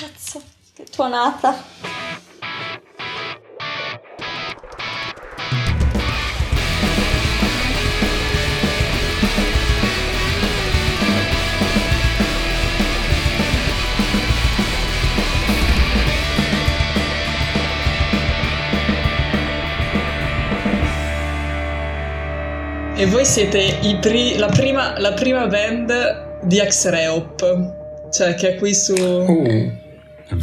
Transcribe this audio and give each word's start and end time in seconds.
Cazzo, 0.00 0.40
che 0.72 0.84
tuonata. 0.84 1.54
E 22.96 23.04
voi 23.04 23.26
siete 23.26 23.78
pri- 24.00 24.38
la, 24.38 24.46
prima, 24.46 24.98
la, 24.98 25.12
prima, 25.12 25.46
band 25.46 26.44
di 26.44 26.56
X-Reop, 26.56 28.08
cioè 28.10 28.34
che 28.34 28.54
è 28.54 28.56
qui 28.56 28.72
su... 28.72 28.94
Uh, 28.94 29.88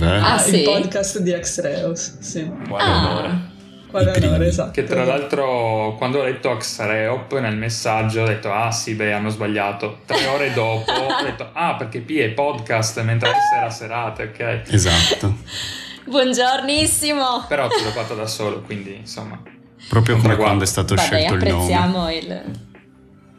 ah, 0.02 0.46
il 0.46 0.64
podcast 0.64 1.20
di 1.20 1.36
X-Reos, 1.40 2.20
sì. 2.20 2.50
Quale 2.68 2.84
ah. 2.84 3.10
onore. 3.10 3.56
Quale 3.90 4.12
onore, 4.12 4.48
esatto. 4.48 4.72
Che 4.72 4.84
tra 4.84 5.06
l'altro 5.06 5.96
quando 5.98 6.20
ho 6.20 6.24
letto 6.24 6.56
X-Reop 6.58 7.40
nel 7.40 7.56
messaggio 7.56 8.22
ho 8.22 8.26
detto 8.26 8.52
ah 8.52 8.72
sì 8.72 8.96
beh 8.96 9.14
hanno 9.14 9.30
sbagliato. 9.30 10.00
Tre 10.06 10.26
ore 10.28 10.54
dopo 10.54 10.92
ho 10.92 11.24
detto 11.24 11.50
ah 11.54 11.76
perché 11.76 12.02
P 12.02 12.18
è 12.18 12.30
podcast 12.30 13.02
mentre 13.02 13.32
era 13.56 13.70
serate, 13.70 14.24
ok? 14.24 14.62
Esatto. 14.74 15.38
Buongiornissimo. 16.06 17.46
Però 17.48 17.68
te 17.68 17.84
l'ho 17.84 17.92
fatto 17.92 18.16
da 18.16 18.28
solo, 18.28 18.62
quindi 18.62 18.96
insomma... 18.96 19.42
Proprio 19.90 20.18
come 20.18 20.36
quando 20.36 20.64
è 20.64 20.68
stato 20.68 20.96
Vabbè, 20.96 21.08
scelto 21.08 21.34
il 21.34 21.40
nome. 21.40 21.52
apprezziamo 21.52 22.12
il... 22.12 22.67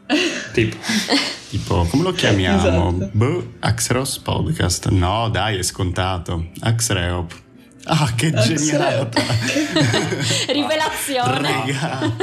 tipo. 0.53 0.75
tipo, 1.49 1.85
come 1.85 2.03
lo 2.03 2.11
chiamiamo? 2.11 2.89
Esatto. 2.89 3.09
Boh, 3.13 3.53
Axeros 3.59 4.17
Podcast. 4.19 4.89
No, 4.89 5.29
dai, 5.29 5.57
è 5.57 5.63
scontato. 5.63 6.49
Axreop. 6.61 7.47
Ah, 7.85 8.11
che 8.15 8.31
genialata! 8.31 9.21
Rivelazione! 10.51 11.41
Raga, 11.41 12.15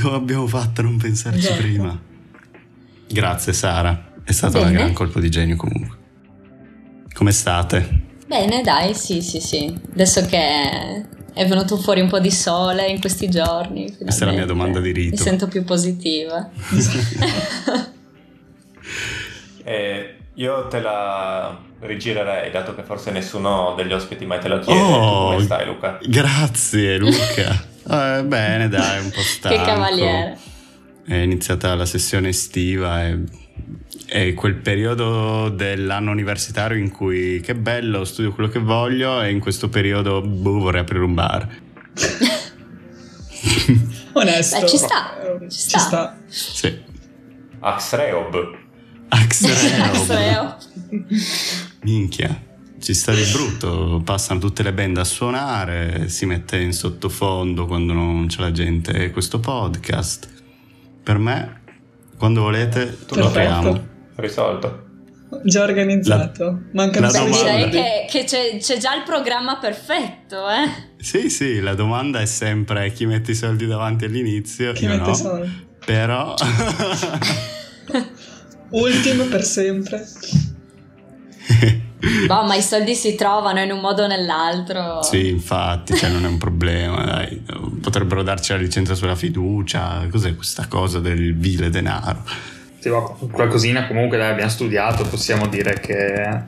come 0.00 0.16
abbiamo 0.16 0.46
fatto 0.46 0.80
a 0.80 0.84
non 0.84 0.96
pensarci 0.96 1.38
esatto. 1.40 1.60
prima? 1.60 2.00
Grazie 3.08 3.52
Sara, 3.52 4.12
è 4.24 4.32
stato 4.32 4.62
un 4.62 4.72
gran 4.72 4.92
colpo 4.92 5.20
di 5.20 5.28
genio 5.28 5.56
comunque. 5.56 5.98
Come 7.12 7.32
state? 7.32 8.02
Bene, 8.26 8.62
dai, 8.62 8.94
sì, 8.94 9.20
sì, 9.20 9.40
sì. 9.40 9.78
Adesso 9.92 10.24
che 10.26 11.04
è 11.34 11.46
venuto 11.46 11.76
fuori 11.76 12.00
un 12.00 12.08
po' 12.08 12.20
di 12.20 12.30
sole 12.30 12.86
in 12.86 13.00
questi 13.00 13.28
giorni. 13.28 13.94
Questa 13.96 14.24
è 14.24 14.28
la 14.28 14.34
mia 14.34 14.46
domanda 14.46 14.80
di 14.80 14.92
rito. 14.92 15.16
Mi 15.16 15.16
sento 15.16 15.48
più 15.48 15.64
positiva. 15.64 16.48
eh, 19.64 20.14
io 20.34 20.68
te 20.68 20.80
la 20.80 21.60
rigirerei, 21.80 22.50
dato 22.52 22.74
che 22.74 22.84
forse 22.84 23.10
nessuno 23.10 23.74
degli 23.76 23.92
ospiti 23.92 24.24
mai 24.24 24.38
te 24.38 24.48
lo 24.48 24.60
chiede. 24.60 24.80
Oh, 24.80 25.32
come 25.32 25.42
stai, 25.42 25.66
Luca? 25.66 25.98
Grazie, 26.02 26.98
Luca. 26.98 27.66
eh, 28.18 28.22
bene, 28.24 28.68
dai, 28.68 29.02
un 29.02 29.10
po' 29.10 29.20
stanco. 29.20 29.58
che 29.58 29.64
cavaliere. 29.64 30.38
È 31.04 31.16
iniziata 31.16 31.74
la 31.74 31.84
sessione 31.84 32.28
estiva 32.28 33.04
e 33.04 33.18
è 34.06 34.34
quel 34.34 34.56
periodo 34.56 35.48
dell'anno 35.48 36.10
universitario 36.10 36.76
in 36.76 36.90
cui 36.90 37.40
che 37.40 37.54
bello, 37.54 38.04
studio 38.04 38.32
quello 38.32 38.48
che 38.48 38.58
voglio 38.58 39.20
e 39.22 39.30
in 39.30 39.40
questo 39.40 39.68
periodo 39.68 40.20
boh, 40.20 40.58
vorrei 40.58 40.80
aprire 40.82 41.04
un 41.04 41.14
bar. 41.14 41.48
Onesto. 44.12 44.60
Beh, 44.60 44.68
ci 44.68 44.76
sta. 44.76 45.16
Ci 45.48 45.58
sta. 45.58 45.78
Ci 45.78 45.78
sta. 45.78 46.18
Sì. 46.26 46.82
Axreob. 47.60 48.58
Axreob. 49.08 50.56
Minchia. 51.82 52.42
Ci 52.80 52.92
sta 52.92 53.14
di 53.14 53.24
brutto, 53.32 54.02
passano 54.04 54.38
tutte 54.38 54.62
le 54.62 54.74
band 54.74 54.98
a 54.98 55.04
suonare, 55.04 56.10
si 56.10 56.26
mette 56.26 56.58
in 56.60 56.74
sottofondo 56.74 57.64
quando 57.64 57.94
non 57.94 58.26
c'è 58.26 58.42
la 58.42 58.52
gente 58.52 59.10
questo 59.10 59.40
podcast. 59.40 60.28
Per 61.02 61.16
me, 61.16 61.62
quando 62.16 62.42
volete, 62.42 62.96
lo 63.10 63.26
apriamo 63.26 63.92
risolto. 64.16 64.82
Già 65.42 65.62
organizzato. 65.64 66.44
La, 66.44 66.58
Mancano 66.72 67.10
solo 67.10 67.34
Direi 67.34 67.68
che, 67.68 68.06
che 68.08 68.24
c'è, 68.24 68.56
c'è, 68.58 68.78
già 68.78 68.94
il 68.94 69.02
programma 69.02 69.56
perfetto, 69.58 70.48
eh? 70.48 70.92
Sì, 70.98 71.28
sì, 71.28 71.60
la 71.60 71.74
domanda 71.74 72.20
è 72.20 72.26
sempre 72.26 72.92
chi 72.92 73.04
mette 73.06 73.32
i 73.32 73.34
soldi 73.34 73.66
davanti 73.66 74.04
all'inizio. 74.04 74.72
Chi 74.72 74.86
mette 74.86 75.10
i 75.10 75.16
soldi? 75.16 75.66
Però... 75.84 76.34
Ultimo 78.70 79.24
per 79.24 79.42
sempre. 79.42 80.06
Boh, 82.26 82.44
ma 82.44 82.54
i 82.54 82.62
soldi 82.62 82.94
si 82.94 83.14
trovano 83.14 83.60
in 83.60 83.70
un 83.70 83.80
modo 83.80 84.04
o 84.04 84.06
nell'altro. 84.06 85.02
Sì, 85.02 85.28
infatti, 85.28 85.94
cioè 85.94 86.10
non 86.10 86.24
è 86.24 86.28
un 86.28 86.38
problema. 86.38 87.04
Dai. 87.04 87.42
Potrebbero 87.80 88.22
darci 88.22 88.52
la 88.52 88.58
licenza 88.58 88.94
sulla 88.94 89.16
fiducia. 89.16 90.06
Cos'è 90.10 90.34
questa 90.34 90.66
cosa 90.68 91.00
del 91.00 91.34
vile 91.34 91.70
denaro? 91.70 92.52
qualcosina 93.30 93.86
comunque 93.86 94.18
dai, 94.18 94.32
abbiamo 94.32 94.50
studiato, 94.50 95.04
possiamo 95.04 95.46
dire 95.46 95.80
che 95.80 96.42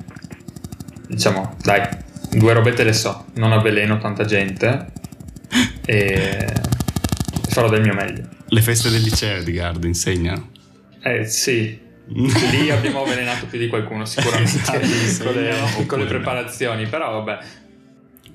diciamo, 1.09 1.57
dai, 1.63 1.89
due 2.31 2.53
robe 2.53 2.73
te 2.73 2.85
le 2.85 2.93
so, 2.93 3.27
non 3.35 3.53
avveleno 3.53 3.99
tanta 3.99 4.25
gente 4.25 4.87
e 5.87 6.53
farò 7.49 7.69
del 7.69 7.81
mio 7.81 7.95
meglio. 7.95 8.29
Le 8.49 8.61
feste 8.61 8.91
del 8.91 9.03
liceo, 9.03 9.39
Edgardo, 9.39 9.87
insegnano? 9.87 10.51
Eh 11.03 11.25
sì, 11.25 11.79
lì 12.09 12.71
abbiamo 12.71 13.03
avvelenato 13.03 13.47
più 13.47 13.59
di 13.59 13.69
qualcuno 13.69 14.05
sicuramente 14.05 14.57
esatto, 14.57 14.79
con, 14.79 15.35
le, 15.35 15.87
con, 15.87 15.99
le, 15.99 16.05
preparazioni, 16.05 16.87
però 16.87 17.13
vabbè, 17.23 17.39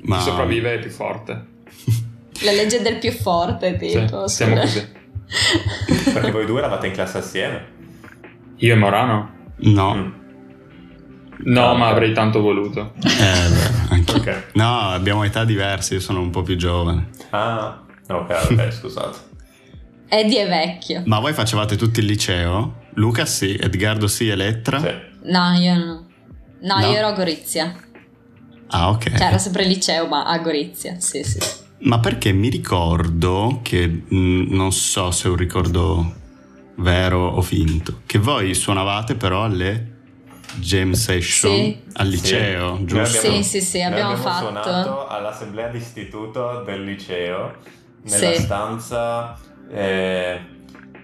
Ma... 0.02 0.18
chi 0.18 0.24
sopravvive 0.24 0.76
è 0.76 0.80
più 0.80 0.90
forte. 0.90 1.46
La 2.44 2.52
legge 2.52 2.82
del 2.82 2.98
più 2.98 3.12
forte, 3.12 3.78
tipo. 3.78 4.28
Sì, 4.28 4.36
siamo 4.36 4.59
così. 4.59 5.00
Perché 6.12 6.32
voi 6.32 6.46
due 6.46 6.59
eravate 6.59 6.88
in 6.88 6.94
classe 6.94 7.20
assieme? 7.20 7.66
Io 8.58 8.74
e 8.74 8.78
Morano? 8.78 9.32
No. 9.58 9.96
Mm. 9.96 10.12
No, 11.44 11.70
ah, 11.70 11.74
ma 11.74 11.86
okay. 11.86 11.92
avrei 11.92 12.14
tanto 12.14 12.42
voluto. 12.42 12.94
Eh, 13.03 14.00
beh, 14.00 14.12
okay. 14.14 14.44
No, 14.53 14.90
abbiamo 14.90 15.24
età 15.24 15.44
diverse, 15.44 15.96
io 15.96 16.00
sono 16.00 16.20
un 16.20 16.30
po' 16.30 16.44
più 16.44 16.56
giovane. 16.56 17.09
Ah, 17.32 17.82
ok, 18.08 18.48
ok, 18.52 18.72
scusate. 18.72 19.30
Eddie 20.13 20.44
è 20.44 20.47
vecchio. 20.49 21.03
Ma 21.05 21.19
voi 21.19 21.31
facevate 21.31 21.77
tutti 21.77 22.01
il 22.01 22.05
liceo? 22.05 22.81
Luca 22.95 23.25
sì, 23.25 23.55
Edgardo 23.55 24.09
sì, 24.09 24.27
Elettra? 24.27 24.81
Sì. 24.81 25.29
No, 25.31 25.53
io 25.53 25.73
no. 25.75 26.05
No, 26.63 26.79
no? 26.79 26.85
io 26.85 26.97
ero 26.97 27.07
a 27.07 27.11
Gorizia. 27.13 27.73
Ah, 28.67 28.89
ok. 28.89 29.16
Cioè, 29.16 29.27
era 29.27 29.38
sempre 29.38 29.63
il 29.63 29.69
liceo, 29.69 30.07
ma 30.07 30.25
a 30.25 30.38
Gorizia, 30.39 30.99
sì, 30.99 31.23
sì. 31.23 31.39
Ma 31.83 31.99
perché 31.99 32.33
mi 32.33 32.49
ricordo 32.49 33.61
che, 33.63 33.88
mh, 33.88 34.13
mm, 34.13 34.53
non 34.53 34.73
so 34.73 35.11
se 35.11 35.29
è 35.29 35.31
un 35.31 35.38
ricordo 35.38 36.13
vero 36.75 37.29
o 37.29 37.41
finto, 37.41 38.01
che 38.05 38.17
voi 38.17 38.53
suonavate 38.53 39.16
però 39.16 39.45
alle 39.45 39.99
jam 40.55 40.91
session 40.91 41.55
sì. 41.55 41.81
al 41.93 42.07
liceo, 42.09 42.75
sì. 42.75 42.85
giusto? 42.85 43.19
Sì, 43.31 43.43
sì, 43.43 43.61
sì, 43.61 43.81
abbiamo, 43.81 44.11
abbiamo 44.11 44.22
fatto. 44.22 44.43
suonato 44.43 45.07
all'assemblea 45.07 45.69
d'istituto 45.69 46.63
del 46.66 46.83
liceo, 46.83 47.55
nella 48.03 48.33
sì. 48.33 48.41
stanza 48.41 49.39
eh, 49.69 50.39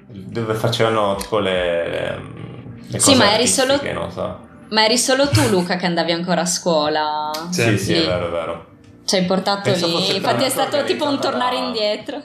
dove 0.07 0.53
facevano 0.53 1.15
tipo 1.15 1.39
le, 1.39 1.89
le 1.89 2.99
sì, 2.99 3.15
ma 3.15 3.33
eri 3.33 3.47
solo... 3.47 3.79
non 3.93 4.11
so. 4.11 4.45
Ma 4.69 4.83
eri 4.85 4.97
solo 4.97 5.29
tu 5.29 5.47
Luca 5.49 5.75
che 5.77 5.85
andavi 5.85 6.11
ancora 6.11 6.41
a 6.41 6.45
scuola? 6.45 7.31
Sì, 7.51 7.77
sì, 7.77 7.93
è 7.93 8.05
vero, 8.05 8.27
è 8.27 8.31
vero. 8.31 8.65
Ci 9.05 9.15
hai 9.15 9.25
portato 9.25 9.61
Penso 9.61 9.87
lì, 9.87 10.15
infatti 10.15 10.43
è 10.43 10.49
stato 10.49 10.83
tipo 10.83 11.07
un 11.07 11.19
tornare 11.19 11.57
da... 11.57 11.65
indietro. 11.65 12.21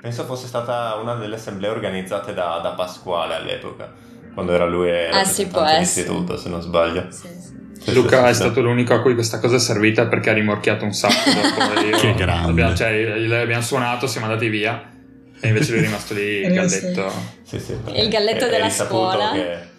Penso 0.00 0.24
fosse 0.24 0.46
stata 0.46 0.96
una 1.00 1.14
delle 1.14 1.36
assemblee 1.36 1.70
organizzate 1.70 2.34
da, 2.34 2.58
da 2.62 2.70
Pasquale 2.70 3.34
all'epoca, 3.34 3.92
quando 4.34 4.52
era 4.52 4.66
lui 4.66 4.88
e 4.88 5.08
ah, 5.12 5.24
sì, 5.24 5.48
dell'istituto, 5.48 6.36
se 6.36 6.48
non 6.48 6.60
sbaglio. 6.60 7.06
Sì, 7.10 7.28
sì. 7.28 7.92
Luca 7.92 8.28
è 8.28 8.32
stato 8.32 8.60
l'unico 8.60 8.94
a 8.94 9.00
cui 9.00 9.14
questa 9.14 9.38
cosa 9.38 9.56
è 9.56 9.60
servita 9.60 10.06
perché 10.06 10.30
ha 10.30 10.34
rimorchiato 10.34 10.84
un 10.84 10.92
sacco 10.92 11.30
dopo. 11.30 11.96
Che 11.98 12.14
grande. 12.14 12.50
Abbiamo, 12.50 12.74
cioè, 12.74 13.40
abbiamo 13.40 13.62
suonato, 13.62 14.06
siamo 14.06 14.26
andati 14.26 14.48
via 14.48 14.96
e 15.40 15.48
invece 15.48 15.72
lui 15.72 15.80
è 15.80 15.84
rimasto 15.84 16.14
lì 16.14 16.22
il 16.22 16.52
galletto. 16.52 17.12
Sì, 17.42 17.58
sì, 17.60 17.76
il 17.94 18.08
galletto 18.08 18.46
è, 18.46 18.50
della 18.50 18.70
scuola. 18.70 19.32
Che, 19.32 19.76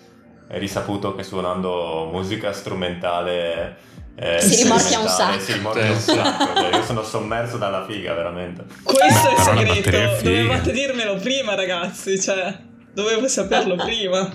è 0.47 0.57
risaputo 0.57 1.13
che 1.13 1.21
suonando 1.21 2.09
musica 2.11 2.51
strumentale 2.53 3.77
eh, 4.21 4.41
si 4.41 4.63
rimorchia 4.63 4.99
un 4.99 5.07
sacco. 5.07 5.39
Si 5.39 5.53
rimorchia 5.53 5.91
un 5.91 5.99
sacco. 5.99 6.59
Cioè, 6.59 6.75
io 6.75 6.83
sono 6.83 7.03
sommerso 7.03 7.57
dalla 7.57 7.85
figa, 7.85 8.13
veramente. 8.13 8.65
Questo 8.83 9.29
Beh, 9.29 9.35
è 9.35 9.61
il 9.61 9.73
segreto. 9.73 10.23
Dovevate 10.23 10.71
dirmelo 10.73 11.15
prima, 11.15 11.55
ragazzi. 11.55 12.19
Cioè, 12.19 12.53
dovevo 12.91 13.29
saperlo 13.29 13.75
prima. 13.81 14.29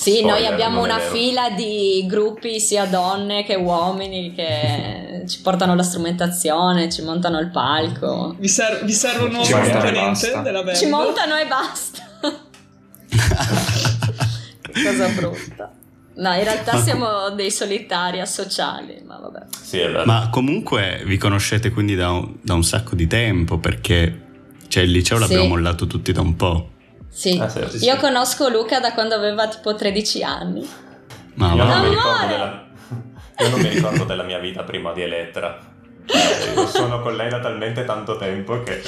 Sì, 0.00 0.12
Spoiler, 0.20 0.30
noi 0.32 0.46
abbiamo 0.46 0.82
una 0.82 0.98
fila 0.98 1.50
di 1.50 2.06
gruppi 2.08 2.58
sia 2.58 2.86
donne 2.86 3.44
che 3.44 3.54
uomini 3.54 4.32
che 4.34 5.24
ci 5.28 5.42
portano 5.42 5.74
la 5.74 5.82
strumentazione, 5.82 6.90
ci 6.90 7.02
montano 7.02 7.38
il 7.38 7.50
palco. 7.50 8.34
Vi, 8.38 8.48
ser- 8.48 8.82
vi 8.84 8.92
serve 8.92 9.24
un 9.24 9.32
nuovo 9.32 9.50
componente 9.50 10.40
della 10.42 10.62
band? 10.62 10.76
Ci 10.78 10.86
montano 10.86 11.36
e 11.36 11.46
basta. 11.46 12.02
Cosa 14.72 15.08
brutta. 15.08 15.72
No, 16.14 16.32
in 16.34 16.44
realtà 16.44 16.80
siamo 16.80 17.30
dei 17.30 17.50
solitari 17.50 18.20
asociali, 18.20 19.02
ma 19.06 19.18
vabbè. 19.18 19.46
Sì, 19.60 19.78
è 19.80 19.86
vero. 19.90 20.04
Ma 20.06 20.28
comunque 20.30 21.02
vi 21.04 21.18
conoscete 21.18 21.70
quindi 21.70 21.94
da 21.94 22.10
un, 22.10 22.36
da 22.40 22.54
un 22.54 22.64
sacco 22.64 22.94
di 22.94 23.06
tempo 23.06 23.58
perché 23.58 24.28
cioè, 24.68 24.82
il 24.82 24.92
liceo 24.92 25.18
l'abbiamo 25.18 25.42
Sì. 25.44 25.48
mollato 25.48 25.86
tutti 25.86 26.12
da 26.12 26.20
un 26.22 26.36
po'. 26.36 26.68
Sì. 27.10 27.38
Ah, 27.40 27.48
sì, 27.48 27.60
sì, 27.68 27.84
Io 27.84 27.94
sì. 27.94 27.98
conosco 28.00 28.48
Luca 28.48 28.80
da 28.80 28.92
quando 28.92 29.14
aveva 29.14 29.48
tipo 29.48 29.74
13 29.74 30.22
anni. 30.22 30.68
Ma 31.34 31.52
Io 31.54 31.64
non, 31.64 31.80
mi 31.82 31.88
della, 31.90 32.66
io 33.38 33.48
non 33.48 33.60
mi 33.60 33.68
ricordo 33.68 34.04
della 34.04 34.22
mia 34.22 34.38
vita 34.38 34.62
prima 34.62 34.92
di 34.92 35.02
Elettra. 35.02 35.58
Eh, 36.06 36.52
io 36.54 36.66
sono 36.66 37.00
con 37.02 37.14
lei 37.16 37.28
da 37.28 37.40
talmente 37.40 37.84
tanto 37.84 38.16
tempo 38.16 38.62
che... 38.62 38.82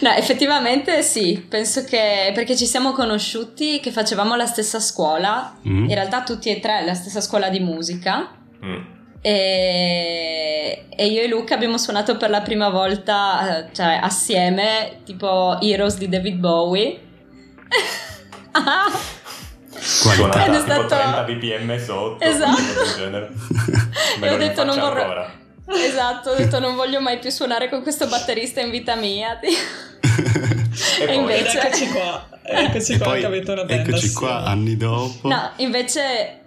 No, 0.00 0.10
effettivamente 0.10 1.02
sì, 1.02 1.44
penso 1.48 1.82
che 1.84 2.30
perché 2.34 2.54
ci 2.56 2.66
siamo 2.66 2.92
conosciuti 2.92 3.80
che 3.80 3.90
facevamo 3.90 4.34
la 4.36 4.44
stessa 4.46 4.78
scuola, 4.80 5.56
Mm. 5.66 5.88
in 5.88 5.94
realtà 5.94 6.22
tutti 6.22 6.50
e 6.50 6.60
tre 6.60 6.84
la 6.84 6.94
stessa 6.94 7.20
scuola 7.20 7.48
di 7.48 7.60
musica 7.60 8.30
Mm. 8.64 8.80
E, 9.20 10.84
e 10.94 11.06
io 11.06 11.22
e 11.22 11.28
Luca 11.28 11.54
abbiamo 11.54 11.78
suonato 11.78 12.16
per 12.16 12.30
la 12.30 12.40
prima 12.42 12.68
volta, 12.68 13.66
eh, 13.66 13.68
cioè 13.72 13.98
assieme, 14.02 15.00
tipo 15.04 15.58
Heroes 15.60 15.96
di 15.98 16.08
David 16.08 16.36
Bowie. 16.38 17.00
Ah, 18.52 18.90
Qualità. 20.02 20.46
Ed 20.46 20.54
è 20.54 20.60
stato- 20.60 20.86
30 20.86 21.22
bpm 21.24 21.84
sotto. 21.84 22.24
Esatto. 22.24 22.62
Me 24.20 24.26
E 24.26 24.30
ho 24.30 24.36
detto, 24.36 24.64
non 24.64 24.78
vorrei- 24.78 25.02
ancora. 25.02 25.30
esatto, 25.74 26.30
ho 26.30 26.34
detto 26.34 26.58
non 26.58 26.74
voglio 26.74 27.00
mai 27.00 27.18
più 27.18 27.30
suonare 27.30 27.68
con 27.68 27.82
questo 27.82 28.06
batterista 28.06 28.60
in 28.60 28.70
vita 28.70 28.94
mia. 28.96 29.38
E 30.98 31.02
E 31.02 31.06
poi- 31.06 31.16
invece- 31.16 31.58
eccoci 31.58 31.88
qua, 31.88 32.28
eccoci 32.42 32.92
E 32.92 32.96
qua 32.98 33.06
poi 33.06 33.20
che 33.20 33.26
avete 33.26 33.50
una 33.50 33.64
band 33.64 33.88
eccoci 33.88 34.12
qua 34.12 34.44
anni 34.44 34.76
dopo. 34.76 35.26
No, 35.28 35.50
invece 35.56 36.40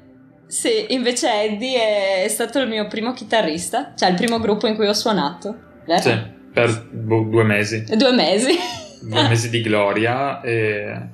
sì, 0.50 0.86
invece 0.90 1.44
Eddie 1.44 2.24
è 2.24 2.28
stato 2.28 2.60
il 2.60 2.68
mio 2.68 2.88
primo 2.88 3.14
chitarrista, 3.14 3.94
cioè 3.96 4.10
il 4.10 4.16
primo 4.16 4.40
gruppo 4.40 4.66
in 4.68 4.76
cui 4.76 4.88
ho 4.88 4.94
suonato. 4.94 5.56
vero? 5.86 6.02
Sì, 6.02 6.18
per 6.52 6.88
boh, 6.92 7.24
due 7.30 7.44
mesi. 7.44 7.84
Due 7.96 8.12
mesi. 8.12 8.58
Due 9.02 9.28
mesi 9.28 9.50
di 9.50 9.62
gloria 9.62 10.42
e, 10.42 11.10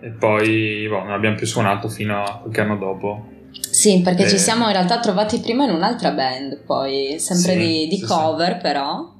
e 0.00 0.08
poi 0.10 0.86
boh, 0.88 1.02
non 1.04 1.12
abbiamo 1.12 1.36
più 1.36 1.46
suonato 1.46 1.88
fino 1.88 2.22
a 2.24 2.38
qualche 2.40 2.60
anno 2.60 2.76
dopo. 2.76 3.26
Sì, 3.70 4.00
perché 4.00 4.24
Eh. 4.24 4.28
ci 4.28 4.38
siamo 4.38 4.66
in 4.66 4.72
realtà 4.72 4.98
trovati 4.98 5.38
prima 5.40 5.64
in 5.64 5.70
un'altra 5.70 6.10
band, 6.12 6.62
poi 6.64 7.16
sempre 7.18 7.52
Sì, 7.52 7.58
di, 7.58 7.86
di 7.88 7.96
sì, 7.98 8.04
cover 8.04 8.58
però. 8.58 9.14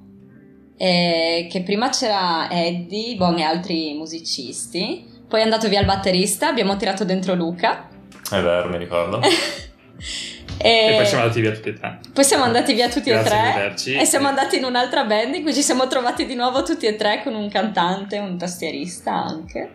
E 0.76 1.46
che 1.50 1.62
prima 1.62 1.88
c'era 1.90 2.48
Eddie, 2.50 3.16
Bon 3.16 3.36
e 3.38 3.42
altri 3.42 3.94
musicisti. 3.94 5.04
Poi 5.28 5.40
è 5.40 5.42
andato 5.42 5.68
via 5.68 5.80
il 5.80 5.86
batterista, 5.86 6.48
abbiamo 6.48 6.76
tirato 6.76 7.04
dentro 7.04 7.34
Luca. 7.34 7.88
È 8.30 8.40
vero, 8.42 8.68
mi 8.68 8.78
ricordo. 8.78 9.20
e, 10.58 10.92
E 10.92 10.96
poi 10.96 11.06
siamo 11.06 11.22
andati 11.22 11.40
via 11.40 11.52
tutti 11.52 11.68
e 11.68 11.74
tre. 11.74 11.98
poi 12.12 12.24
siamo 12.24 12.44
andati 12.44 12.72
via 12.74 12.88
tutti 12.88 13.10
Grazie, 13.10 13.38
e 13.38 13.74
tre. 13.74 14.00
E 14.00 14.04
siamo 14.04 14.28
andati 14.28 14.56
in 14.56 14.64
un'altra 14.64 15.04
band 15.04 15.34
in 15.34 15.42
cui 15.42 15.54
ci 15.54 15.62
siamo 15.62 15.86
trovati 15.86 16.26
di 16.26 16.34
nuovo 16.34 16.62
tutti 16.62 16.86
e 16.86 16.96
tre 16.96 17.20
con 17.22 17.34
un 17.34 17.48
cantante, 17.48 18.18
un 18.18 18.36
tastierista 18.36 19.12
anche. 19.12 19.70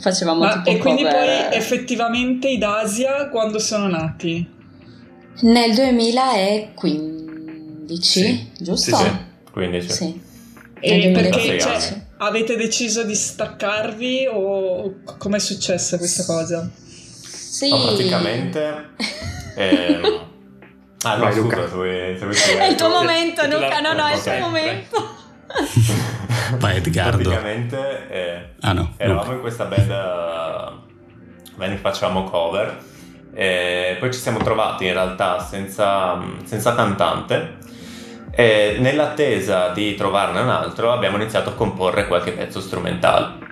Facevamo 0.00 0.42
Ma, 0.44 0.62
tipo 0.62 0.70
e 0.70 0.78
quindi 0.78 1.02
cover. 1.02 1.48
poi 1.48 1.56
effettivamente 1.56 2.48
i 2.48 2.58
Dasia 2.58 3.28
quando 3.28 3.58
sono 3.58 3.86
nati? 3.88 4.58
Nel 5.42 5.74
2015, 5.74 8.00
Sì. 8.02 8.50
giusto? 8.58 8.96
Sì, 8.96 9.04
sì. 9.04 9.10
Quindi 9.52 9.82
sì. 9.82 9.90
Sì. 9.92 10.20
E 10.82 11.10
perché 11.12 11.28
2016. 11.30 11.88
cioè, 11.88 12.00
avete 12.18 12.56
deciso 12.56 13.02
di 13.04 13.14
staccarvi 13.14 14.28
o 14.32 14.94
com'è 15.18 15.38
successa 15.38 15.98
questa 15.98 16.24
cosa? 16.24 16.70
Sì. 17.50 17.68
No, 17.70 17.82
praticamente... 17.82 18.90
ehm, 19.56 20.28
Ah, 21.02 21.14
no, 21.16 21.22
Vai, 21.24 21.32
scusa, 21.32 21.42
Luca. 21.44 21.66
se 21.68 21.74
vuoi, 21.74 22.18
se 22.18 22.24
vuoi 22.26 22.58
È 22.58 22.68
il 22.68 22.74
tuo 22.74 22.88
momento, 22.90 23.40
la- 23.46 23.48
Luca. 23.58 23.80
No, 23.80 23.92
no, 23.94 24.06
è 24.06 24.14
il 24.16 24.22
tuo 24.22 24.38
momento. 24.38 25.08
Vai 26.58 26.76
Edgardo. 26.76 27.16
Praticamente 27.22 28.08
eh, 28.10 28.48
Ah 28.60 28.72
no. 28.74 28.92
eravamo 28.98 29.22
Luca. 29.22 29.34
in 29.34 29.40
questa 29.40 29.64
band, 29.64 29.90
eh, 29.90 31.54
band 31.56 31.72
che 31.72 31.78
facevamo 31.78 32.24
cover 32.24 32.78
e 33.32 33.96
poi 33.98 34.12
ci 34.12 34.20
siamo 34.20 34.40
trovati 34.40 34.84
in 34.86 34.92
realtà 34.92 35.38
senza, 35.40 36.20
senza 36.44 36.74
cantante 36.74 37.56
e 38.32 38.76
nell'attesa 38.80 39.68
di 39.70 39.94
trovarne 39.94 40.40
un 40.40 40.50
altro 40.50 40.92
abbiamo 40.92 41.16
iniziato 41.16 41.48
a 41.50 41.54
comporre 41.54 42.06
qualche 42.08 42.32
pezzo 42.32 42.60
strumentale. 42.60 43.48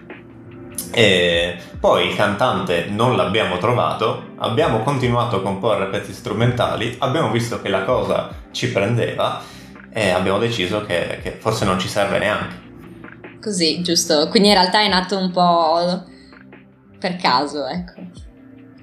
E 0.90 1.56
poi 1.78 2.08
il 2.08 2.16
cantante 2.16 2.86
non 2.88 3.16
l'abbiamo 3.16 3.58
trovato, 3.58 4.30
abbiamo 4.38 4.82
continuato 4.82 5.36
a 5.36 5.42
comporre 5.42 5.86
pezzi 5.86 6.12
strumentali, 6.12 6.96
abbiamo 6.98 7.30
visto 7.30 7.60
che 7.60 7.68
la 7.68 7.82
cosa 7.84 8.30
ci 8.52 8.70
prendeva 8.72 9.40
e 9.92 10.10
abbiamo 10.10 10.38
deciso 10.38 10.84
che, 10.84 11.20
che 11.22 11.32
forse 11.32 11.64
non 11.64 11.78
ci 11.78 11.88
serve 11.88 12.18
neanche. 12.18 12.66
Così, 13.40 13.82
giusto. 13.82 14.28
Quindi 14.28 14.48
in 14.48 14.54
realtà 14.54 14.80
è 14.80 14.88
nato 14.88 15.16
un 15.16 15.30
po' 15.30 16.04
per 16.98 17.16
caso, 17.16 17.66
ecco. 17.66 18.00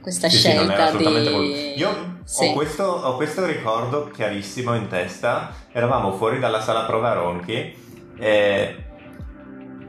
Questa 0.02 0.30
Sì, 0.30 0.36
sì, 0.38 0.50
scelta 0.50 0.86
assolutamente 0.86 1.30
di... 1.30 1.36
voluto. 1.36 1.58
Io 1.76 2.18
Sì. 2.24 2.46
ho, 2.46 2.54
questo, 2.54 2.84
ho 2.84 3.16
questo 3.16 3.46
ricordo 3.46 4.10
chiarissimo 4.14 4.76
in 4.76 4.88
testa. 4.88 5.54
Eravamo 5.72 6.14
fuori 6.14 6.40
dalla 6.40 6.62
sala 6.62 6.84
prove 6.86 7.08
a 7.08 7.14
Ronchi 7.14 7.84
e 8.18 8.85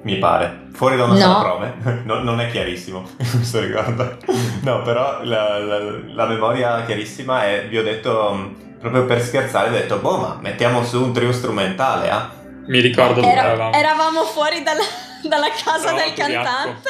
mi 0.06 0.18
pare, 0.18 0.68
fuori 0.72 0.96
da 0.96 1.04
una 1.04 1.14
No. 1.14 1.18
sala 1.20 1.42
prove, 1.42 1.74
No- 2.04 2.20
non 2.22 2.40
è 2.40 2.50
chiarissimo 2.50 3.06
questo 3.16 3.60
ricordo. 3.60 4.16
No, 4.62 4.82
però 4.82 5.22
la, 5.24 5.58
la- 5.58 5.98
la 6.14 6.26
memoria 6.26 6.84
chiarissima 6.84 7.44
è, 7.44 7.66
vi 7.68 7.78
ho 7.78 7.82
detto, 7.82 8.32
mh, 8.32 8.78
proprio 8.78 9.04
per 9.04 9.20
scherzare, 9.22 9.68
ho 9.68 9.72
detto, 9.72 9.96
boh, 9.98 10.16
ma 10.18 10.38
mettiamo 10.40 10.84
su 10.84 11.02
un 11.02 11.12
trio 11.12 11.32
strumentale, 11.32 12.08
ah? 12.10 12.30
Mi 12.68 12.80
ricordo 12.80 13.20
dove 13.20 13.32
Era- 13.32 13.42
eravamo. 13.44 13.72
eravamo 13.72 14.22
fuori 14.24 14.62
dalla, 14.62 14.82
dalla 15.28 15.48
casa 15.50 15.88
Eravamo 15.88 15.98
del 15.98 16.12
cantante. 16.14 16.88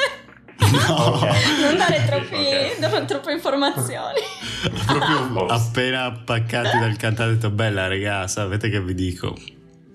No. 0.59 1.19
Non 1.61 1.77
dare 1.77 2.03
troppi, 2.07 2.35
ok. 2.35 2.77
non 2.79 3.05
troppe 3.05 3.31
informazioni. 3.31 4.19
proprio 4.85 5.45
appena 5.47 6.05
appaccati 6.05 6.77
dal 6.79 6.95
cantante 6.97 7.23
ho 7.23 7.33
detto 7.35 7.49
bella 7.51 7.87
raga, 7.87 8.27
sapete 8.27 8.69
che 8.69 8.81
vi 8.81 8.93
dico? 8.93 9.35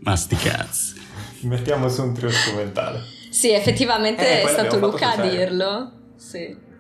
Ma 0.01 0.15
sti 0.17 0.37
cazzi. 0.37 1.02
Mettiamo 1.49 1.89
su 1.89 2.03
un 2.03 2.15
trio 2.15 2.31
strumentale. 2.31 3.01
Sì, 3.31 3.51
effettivamente 3.51 4.43
Eh, 4.43 4.43
è 4.43 4.49
stato 4.49 4.79
Luca 4.79 5.13
a 5.13 5.29
dirlo. 5.29 5.93
Sì. 6.17 6.71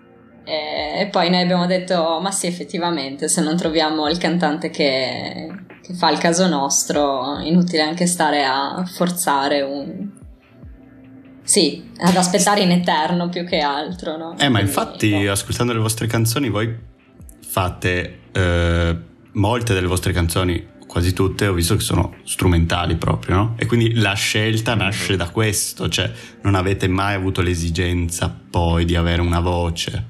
E, 0.44 1.08
poi 1.10 1.30
noi 1.30 1.40
abbiamo 1.42 1.66
detto, 1.66 2.18
ma 2.20 2.30
sì, 2.30 2.46
effettivamente, 2.46 3.28
se 3.28 3.40
non 3.42 3.56
troviamo 3.56 4.08
il 4.08 4.18
cantante 4.18 4.70
che, 4.70 5.50
che 5.80 5.94
fa 5.94 6.10
il 6.10 6.18
caso 6.18 6.48
nostro, 6.48 7.38
inutile 7.40 7.82
anche 7.82 8.06
stare 8.06 8.44
a 8.44 8.84
forzare 8.84 9.62
un... 9.62 10.10
Sì, 11.44 11.90
ad 11.98 12.16
aspettare 12.16 12.60
in 12.60 12.70
eterno 12.70 13.28
più 13.28 13.44
che 13.44 13.58
altro, 13.58 14.16
no? 14.16 14.32
Eh, 14.38 14.48
ma 14.48 14.58
Quindi, 14.58 14.60
infatti, 14.60 15.10
boh. 15.10 15.30
ascoltando 15.30 15.72
le 15.72 15.80
vostre 15.80 16.06
canzoni, 16.06 16.48
voi 16.48 16.76
fate 17.40 18.20
eh, 18.32 18.96
molte 19.32 19.74
delle 19.74 19.86
vostre 19.86 20.12
canzoni, 20.12 20.66
quasi 20.92 21.14
tutte, 21.14 21.46
ho 21.46 21.54
visto 21.54 21.74
che 21.74 21.80
sono 21.80 22.16
strumentali 22.22 22.96
proprio, 22.96 23.34
no? 23.34 23.54
E 23.56 23.64
quindi 23.64 23.94
la 23.94 24.12
scelta 24.12 24.74
nasce 24.74 25.16
da 25.16 25.30
questo, 25.30 25.88
cioè 25.88 26.12
non 26.42 26.54
avete 26.54 26.86
mai 26.86 27.14
avuto 27.14 27.40
l'esigenza 27.40 28.30
poi 28.50 28.84
di 28.84 28.94
avere 28.94 29.22
una 29.22 29.40
voce. 29.40 30.04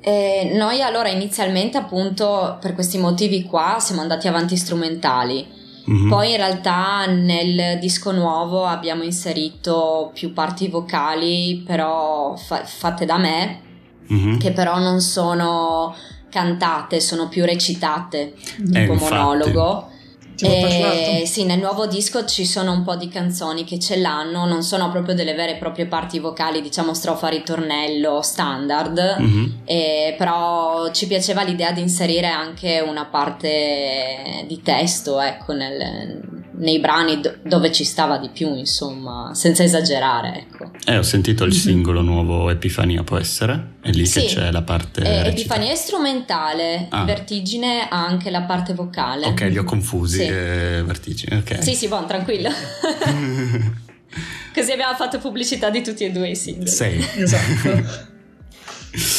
Eh, 0.00 0.50
noi 0.56 0.82
allora 0.82 1.10
inizialmente 1.10 1.78
appunto 1.78 2.58
per 2.60 2.74
questi 2.74 2.98
motivi 2.98 3.44
qua 3.44 3.76
siamo 3.78 4.00
andati 4.00 4.26
avanti 4.26 4.56
strumentali. 4.56 5.46
Mhm. 5.84 6.08
Poi 6.08 6.30
in 6.32 6.36
realtà 6.38 7.06
nel 7.06 7.78
disco 7.78 8.10
nuovo 8.10 8.64
abbiamo 8.66 9.04
inserito 9.04 10.10
più 10.12 10.32
parti 10.32 10.66
vocali 10.66 11.62
però 11.64 12.34
fa- 12.34 12.64
fatte 12.64 13.04
da 13.04 13.16
me, 13.18 13.60
Mhm. 14.08 14.38
che 14.38 14.50
però 14.50 14.80
non 14.80 15.00
sono 15.00 15.94
cantate, 16.30 17.00
sono 17.00 17.28
più 17.28 17.44
recitate, 17.44 18.34
Eh, 18.34 18.62
tipo 18.64 18.92
infatti. 18.94 19.12
monologo. 19.14 19.90
E 20.38 20.60
parlato? 20.60 21.26
sì, 21.26 21.44
nel 21.44 21.58
nuovo 21.58 21.86
disco 21.86 22.24
ci 22.26 22.44
sono 22.44 22.72
un 22.72 22.82
po' 22.82 22.96
di 22.96 23.08
canzoni 23.08 23.64
che 23.64 23.78
ce 23.78 23.96
l'hanno, 23.96 24.44
non 24.44 24.62
sono 24.62 24.90
proprio 24.90 25.14
delle 25.14 25.34
vere 25.34 25.52
e 25.52 25.56
proprie 25.56 25.86
parti 25.86 26.18
vocali, 26.18 26.60
diciamo 26.60 26.92
strofa, 26.92 27.28
ritornello, 27.28 28.20
standard. 28.22 29.16
Mhm. 29.18 29.60
Eh, 29.64 30.14
però 30.18 30.90
ci 30.90 31.06
piaceva 31.06 31.42
l'idea 31.42 31.72
di 31.72 31.80
inserire 31.80 32.26
anche 32.28 32.80
una 32.86 33.06
parte 33.06 34.44
di 34.46 34.60
testo, 34.62 35.20
ecco, 35.20 35.52
nel- 35.52 36.35
nei 36.58 36.78
brani 36.80 37.20
do- 37.20 37.36
dove 37.42 37.70
ci 37.72 37.84
stava 37.84 38.18
di 38.18 38.28
più, 38.30 38.54
insomma, 38.54 39.34
senza 39.34 39.62
esagerare, 39.62 40.46
ecco. 40.48 40.70
Eh, 40.86 40.96
ho 40.98 41.02
sentito 41.02 41.44
il 41.44 41.52
Mhm. 41.52 41.58
singolo 41.58 42.00
nuovo 42.02 42.50
Epifania, 42.50 43.02
può 43.02 43.18
essere? 43.18 43.74
È 43.82 43.90
lì 43.90 44.06
Sì. 44.06 44.20
che 44.20 44.26
c'è 44.26 44.50
la 44.50 44.62
parte 44.62 45.02
Eh. 45.02 45.28
Epifania 45.28 45.70
è 45.70 45.74
strumentale, 45.74 46.86
Ah. 46.90 47.04
Vertigine 47.04 47.88
ha 47.88 48.04
anche 48.06 48.30
la 48.30 48.42
parte 48.42 48.72
vocale. 48.74 49.26
Ok, 49.26 49.40
li 49.42 49.58
ho 49.58 49.64
confusi, 49.64 50.18
Sì. 50.18 50.24
eh, 50.26 50.82
vertigini, 50.84 51.36
ok. 51.36 51.62
Sì, 51.62 51.74
sì, 51.74 51.88
buon, 51.88 52.06
tranquillo. 52.06 52.50
Così 54.54 54.72
abbiamo 54.72 54.94
fatto 54.96 55.18
pubblicità 55.18 55.68
di 55.68 55.82
tutti 55.82 56.04
e 56.04 56.10
due 56.10 56.30
i 56.30 56.36
singoli. 56.36 56.68
Sei. 56.70 57.06
Esatto. 57.16 58.04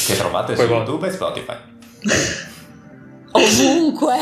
che 0.07 0.15
trovate 0.17 0.53
Poi 0.53 0.65
su. 0.65 0.71
YouTube 0.73 1.07
e 1.07 1.11
Spotify. 1.11 1.55
Ovunque. 3.31 4.15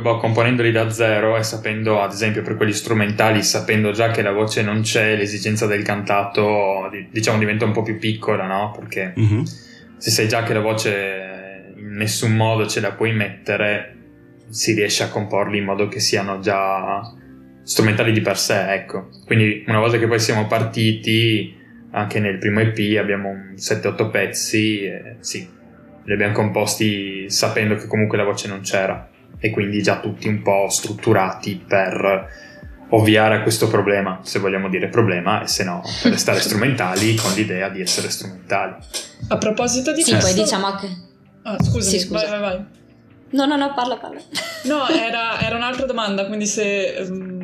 Boh, 0.00 0.18
componendoli 0.18 0.72
da 0.72 0.90
zero 0.90 1.36
e 1.36 1.42
sapendo, 1.42 2.00
ad 2.00 2.12
esempio, 2.12 2.42
per 2.42 2.56
quelli 2.56 2.72
strumentali, 2.72 3.42
sapendo 3.42 3.90
già 3.92 4.10
che 4.10 4.22
la 4.22 4.32
voce 4.32 4.62
non 4.62 4.82
c'è, 4.82 5.16
l'esigenza 5.16 5.66
del 5.66 5.82
cantato, 5.82 6.90
diciamo, 7.10 7.38
diventa 7.38 7.64
un 7.64 7.72
po' 7.72 7.82
più 7.82 7.98
piccola, 7.98 8.46
no? 8.46 8.74
Perché 8.78 9.14
mm-hmm. 9.18 9.42
se 9.96 10.10
sai 10.10 10.28
già 10.28 10.42
che 10.42 10.52
la 10.52 10.60
voce 10.60 11.72
in 11.76 11.94
nessun 11.94 12.34
modo 12.34 12.66
ce 12.66 12.80
la 12.80 12.92
puoi 12.92 13.12
mettere, 13.12 13.96
si 14.48 14.72
riesce 14.72 15.02
a 15.02 15.08
comporli 15.08 15.58
in 15.58 15.64
modo 15.64 15.88
che 15.88 16.00
siano 16.00 16.40
già 16.40 17.02
strumentali 17.62 18.12
di 18.12 18.20
per 18.20 18.38
sé, 18.38 18.72
ecco. 18.72 19.08
Quindi 19.26 19.64
una 19.66 19.78
volta 19.78 19.98
che 19.98 20.06
poi 20.06 20.18
siamo 20.18 20.46
partiti, 20.46 21.56
anche 21.90 22.20
nel 22.20 22.38
primo 22.38 22.60
EP 22.60 22.98
abbiamo 22.98 23.32
7-8 23.54 24.10
pezzi, 24.10 24.82
e, 24.84 25.16
sì, 25.20 25.46
li 26.04 26.12
abbiamo 26.12 26.32
composti 26.32 27.28
sapendo 27.28 27.74
che 27.76 27.86
comunque 27.86 28.16
la 28.16 28.24
voce 28.24 28.48
non 28.48 28.60
c'era 28.60 29.08
e 29.38 29.50
quindi 29.50 29.82
già 29.82 30.00
tutti 30.00 30.28
un 30.28 30.42
po' 30.42 30.68
strutturati 30.68 31.62
per 31.66 32.46
ovviare 32.90 33.36
a 33.36 33.42
questo 33.42 33.68
problema, 33.68 34.20
se 34.22 34.38
vogliamo 34.38 34.68
dire 34.68 34.88
problema, 34.88 35.42
e 35.42 35.46
se 35.46 35.64
no 35.64 35.82
per 36.02 36.12
restare 36.12 36.40
strumentali 36.40 37.14
con 37.14 37.32
l'idea 37.32 37.68
di 37.68 37.80
essere 37.80 38.10
strumentali. 38.10 38.74
A 39.28 39.36
proposito 39.38 39.92
di 39.92 40.02
sì, 40.02 40.12
questo... 40.12 40.32
poi 40.32 40.42
diciamo 40.42 40.74
che... 40.76 40.88
Ah, 41.42 41.62
scusa, 41.62 41.88
sì, 41.88 41.98
scusa. 41.98 42.28
vai, 42.28 42.40
vai, 42.40 42.40
vai. 42.40 42.64
No, 43.30 43.44
no, 43.44 43.56
no, 43.56 43.74
parla, 43.74 43.98
parla. 43.98 44.20
No, 44.64 44.88
era, 44.88 45.38
era 45.40 45.56
un'altra 45.56 45.86
domanda, 45.86 46.26
quindi 46.26 46.46
se... 46.46 47.06
Um 47.08 47.37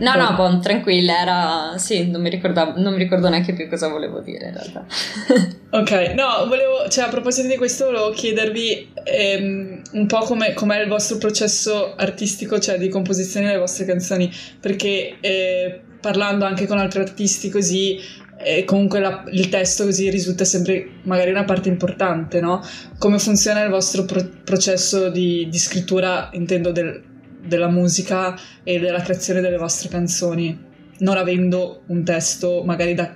No, 0.00 0.14
no, 0.14 0.34
bon, 0.36 0.60
tranquilla, 0.60 1.20
era... 1.20 1.78
Sì, 1.78 2.08
non 2.08 2.20
mi, 2.20 2.40
non 2.76 2.92
mi 2.92 2.98
ricordo 2.98 3.28
neanche 3.28 3.52
più 3.52 3.68
cosa 3.68 3.88
volevo 3.88 4.20
dire 4.20 4.46
in 4.46 4.52
realtà. 4.52 4.86
ok, 5.70 6.12
no, 6.14 6.46
volevo... 6.46 6.88
Cioè, 6.88 7.06
a 7.06 7.08
proposito 7.08 7.48
di 7.48 7.56
questo, 7.56 7.86
volevo 7.86 8.10
chiedervi 8.10 8.92
ehm, 9.02 9.82
un 9.92 10.06
po' 10.06 10.20
come, 10.20 10.54
com'è 10.54 10.80
il 10.80 10.88
vostro 10.88 11.18
processo 11.18 11.94
artistico, 11.96 12.60
cioè 12.60 12.78
di 12.78 12.88
composizione 12.88 13.46
delle 13.46 13.58
vostre 13.58 13.84
canzoni, 13.86 14.30
perché 14.60 15.16
eh, 15.20 15.80
parlando 16.00 16.44
anche 16.44 16.66
con 16.66 16.78
altri 16.78 17.00
artisti 17.00 17.48
così, 17.48 17.98
eh, 18.38 18.64
comunque 18.64 19.00
la, 19.00 19.24
il 19.30 19.48
testo 19.48 19.84
così 19.84 20.10
risulta 20.10 20.44
sempre 20.44 21.00
magari 21.02 21.30
una 21.30 21.44
parte 21.44 21.68
importante, 21.68 22.40
no? 22.40 22.62
Come 22.98 23.18
funziona 23.18 23.62
il 23.62 23.70
vostro 23.70 24.04
pro- 24.04 24.28
processo 24.44 25.08
di, 25.08 25.48
di 25.50 25.58
scrittura, 25.58 26.28
intendo, 26.32 26.70
del 26.70 27.14
della 27.46 27.68
musica 27.68 28.38
e 28.62 28.78
della 28.78 29.00
creazione 29.00 29.40
delle 29.40 29.56
vostre 29.58 29.88
canzoni, 29.88 30.58
non 30.98 31.16
avendo 31.16 31.82
un 31.86 32.04
testo 32.04 32.62
magari 32.64 32.94
da, 32.94 33.14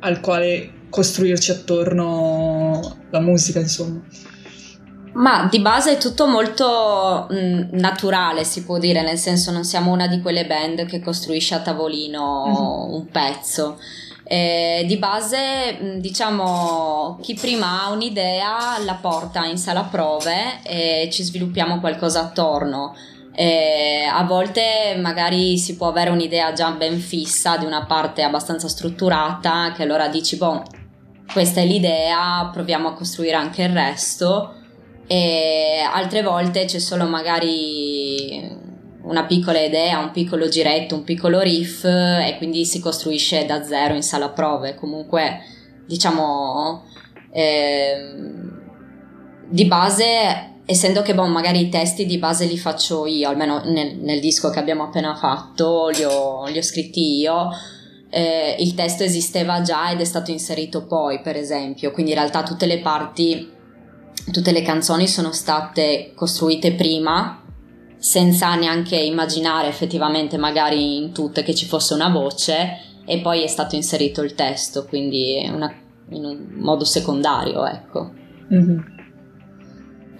al 0.00 0.20
quale 0.20 0.78
costruirci 0.90 1.50
attorno 1.50 2.96
la 3.10 3.20
musica, 3.20 3.60
insomma. 3.60 4.02
Ma 5.12 5.48
di 5.50 5.58
base 5.60 5.92
è 5.92 5.98
tutto 5.98 6.26
molto 6.26 7.26
mh, 7.28 7.68
naturale, 7.72 8.44
si 8.44 8.64
può 8.64 8.78
dire, 8.78 9.02
nel 9.02 9.18
senso 9.18 9.50
non 9.50 9.64
siamo 9.64 9.92
una 9.92 10.06
di 10.06 10.20
quelle 10.20 10.46
band 10.46 10.86
che 10.86 11.00
costruisce 11.00 11.54
a 11.54 11.60
tavolino 11.60 12.44
mm-hmm. 12.46 12.94
un 12.94 13.06
pezzo. 13.06 13.78
Eh, 14.22 14.84
di 14.86 14.96
base, 14.96 15.96
diciamo, 15.98 17.18
chi 17.20 17.34
prima 17.34 17.82
ha 17.82 17.90
un'idea 17.90 18.78
la 18.84 18.94
porta 18.94 19.44
in 19.44 19.58
sala 19.58 19.82
prove 19.82 20.62
e 20.62 21.08
ci 21.10 21.24
sviluppiamo 21.24 21.80
qualcosa 21.80 22.20
attorno. 22.20 22.94
Eh, 23.32 24.04
a 24.10 24.24
volte 24.24 24.96
magari 25.00 25.56
si 25.56 25.76
può 25.76 25.88
avere 25.88 26.10
un'idea 26.10 26.52
già 26.52 26.70
ben 26.72 26.98
fissa 26.98 27.56
di 27.56 27.64
una 27.64 27.86
parte 27.86 28.22
abbastanza 28.22 28.68
strutturata 28.68 29.72
che 29.74 29.82
allora 29.82 30.08
dici, 30.08 30.36
boh, 30.36 30.62
questa 31.32 31.60
è 31.60 31.64
l'idea, 31.64 32.50
proviamo 32.52 32.88
a 32.88 32.94
costruire 32.94 33.36
anche 33.36 33.62
il 33.62 33.72
resto 33.72 34.54
e 35.06 35.80
altre 35.92 36.22
volte 36.22 36.64
c'è 36.66 36.78
solo 36.78 37.04
magari 37.06 38.48
una 39.02 39.24
piccola 39.24 39.60
idea, 39.60 39.98
un 39.98 40.10
piccolo 40.10 40.48
giretto, 40.48 40.94
un 40.94 41.04
piccolo 41.04 41.40
riff 41.40 41.84
e 41.84 42.34
quindi 42.38 42.64
si 42.64 42.80
costruisce 42.80 43.44
da 43.44 43.62
zero 43.64 43.94
in 43.94 44.02
sala 44.02 44.30
prove. 44.30 44.74
Comunque, 44.74 45.40
diciamo, 45.86 46.84
eh, 47.32 48.14
di 49.50 49.66
base 49.66 50.50
essendo 50.70 51.02
che 51.02 51.14
boh, 51.14 51.26
magari 51.26 51.62
i 51.62 51.68
testi 51.68 52.06
di 52.06 52.16
base 52.18 52.44
li 52.44 52.56
faccio 52.56 53.04
io, 53.04 53.28
almeno 53.28 53.60
nel, 53.64 53.96
nel 53.96 54.20
disco 54.20 54.50
che 54.50 54.60
abbiamo 54.60 54.84
appena 54.84 55.16
fatto, 55.16 55.88
li 55.88 56.04
ho, 56.04 56.46
li 56.46 56.58
ho 56.58 56.62
scritti 56.62 57.18
io. 57.18 57.48
Eh, 58.08 58.54
il 58.60 58.74
testo 58.74 59.02
esisteva 59.02 59.62
già 59.62 59.90
ed 59.90 60.00
è 60.00 60.04
stato 60.04 60.30
inserito 60.30 60.86
poi, 60.86 61.20
per 61.22 61.36
esempio, 61.36 61.90
quindi 61.90 62.12
in 62.12 62.18
realtà 62.18 62.44
tutte 62.44 62.66
le 62.66 62.78
parti, 62.78 63.50
tutte 64.30 64.52
le 64.52 64.62
canzoni 64.62 65.08
sono 65.08 65.32
state 65.32 66.12
costruite 66.14 66.72
prima, 66.74 67.42
senza 67.98 68.54
neanche 68.54 68.96
immaginare 68.96 69.66
effettivamente 69.66 70.36
magari 70.38 70.98
in 70.98 71.12
tutte 71.12 71.42
che 71.42 71.54
ci 71.54 71.66
fosse 71.66 71.94
una 71.94 72.10
voce 72.10 72.78
e 73.04 73.18
poi 73.18 73.42
è 73.42 73.48
stato 73.48 73.74
inserito 73.74 74.22
il 74.22 74.36
testo, 74.36 74.86
quindi 74.86 75.50
una, 75.52 75.72
in 76.10 76.24
un 76.24 76.46
modo 76.58 76.84
secondario, 76.84 77.66
ecco. 77.66 78.12
Mm-hmm. 78.52 78.98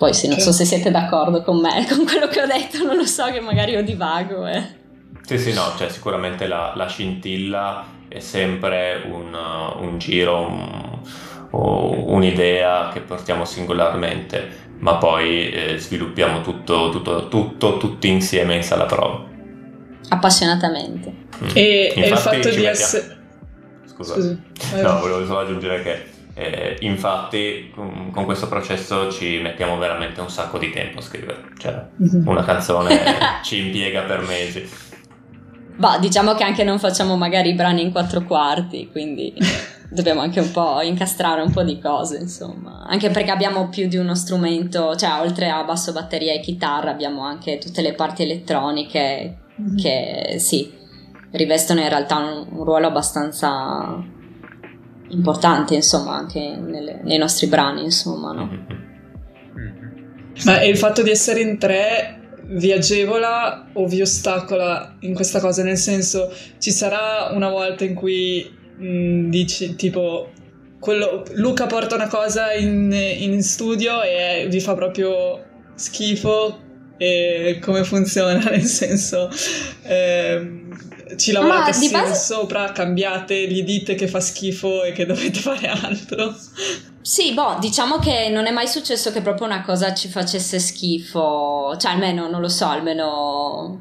Poi 0.01 0.15
sì, 0.15 0.29
non 0.29 0.39
so 0.39 0.51
se 0.51 0.65
siete 0.65 0.91
d'accordo 0.91 1.43
con 1.43 1.61
me, 1.61 1.85
con 1.87 2.07
quello 2.07 2.27
che 2.27 2.41
ho 2.41 2.47
detto, 2.47 2.83
non 2.83 2.97
lo 2.97 3.05
so 3.05 3.27
che 3.27 3.39
magari 3.41 3.73
io 3.73 3.83
divago. 3.83 4.47
Eh. 4.47 4.65
Sì, 5.21 5.37
sì, 5.37 5.53
no, 5.53 5.75
cioè 5.77 5.91
sicuramente 5.91 6.47
la, 6.47 6.73
la 6.75 6.87
scintilla 6.87 7.85
è 8.09 8.19
sempre 8.19 9.03
un, 9.05 9.37
un 9.79 9.99
giro, 9.99 10.41
un, 10.47 11.01
un'idea 11.51 12.89
che 12.91 13.01
portiamo 13.01 13.45
singolarmente, 13.45 14.49
ma 14.79 14.97
poi 14.97 15.51
eh, 15.51 15.77
sviluppiamo 15.77 16.41
tutto, 16.41 16.89
tutto, 16.89 17.29
tutto, 17.29 17.77
tutti 17.77 18.09
insieme 18.09 18.55
in 18.55 18.63
sala 18.63 18.87
prova. 18.87 19.23
Appassionatamente. 20.09 21.13
Mm. 21.45 21.49
E, 21.53 21.93
e 21.95 22.09
il 22.09 22.17
fatto 22.17 22.49
di 22.49 22.65
essere... 22.65 23.19
Scusa, 23.85 24.15
Scusi. 24.15 24.41
no, 24.81 24.99
volevo 24.99 25.27
solo 25.27 25.41
aggiungere 25.41 25.83
che 25.83 26.19
eh, 26.41 26.77
infatti 26.81 27.71
con, 27.75 28.11
con, 28.11 28.25
questo 28.25 28.49
processo 28.49 29.13
ci 29.13 29.41
mettiamo 29.43 29.77
veramente 29.77 30.23
un 30.23 30.31
sacco 30.31 30.57
di 30.57 30.71
tempo 30.71 31.01
a 31.01 31.03
scrivere, 31.03 31.51
cioè 31.59 31.85
mhm. 31.97 32.27
una 32.27 32.43
canzone 32.43 32.99
ci 33.45 33.59
impiega 33.59 34.03
per 34.03 34.21
mesi. 34.23 34.67
Bah, 35.77 35.99
diciamo 35.99 36.35
che 36.35 36.43
anche 36.43 36.65
non 36.65 36.79
facciamo 36.79 37.17
magari 37.17 37.51
i 37.51 37.55
brani 37.55 37.83
in 37.83 37.93
quattro 37.93 38.23
quarti, 38.23 38.89
quindi 38.91 39.35
dobbiamo 39.93 40.23
anche 40.23 40.41
un 40.41 40.51
po' 40.51 40.81
incastrare 40.81 41.43
un 41.43 41.51
po' 41.51 41.63
di 41.63 41.79
cose, 41.79 42.17
insomma. 42.17 42.87
Anche 42.89 43.11
perché 43.11 43.31
abbiamo 43.31 43.69
più 43.69 43.87
di 43.87 43.99
uno 43.99 44.15
strumento, 44.15 44.97
cioè 44.97 45.21
oltre 45.21 45.51
a 45.51 45.63
basso, 45.65 45.93
batteria 45.93 46.33
e 46.33 46.41
chitarra 46.41 46.91
abbiamo 46.91 47.23
anche 47.23 47.59
tutte 47.59 47.83
le 47.83 47.93
parti 47.93 48.23
elettroniche 48.23 49.37
mm-hmm. 49.61 49.77
che 49.77 50.37
sì, 50.39 50.73
rivestono 51.33 51.81
in 51.81 51.89
realtà 51.91 52.17
un, 52.17 52.47
un 52.51 52.65
ruolo 52.65 52.87
abbastanza 52.87 54.19
importante, 55.11 55.75
insomma, 55.75 56.17
anche 56.17 56.57
nelle, 56.57 57.01
nei 57.03 57.19
nostri 57.19 57.47
brani, 57.47 57.85
insomma, 57.85 58.33
no? 58.33 58.47
Mm-hmm. 58.47 58.79
Ma 60.45 60.63
il 60.63 60.77
fatto 60.77 61.03
di 61.03 61.11
essere 61.11 61.41
in 61.41 61.59
tre 61.59 62.19
vi 62.53 62.73
agevola 62.73 63.69
o 63.75 63.87
vi 63.87 64.01
ostacola 64.01 64.97
in 65.01 65.15
questa 65.15 65.41
cosa? 65.41 65.63
Nel 65.63 65.77
senso, 65.77 66.33
ci 66.59 66.71
sarà 66.71 67.31
una 67.33 67.49
volta 67.49 67.85
in 67.85 67.95
cui 67.95 68.51
mh, 68.77 68.87
mm, 68.87 69.31
dici 69.31 69.77
tipo 69.77 70.31
quello, 70.81 71.25
Luca 71.35 71.67
porta 71.67 71.95
una 71.95 72.09
cosa 72.09 72.55
in, 72.55 72.91
in 72.93 73.43
studio 73.43 74.03
e 74.03 74.47
vi 74.49 74.61
fa 74.61 74.75
proprio 74.75 75.45
schifo 75.75 76.59
e 76.97 77.59
come 77.63 77.85
funziona 77.85 78.39
nel 78.51 78.65
senso 78.65 79.31
ehm, 79.83 80.77
ci 81.17 81.33
lavorate 81.33 81.71
assieme 81.71 82.03
base... 82.03 82.15
sopra, 82.15 82.73
cambiate, 82.73 83.47
gli 83.47 83.63
dite 83.63 83.95
che 83.95 84.09
fa 84.09 84.21
schifo 84.21 84.83
e 84.83 84.93
che 84.93 85.07
dovete 85.07 85.39
fare 85.41 85.69
altro. 85.69 86.35
Sì, 87.03 87.33
boh, 87.33 87.57
diciamo 87.59 87.99
che 87.99 88.29
non 88.29 88.47
è 88.47 88.51
mai 88.51 88.69
successo 88.69 89.11
che 89.11 89.23
proprio 89.23 89.47
una 89.47 89.63
cosa 89.63 89.95
ci 89.95 90.09
facesse 90.09 90.59
schifo, 90.59 91.77
cioè 91.79 91.93
almeno, 91.93 92.29
non 92.29 92.41
lo 92.41 92.49
so, 92.49 92.67
almeno... 92.67 93.81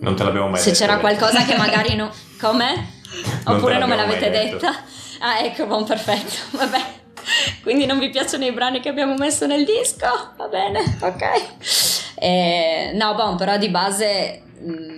Non 0.00 0.14
te 0.14 0.22
l'abbiamo 0.22 0.48
mai 0.48 0.58
Se 0.58 0.70
detto. 0.70 0.76
Se 0.76 0.84
c'era 0.84 0.98
qualcosa 0.98 1.44
che 1.44 1.56
magari 1.56 1.96
no... 1.96 2.12
Come? 2.40 2.92
Oppure 3.44 3.78
non 3.78 3.88
me 3.88 3.96
l'avete 3.96 4.30
detta? 4.30 4.72
Ah, 5.20 5.38
ecco, 5.38 5.64
buon 5.66 5.84
perfetto, 5.84 6.34
vabbè. 6.50 6.80
Quindi 7.62 7.86
non 7.86 7.98
vi 7.98 8.10
piacciono 8.10 8.44
i 8.44 8.52
brani 8.52 8.80
che 8.80 8.90
abbiamo 8.90 9.14
messo 9.14 9.46
nel 9.46 9.64
disco? 9.64 10.06
Va 10.36 10.48
bene, 10.48 10.98
ok. 11.00 11.22
Eh, 12.16 12.90
no, 12.94 13.14
boh, 13.14 13.34
però 13.36 13.56
di 13.56 13.70
base... 13.70 14.42
Mh, 14.60 14.70
mm, 14.70 14.93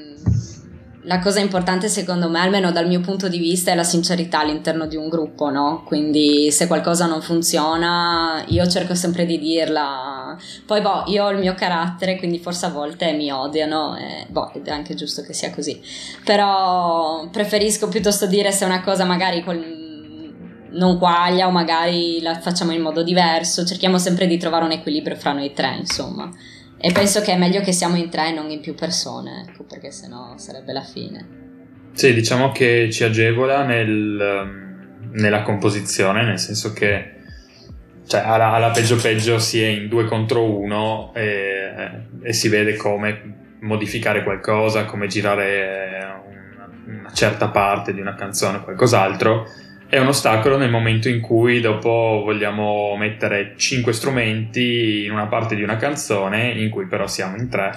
la 1.07 1.21
cosa 1.21 1.39
importante 1.39 1.89
secondo 1.89 2.29
me, 2.29 2.41
almeno 2.41 2.73
dal 2.73 2.89
mio 2.89 3.01
punto 3.01 3.29
di 3.29 3.39
vista, 3.39 3.71
è 3.71 3.77
la 3.77 3.85
sincerità 3.85 4.41
all'interno 4.41 4.87
di 4.87 4.97
un 4.97 5.09
gruppo, 5.09 5.51
no? 5.51 5.85
Quindi 5.87 6.51
se 6.51 6.67
qualcosa 6.67 7.07
non 7.07 7.23
funziona, 7.23 8.45
io 8.49 8.67
cerco 8.67 8.95
sempre 8.97 9.25
di 9.25 9.39
dirla. 9.39 10.37
Poi, 10.67 10.81
boh, 10.81 11.05
io 11.07 11.25
ho 11.25 11.31
il 11.31 11.39
mio 11.39 11.55
carattere, 11.55 12.17
quindi 12.17 12.41
forse 12.41 12.67
a 12.67 12.71
volte 12.71 13.13
mi 13.13 13.31
odiano, 13.31 13.97
e, 13.97 14.27
boh, 14.29 14.53
ed 14.53 14.67
è 14.67 14.73
anche 14.73 14.95
giusto 14.95 15.23
che 15.23 15.33
sia 15.33 15.55
così. 15.55 15.81
Però 16.25 17.29
preferisco 17.31 17.87
piuttosto 17.89 18.27
dire 18.27 18.51
se 18.51 18.65
una 18.65 18.83
cosa 18.83 19.05
magari 19.05 19.45
col 19.45 19.85
non 20.71 20.99
quaglia 20.99 21.47
o 21.47 21.51
magari 21.51 22.21
la 22.21 22.39
facciamo 22.41 22.73
in 22.73 22.83
modo 22.83 23.05
diverso, 23.05 23.65
cerchiamo 23.65 23.99
sempre 23.99 24.27
di 24.27 24.37
trovare 24.39 24.65
un 24.65 24.73
equilibrio 24.73 25.15
fra 25.15 25.33
noi 25.33 25.53
tre, 25.53 25.77
insomma. 25.79 26.31
E 26.79 26.93
penso 26.93 27.21
che 27.23 27.33
è 27.33 27.39
meglio 27.39 27.61
che 27.63 27.73
siamo 27.73 27.97
in 27.97 28.11
tre 28.11 28.29
e 28.29 28.33
non 28.33 28.51
in 28.51 28.61
più 28.61 28.75
persone, 28.75 29.47
ecco, 29.49 29.65
perché 29.65 29.91
sennò 29.91 30.37
sarebbe 30.37 30.73
la 30.73 30.83
fine. 30.83 31.45
Sì, 31.93 32.13
diciamo 32.13 32.53
che 32.53 32.91
ci 32.93 33.05
agevola 33.05 33.65
nel, 33.65 34.99
nella 35.13 35.43
composizione, 35.43 36.25
nel 36.25 36.39
senso 36.39 36.73
che 36.73 37.15
cioè, 38.07 38.21
alla, 38.21 38.53
alla, 38.53 38.71
peggio 38.71 38.97
peggio 38.97 39.39
si 39.39 39.63
è 39.63 39.67
in 39.67 39.89
due 39.89 40.05
contro 40.05 40.45
uno 40.45 41.13
e, 41.15 41.73
e 42.23 42.33
si 42.33 42.49
vede 42.49 42.77
come 42.77 43.55
modificare 43.61 44.23
qualcosa, 44.23 44.85
come 44.85 45.07
girare 45.07 46.23
una, 46.55 46.99
una 47.01 47.13
certa 47.13 47.49
parte 47.49 47.95
di 47.95 48.01
una 48.01 48.15
canzone 48.15 48.59
o 48.59 48.63
qualcos'altro 48.63 49.49
è 49.89 49.99
un 49.99 50.09
ostacolo 50.09 50.57
nel 50.57 50.71
momento 50.71 51.09
in 51.09 51.21
cui 51.21 51.61
dopo 51.61 52.23
vogliamo 52.25 52.97
mettere 52.97 53.55
cinque 53.57 53.93
strumenti 53.93 55.05
in 55.05 55.13
una 55.13 55.27
parte 55.27 55.55
di 55.55 55.63
una 55.63 55.77
canzone 55.77 56.51
in 56.51 56.71
cui 56.71 56.87
però 56.87 57.07
siamo 57.07 57.37
in 57.37 57.49
tre 57.49 57.73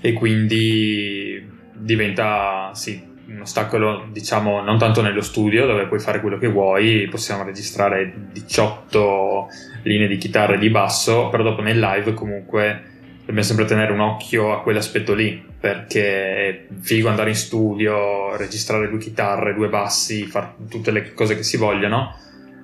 e 0.00 0.12
quindi 0.14 1.46
diventa 1.74 2.70
sì 2.72 3.10
un 3.26 3.40
ostacolo 3.42 4.08
diciamo 4.10 4.62
non 4.62 4.78
tanto 4.78 5.02
nello 5.02 5.20
studio 5.20 5.66
dove 5.66 5.86
puoi 5.86 6.00
fare 6.00 6.20
quello 6.20 6.38
che 6.38 6.48
vuoi 6.48 7.06
possiamo 7.10 7.44
registrare 7.44 8.12
18 8.32 9.46
linee 9.82 10.08
di 10.08 10.16
chitarra 10.16 10.54
e 10.54 10.58
di 10.58 10.70
basso 10.70 11.28
però 11.28 11.42
dopo 11.42 11.60
nel 11.60 11.78
live 11.78 12.14
comunque 12.14 12.91
dobbiamo 13.24 13.42
sempre 13.42 13.64
tenere 13.64 13.92
un 13.92 14.00
occhio 14.00 14.52
a 14.52 14.62
quell'aspetto 14.62 15.14
lì, 15.14 15.44
perché 15.58 16.48
è 16.48 16.66
figo 16.80 17.08
andare 17.08 17.30
in 17.30 17.36
studio, 17.36 18.36
registrare 18.36 18.88
due 18.88 18.98
chitarre, 18.98 19.54
due 19.54 19.68
bassi, 19.68 20.26
fare 20.26 20.54
tutte 20.68 20.90
le 20.90 21.14
cose 21.14 21.36
che 21.36 21.42
si 21.42 21.56
vogliono, 21.56 22.16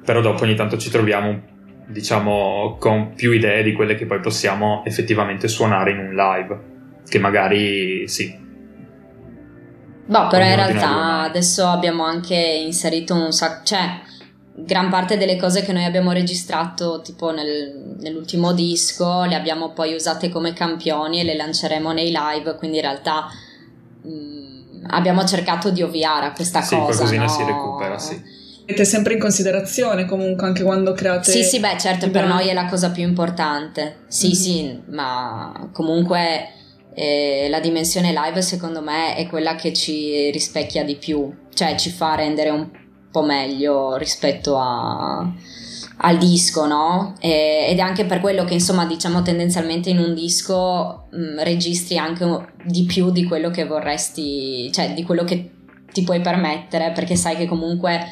però 0.05 0.21
dopo 0.21 0.43
ogni 0.43 0.57
tanto 0.57 0.77
ci 0.77 0.91
troviamo, 0.91 1.41
diciamo, 1.87 2.77
con 2.79 3.15
più 3.15 3.31
idee 3.31 3.63
di 3.63 3.73
quelle 3.73 3.95
che 3.95 4.07
poi 4.07 4.21
possiamo 4.21 4.83
effettivamente 4.85 5.47
suonare 5.47 5.93
in 5.93 5.99
un 5.99 6.15
live, 6.15 6.61
che 7.09 7.19
magari 7.19 8.09
sì. 8.09 8.47
Boh, 10.07 10.27
però 10.27 10.45
in 10.45 10.57
realtà 10.57 11.21
adesso 11.21 11.67
abbiamo 11.67 12.05
anche 12.05 12.35
inserito 12.35 13.15
un 13.15 13.31
sacco, 13.31 13.65
cioè 13.65 14.01
gran 14.65 14.91
parte 14.91 15.17
delle 15.17 15.37
cose 15.37 15.63
che 15.63 15.73
noi 15.73 15.85
abbiamo 15.85 16.11
registrato 16.13 17.01
tipo 17.03 17.31
nel, 17.31 17.97
nell'ultimo 18.01 18.53
disco 18.53 19.25
le 19.25 19.37
abbiamo 19.37 19.71
poi 19.71 19.95
usate 19.95 20.29
come 20.31 20.53
campioni 20.53 21.21
e 21.21 21.25
le 21.25 21.37
lanceremo 21.37 21.93
nei 21.93 22.13
live 22.13 22.57
quindi 22.57 22.79
in 22.79 22.83
realtà 22.83 23.27
mh, 24.03 24.11
mm, 24.11 24.85
abbiamo 24.89 25.25
cercato 25.25 25.71
di 25.71 25.83
ovviare 25.83 26.27
a 26.27 26.33
questa 26.33 26.61
sì, 26.61 26.75
cosa 26.75 26.85
qualcosina 26.85 27.23
no? 27.23 27.29
si 27.29 27.45
recupera 27.45 27.99
sì 27.99 28.37
Avete 28.69 28.85
sempre 28.85 29.15
in 29.15 29.19
considerazione 29.21 30.05
comunque 30.05 30.47
anche 30.47 30.63
quando 30.63 30.93
create 30.93 31.31
sì 31.31 31.43
sì 31.43 31.59
beh 31.59 31.79
certo 31.79 32.11
per 32.11 32.27
noi 32.27 32.49
è 32.49 32.53
la 32.53 32.67
cosa 32.67 32.91
più 32.91 33.03
importante 33.03 34.01
sì 34.09 34.27
mm-hmm. 34.27 34.35
sì 34.37 34.83
ma 34.91 35.71
comunque 35.73 36.51
eh, 36.95 37.47
la 37.49 37.61
dimensione 37.61 38.13
live 38.13 38.43
secondo 38.43 38.83
me 38.83 39.15
è 39.15 39.27
quella 39.27 39.55
che 39.55 39.73
ci 39.73 40.31
rispecchia 40.31 40.85
di 40.85 40.97
più 40.97 41.33
cioè 41.55 41.77
ci 41.77 41.89
fa 41.89 42.15
rendere 42.15 42.51
un 42.51 42.69
po' 43.11 43.23
meglio 43.23 43.97
rispetto 43.97 44.57
a, 44.57 45.27
al 45.99 46.19
disco, 46.19 46.67
no? 46.67 47.15
E, 47.21 47.67
ed 47.69 47.79
è 47.79 47.81
anche 47.81 48.05
per 48.05 48.21
quello 48.21 48.45
che, 48.45 48.55
insomma, 48.55 48.87
diciamo 48.87 49.23
tendenzialmente 49.23 49.91
in 49.91 49.99
un 49.99 50.15
disco 50.15 51.07
mh, 51.11 51.21
mm, 51.21 51.39
registri 51.41 51.99
anche 51.99 52.53
di 52.65 52.85
più 52.85 53.11
di 53.11 53.25
quello 53.25 53.51
che 53.51 53.67
vorresti, 53.67 54.71
cioè 54.73 54.95
di 54.95 55.03
quello 55.03 55.25
che 55.25 55.51
ti 55.93 56.03
puoi 56.03 56.21
permettere, 56.21 56.93
perché 56.93 57.17
sai 57.17 57.37
che 57.37 57.47
comunque 57.47 58.07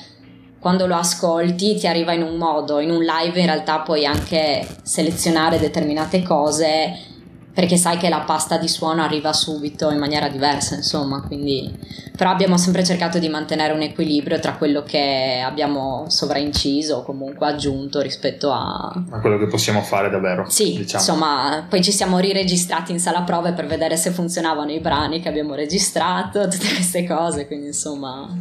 quando 0.59 0.87
lo 0.87 0.97
ascolti 0.97 1.77
ti 1.77 1.87
arriva 1.87 2.13
in 2.13 2.23
un 2.23 2.37
modo, 2.37 2.81
in 2.81 2.91
un 2.91 3.03
live 3.03 3.39
in 3.39 3.47
realtà 3.47 3.81
puoi 3.81 4.05
anche 4.05 4.67
selezionare 4.83 5.59
determinate 5.59 6.23
cose 6.23 7.15
perché 7.57 7.79
sai 7.79 7.97
che 7.97 8.11
la 8.11 8.21
pasta 8.21 8.59
di 8.59 8.69
suono 8.69 9.03
arriva 9.03 9.33
subito 9.33 9.91
in 9.91 9.97
maniera 9.97 10.29
diversa, 10.29 10.75
insomma, 10.75 11.23
quindi 11.23 11.75
però 12.15 12.29
abbiamo 12.29 12.59
sempre 12.59 12.85
cercato 12.85 13.19
di 13.19 13.31
mantenere 13.31 13.73
un 13.73 13.81
equilibrio 13.81 14.39
tra 14.41 14.57
quello 14.57 14.83
che 14.83 15.43
abbiamo 15.43 16.05
sovrainciso 16.09 16.97
o 16.97 17.03
comunque 17.03 17.47
aggiunto 17.47 18.03
rispetto 18.03 18.53
a... 18.53 18.93
a 19.11 19.21
quello 19.21 19.39
che 19.39 19.47
possiamo 19.47 19.81
fare 19.81 20.11
davvero. 20.11 20.45
Sì, 20.51 20.77
diciamo. 20.77 21.03
insomma, 21.03 21.67
poi 21.67 21.83
ci 21.83 21.93
siamo 21.93 22.19
riregistrati 22.19 22.93
in 22.93 23.01
sala 23.01 23.23
prove 23.23 23.55
per 23.55 23.65
vedere 23.65 23.97
se 23.97 24.11
funzionavano 24.11 24.71
i 24.71 24.81
brani 24.81 25.23
che 25.23 25.31
abbiamo 25.31 25.55
registrato, 25.55 26.43
tutte 26.53 26.69
queste 26.75 27.07
cose, 27.07 27.47
quindi 27.47 27.69
insomma... 27.69 28.37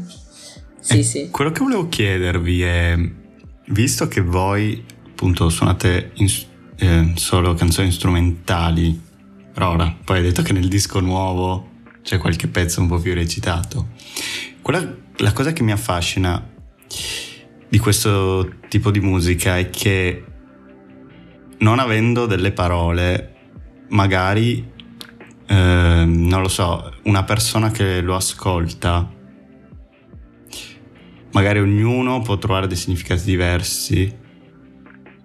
Sì, 0.82 1.00
eh, 1.00 1.04
sì. 1.04 1.30
Quello 1.32 1.52
che 1.52 1.64
volevo 1.64 1.88
chiedervi 1.88 2.62
è, 2.64 2.98
visto 3.68 4.10
che 4.10 4.20
voi 4.20 4.84
appunto 5.08 5.48
suonate 5.48 6.12
in, 6.16 6.28
eh, 6.80 7.14
solo 7.16 7.54
canzoni 7.54 7.90
strumentali 7.94 9.04
Rora, 9.56 9.96
poi 10.04 10.18
hai 10.18 10.24
detto 10.24 10.42
che 10.42 10.52
nel 10.52 10.68
disco 10.68 11.00
nuovo 11.00 11.70
c'è 12.04 12.18
qualche 12.18 12.48
pezzo 12.48 12.82
un 12.82 12.88
po' 12.88 13.00
più 13.00 13.14
recitato. 13.14 13.88
Quella, 14.62 14.86
la 15.18 15.32
cosa 15.32 15.54
che 15.54 15.64
mi 15.64 15.72
affascina 15.72 16.46
di 17.70 17.78
questo 17.80 18.56
tipo 18.68 18.92
di 18.92 19.00
musica 19.00 19.58
è 19.58 19.70
che 19.70 20.26
non 21.60 21.80
avendo 21.80 22.26
delle 22.26 22.52
parole, 22.52 23.36
magari, 23.90 24.70
eh, 25.48 26.04
non 26.06 26.42
lo 26.42 26.50
so, 26.50 26.94
una 27.04 27.24
persona 27.24 27.72
che 27.72 28.02
lo 28.02 28.16
ascolta, 28.16 29.10
magari 31.32 31.60
ognuno 31.60 32.22
può 32.22 32.38
trovare 32.38 32.68
dei 32.68 32.76
significati 32.76 33.24
diversi 33.24 34.14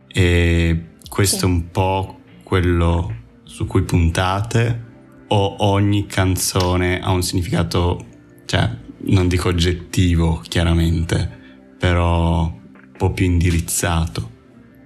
e 0.06 0.84
questo 1.08 1.36
sì. 1.36 1.44
è 1.44 1.46
un 1.48 1.70
po' 1.72 2.20
quello 2.44 3.19
su 3.60 3.66
cui 3.66 3.82
puntate 3.82 4.88
o 5.28 5.56
ogni 5.58 6.06
canzone 6.06 6.98
ha 6.98 7.10
un 7.10 7.22
significato, 7.22 8.06
cioè 8.46 8.70
non 9.02 9.28
dico 9.28 9.48
oggettivo 9.48 10.40
chiaramente, 10.48 11.74
però 11.78 12.44
un 12.44 12.92
po' 12.96 13.10
più 13.10 13.26
indirizzato? 13.26 14.30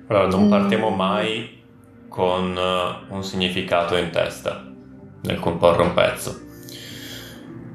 Allora, 0.08 0.26
non 0.26 0.48
partiamo 0.48 0.90
mai 0.90 1.62
con 2.08 2.56
eh, 2.56 3.14
un 3.14 3.22
significato 3.22 3.96
in 3.96 4.10
testa 4.10 4.68
nel 5.22 5.38
comporre 5.38 5.82
un 5.82 5.94
pezzo. 5.94 6.36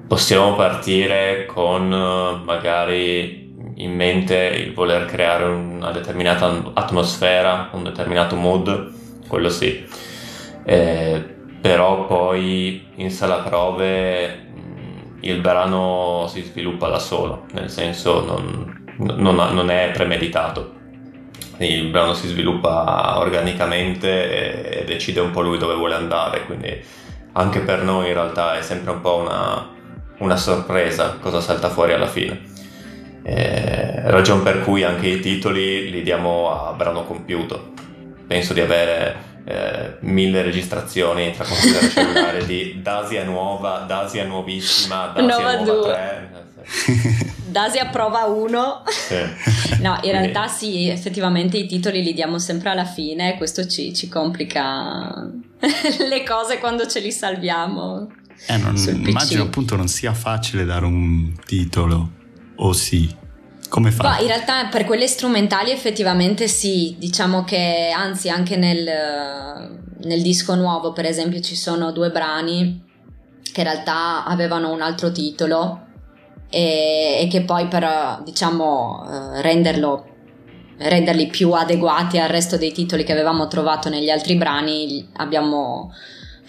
Possiamo 0.06 0.54
partire 0.56 1.46
con 1.46 1.94
eh, 1.94 2.44
magari 2.44 3.56
in 3.76 3.96
mente 3.96 4.36
il 4.36 4.74
voler 4.74 5.06
creare 5.06 5.46
una 5.46 5.92
determinata 5.92 6.72
atmosfera, 6.74 7.70
un 7.72 7.84
determinato 7.84 8.36
mood, 8.36 8.92
quello 9.30 9.48
sì 9.48 10.08
eh, 10.70 11.26
però 11.62 12.06
poi 12.06 12.90
in 12.98 13.10
sala 13.10 13.38
prove 13.38 14.48
il 15.22 15.42
brano 15.42 16.28
si 16.30 16.44
sviluppa 16.44 16.90
da 16.90 17.00
solo, 17.00 17.46
nel 17.54 17.72
senso 17.72 18.24
non, 18.24 18.86
non, 18.98 19.36
non 19.36 19.72
è 19.72 19.90
premeditato. 19.92 20.76
Il 21.58 21.90
brano 21.90 22.14
si 22.14 22.28
sviluppa 22.28 23.18
organicamente 23.18 24.82
e 24.82 24.86
decide 24.86 25.22
un 25.22 25.32
po' 25.32 25.42
lui 25.42 25.58
dove 25.58 25.74
vuole 25.74 25.96
andare, 25.96 26.46
quindi 26.46 26.80
anche 27.34 27.62
per 27.62 27.82
noi 27.82 28.10
in 28.10 28.14
realtà 28.14 28.56
è 28.56 28.62
sempre 28.62 28.92
un 28.92 29.02
po' 29.02 29.16
una, 29.16 29.70
una 30.20 30.38
sorpresa 30.38 31.18
cosa 31.20 31.42
salta 31.42 31.70
fuori 31.70 31.94
alla 31.94 32.06
fine. 32.06 32.42
Eh, 33.24 34.12
ragione 34.12 34.44
per 34.44 34.62
cui 34.62 34.84
anche 34.84 35.08
i 35.08 35.20
titoli 35.20 35.90
li 35.90 36.04
diamo 36.04 36.52
a 36.52 36.74
brano 36.74 37.06
compiuto. 37.06 37.74
Penso 38.28 38.54
di 38.54 38.62
avere 38.62 39.29
eh, 39.50 39.96
mille 40.02 40.44
registrazioni 40.44 41.32
tra 41.34 41.44
computer 41.44 41.84
e 41.84 41.90
cellulare 41.90 42.46
di 42.46 42.82
Dasia 42.84 43.24
nuova, 43.24 43.80
Dasia 43.80 44.24
nuovissima, 44.24 45.08
Dasia 45.08 45.22
nuova, 45.22 45.60
nuova 45.64 45.94
3. 46.62 47.28
Dasia 47.48 47.88
prova 47.88 48.26
1. 48.26 48.84
Sì. 48.86 49.16
no, 49.82 49.98
in 50.04 50.12
realtà 50.12 50.48
sì, 50.48 50.88
effettivamente 50.88 51.58
i 51.58 51.66
titoli 51.66 52.04
li 52.04 52.14
diamo 52.14 52.38
sempre 52.38 52.70
alla 52.70 52.86
fine, 52.86 53.38
questo 53.38 53.66
ci, 53.66 53.92
ci 53.96 54.08
complica 54.08 55.28
le 55.60 56.24
cose 56.24 56.60
quando 56.60 56.86
ce 56.86 57.00
li 57.00 57.12
salviamo. 57.12 58.08
Eh, 58.46 58.58
non, 58.58 58.76
immagino 58.78 59.44
appunto 59.44 59.76
non 59.76 59.88
sia 59.88 60.14
facile 60.14 60.64
dare 60.64 60.86
un 60.86 61.34
titolo, 61.44 62.12
o 62.58 62.72
sì? 62.72 63.12
Come 63.70 63.92
fa? 63.92 64.04
Bah, 64.04 64.20
in 64.20 64.28
realtà 64.28 64.66
per 64.66 64.84
quelle 64.84 65.08
strumentali 65.08 65.72
effettivamente 65.72 66.48
sì, 66.48 66.96
diciamo 66.98 67.44
che 67.44 67.94
anzi 67.96 68.30
anche 68.30 68.58
nel, 68.58 68.84
nel 70.02 70.22
disco 70.22 70.56
nuovo 70.56 70.92
per 70.92 71.06
esempio 71.06 71.40
ci 71.40 71.56
sono 71.56 71.92
due 71.92 72.10
brani 72.10 72.84
che 73.52 73.62
in 73.62 73.68
realtà 73.68 74.26
avevano 74.26 74.72
un 74.72 74.82
altro 74.82 75.12
titolo 75.12 75.88
e, 76.50 77.20
e 77.22 77.28
che 77.30 77.42
poi 77.42 77.68
per 77.68 78.22
diciamo 78.24 79.06
eh, 79.06 79.42
renderlo 79.42 80.06
renderli 80.78 81.28
più 81.28 81.52
adeguati 81.52 82.18
al 82.20 82.30
resto 82.30 82.58
dei 82.58 82.72
titoli 82.72 83.04
che 83.04 83.12
avevamo 83.12 83.48
trovato 83.48 83.90
negli 83.90 84.10
altri 84.10 84.36
brani 84.36 85.10
abbiamo 85.18 85.92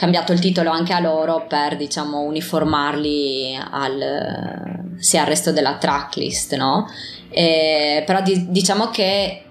cambiato 0.00 0.32
il 0.32 0.38
titolo 0.38 0.70
anche 0.70 0.94
a 0.94 0.98
loro 0.98 1.44
per 1.46 1.76
diciamo 1.76 2.20
uniformarli 2.20 3.54
al, 3.70 4.94
sia 4.96 5.20
il 5.20 5.26
resto 5.26 5.52
della 5.52 5.76
tracklist, 5.76 6.56
no? 6.56 6.88
E, 7.28 8.02
però 8.06 8.22
di, 8.22 8.50
diciamo 8.50 8.88
che 8.88 9.42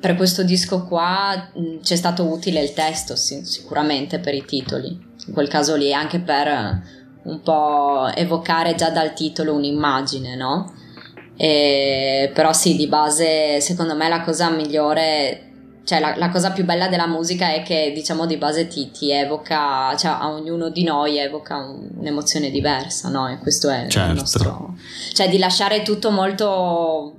per 0.00 0.16
questo 0.16 0.44
disco 0.44 0.86
qua 0.86 1.50
mh, 1.52 1.80
c'è 1.82 1.96
stato 1.96 2.24
utile 2.24 2.62
il 2.62 2.72
testo, 2.72 3.16
sì, 3.16 3.44
sicuramente 3.44 4.18
per 4.18 4.32
i 4.32 4.46
titoli, 4.46 4.88
in 4.88 5.34
quel 5.34 5.48
caso 5.48 5.76
lì, 5.76 5.92
anche 5.92 6.20
per 6.20 6.82
un 7.24 7.42
po' 7.42 8.10
evocare 8.14 8.74
già 8.76 8.88
dal 8.88 9.12
titolo 9.12 9.52
un'immagine, 9.52 10.36
no? 10.36 10.72
E, 11.36 12.30
però 12.32 12.54
sì, 12.54 12.76
di 12.76 12.86
base, 12.86 13.60
secondo 13.60 13.94
me 13.94 14.08
la 14.08 14.22
cosa 14.22 14.48
migliore 14.48 15.47
cioè 15.88 16.00
la, 16.00 16.14
la, 16.18 16.28
cosa 16.28 16.50
più 16.50 16.66
bella 16.66 16.86
della 16.86 17.06
musica 17.06 17.50
è 17.54 17.62
che 17.62 17.92
diciamo 17.94 18.26
di 18.26 18.36
base 18.36 18.68
ti, 18.68 18.90
ti 18.90 19.10
evoca, 19.10 19.96
cioè 19.96 20.10
a 20.10 20.30
ognuno 20.30 20.68
di 20.68 20.84
noi 20.84 21.16
evoca 21.16 21.56
un, 21.56 21.88
un'emozione 21.96 22.50
diversa, 22.50 23.08
no? 23.08 23.26
E 23.26 23.38
questo 23.38 23.70
è 23.70 23.86
certo. 23.88 24.12
il 24.12 24.18
nostro... 24.18 24.76
Cioè 25.14 25.30
di 25.30 25.38
lasciare 25.38 25.80
tutto 25.80 26.10
molto 26.10 27.14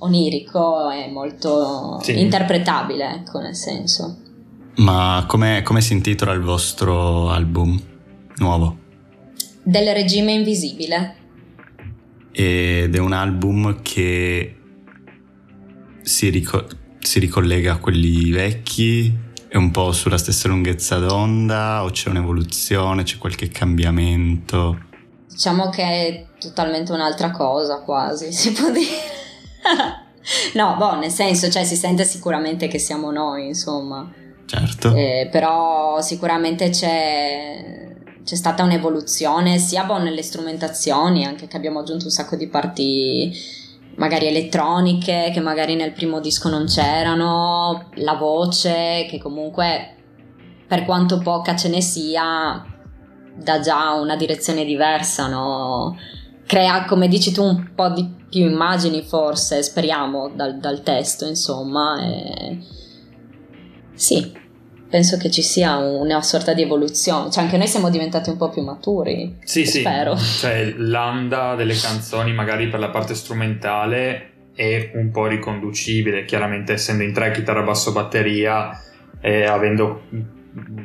onirico 0.00 0.90
e 0.90 1.08
molto 1.08 1.98
sì. 2.02 2.20
interpretabile, 2.20 3.14
ecco, 3.14 3.38
nel 3.38 3.56
senso. 3.56 4.18
Ma 4.74 5.24
come 5.26 5.62
si 5.80 5.94
intitola 5.94 6.32
il 6.32 6.42
vostro 6.42 7.30
album 7.30 7.80
nuovo? 8.36 8.76
Del 9.62 9.94
regime 9.94 10.32
invisibile. 10.32 11.16
Ed 12.30 12.94
è 12.94 12.98
un 12.98 13.14
album 13.14 13.80
che 13.80 14.54
si, 16.02 16.28
rico- 16.28 16.84
si 17.06 17.20
ricollega 17.20 17.74
a 17.74 17.78
quelli 17.78 18.30
vecchi, 18.30 19.12
è 19.48 19.56
un 19.56 19.70
po' 19.70 19.92
sulla 19.92 20.18
stessa 20.18 20.48
lunghezza 20.48 20.98
d'onda 20.98 21.84
o 21.84 21.90
c'è 21.90 22.10
un'evoluzione, 22.10 23.04
c'è 23.04 23.16
qualche 23.16 23.48
cambiamento? 23.48 24.84
Diciamo 25.28 25.68
che 25.70 25.82
è 25.82 26.26
totalmente 26.40 26.92
un'altra 26.92 27.30
cosa 27.30 27.80
quasi, 27.80 28.32
si 28.34 28.52
può 28.52 28.70
dire. 28.70 28.90
no, 30.54 30.74
boh, 30.76 30.98
nel 30.98 31.10
senso, 31.10 31.48
cioè 31.48 31.64
si 31.64 31.76
sente 31.76 32.04
sicuramente 32.04 32.66
che 32.66 32.78
siamo 32.78 33.12
noi, 33.12 33.46
insomma. 33.46 34.12
Certo. 34.44 34.94
Eh, 34.94 35.28
però 35.30 36.00
sicuramente 36.00 36.70
c'è, 36.70 37.94
c'è 38.24 38.34
stata 38.34 38.64
un'evoluzione 38.64 39.58
sia 39.58 39.84
boh, 39.84 39.98
nelle 39.98 40.22
strumentazioni, 40.22 41.24
anche 41.24 41.46
che 41.46 41.56
abbiamo 41.56 41.80
aggiunto 41.80 42.06
un 42.06 42.10
sacco 42.10 42.34
di 42.34 42.48
parti 42.48 43.64
magari 43.96 44.26
elettroniche 44.26 45.30
che 45.32 45.40
magari 45.40 45.74
nel 45.74 45.92
primo 45.92 46.20
disco 46.20 46.48
non 46.48 46.66
c'erano, 46.66 47.90
la 47.94 48.14
voce 48.14 49.06
che 49.08 49.18
comunque 49.18 49.94
per 50.66 50.84
quanto 50.84 51.18
poca 51.18 51.54
ce 51.56 51.68
ne 51.68 51.80
sia 51.80 52.64
dà 53.34 53.60
già 53.60 53.92
una 53.92 54.16
direzione 54.16 54.64
diversa, 54.64 55.28
no? 55.28 55.96
crea 56.46 56.84
come 56.84 57.08
dici 57.08 57.32
tu 57.32 57.42
un 57.42 57.74
po' 57.74 57.88
di 57.90 58.08
più 58.28 58.44
immagini 58.44 59.02
forse, 59.02 59.62
speriamo, 59.62 60.30
dal, 60.34 60.58
dal 60.58 60.82
testo, 60.82 61.26
insomma. 61.26 62.00
E... 62.02 62.58
Sì, 63.94 64.32
penso 64.88 65.16
che 65.16 65.30
ci 65.30 65.42
sia 65.42 65.76
una 65.76 66.22
sorta 66.22 66.52
di 66.54 66.62
evoluzione, 66.62 67.30
cioè 67.30 67.44
anche 67.44 67.56
noi 67.56 67.66
siamo 67.66 67.90
diventati 67.90 68.30
un 68.30 68.36
po' 68.36 68.50
più 68.50 68.62
maturi. 68.62 69.36
Sì, 69.44 69.66
sì, 69.66 69.80
spero. 69.80 70.16
cioè 70.16 70.74
l'anda 70.76 71.54
delle 71.54 71.74
canzoni 71.74 72.32
magari 72.32 72.68
per 72.68 72.80
la 72.80 72.90
parte 72.90 73.14
strumentale 73.14 74.30
è 74.54 74.92
un 74.94 75.10
po' 75.10 75.26
riconducibile, 75.26 76.24
chiaramente 76.24 76.72
essendo 76.72 77.02
in 77.02 77.12
tre 77.12 77.30
chitarra, 77.30 77.62
basso, 77.62 77.92
batteria 77.92 78.70
e 79.20 79.44
avendo 79.44 80.04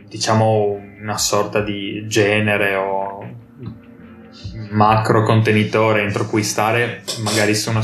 diciamo 0.08 0.80
una 1.02 1.18
sorta 1.18 1.62
di 1.62 2.06
genere 2.08 2.76
o 2.76 3.30
macro 4.72 5.24
contenitore 5.24 6.02
entro 6.02 6.26
cui 6.26 6.44
stare, 6.44 7.04
magari 7.24 7.56
se 7.56 7.70
uno 7.70 7.82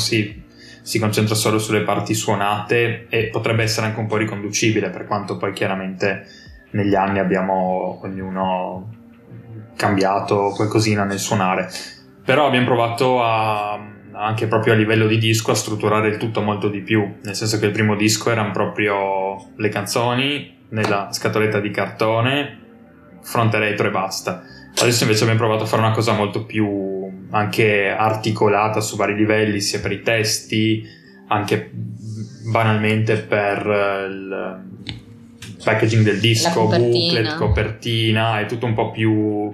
si, 0.87 0.99
concentra 0.99 1.35
solo 1.35 1.59
sulle 1.59 1.81
parti 1.81 2.13
suonate 2.13 3.07
e 3.09 3.25
potrebbe 3.25 3.63
essere 3.63 3.87
anche 3.87 3.99
un 3.99 4.07
po' 4.07 4.15
riconducibile, 4.15 4.89
per 4.89 5.05
quanto 5.05 5.35
poi 5.35 5.51
chiaramente 5.51 6.25
negli 6.71 6.95
anni 6.95 7.19
abbiamo 7.19 7.99
ognuno 8.03 8.93
cambiato 9.75 10.53
qualcosina 10.55 11.03
nel 11.03 11.19
suonare. 11.19 11.69
Però 12.23 12.47
abbiamo 12.47 12.67
provato 12.67 13.21
a, 13.21 13.77
anche 14.13 14.47
proprio 14.47 14.71
a 14.71 14.75
livello 14.77 15.07
di 15.07 15.17
disco 15.17 15.51
a 15.51 15.55
strutturare 15.55 16.07
il 16.07 16.15
tutto 16.15 16.39
molto 16.39 16.69
di 16.69 16.79
più, 16.79 17.15
nel 17.21 17.35
senso 17.35 17.59
che 17.59 17.65
il 17.65 17.73
primo 17.73 17.97
disco 17.97 18.31
erano 18.31 18.51
proprio 18.51 19.35
le 19.57 19.67
canzoni 19.67 20.55
nella 20.69 21.09
scatoletta 21.11 21.59
di 21.59 21.69
cartone, 21.69 22.59
fronte 23.21 23.59
retro 23.59 23.87
e 23.87 23.91
basta 23.91 24.41
Adesso 24.79 25.03
invece 25.03 25.23
abbiamo 25.23 25.39
provato 25.39 25.63
a 25.63 25.67
fare 25.67 25.81
una 25.81 25.91
cosa 25.91 26.13
molto 26.13 26.45
più 26.45 27.09
anche 27.31 27.89
articolata 27.89 28.79
su 28.79 28.95
vari 28.95 29.15
livelli, 29.15 29.59
sia 29.59 29.79
per 29.79 29.91
i 29.91 30.01
testi, 30.01 30.83
anche 31.27 31.71
banalmente 32.43 33.17
per 33.17 33.65
il 34.09 34.65
packaging 35.63 36.03
del 36.03 36.19
disco, 36.19 36.65
copertina. 36.65 36.91
booklet, 36.91 37.35
copertina, 37.37 38.39
è 38.39 38.45
tutto 38.45 38.67
un 38.67 38.73
po' 38.73 38.91
più 38.91 39.51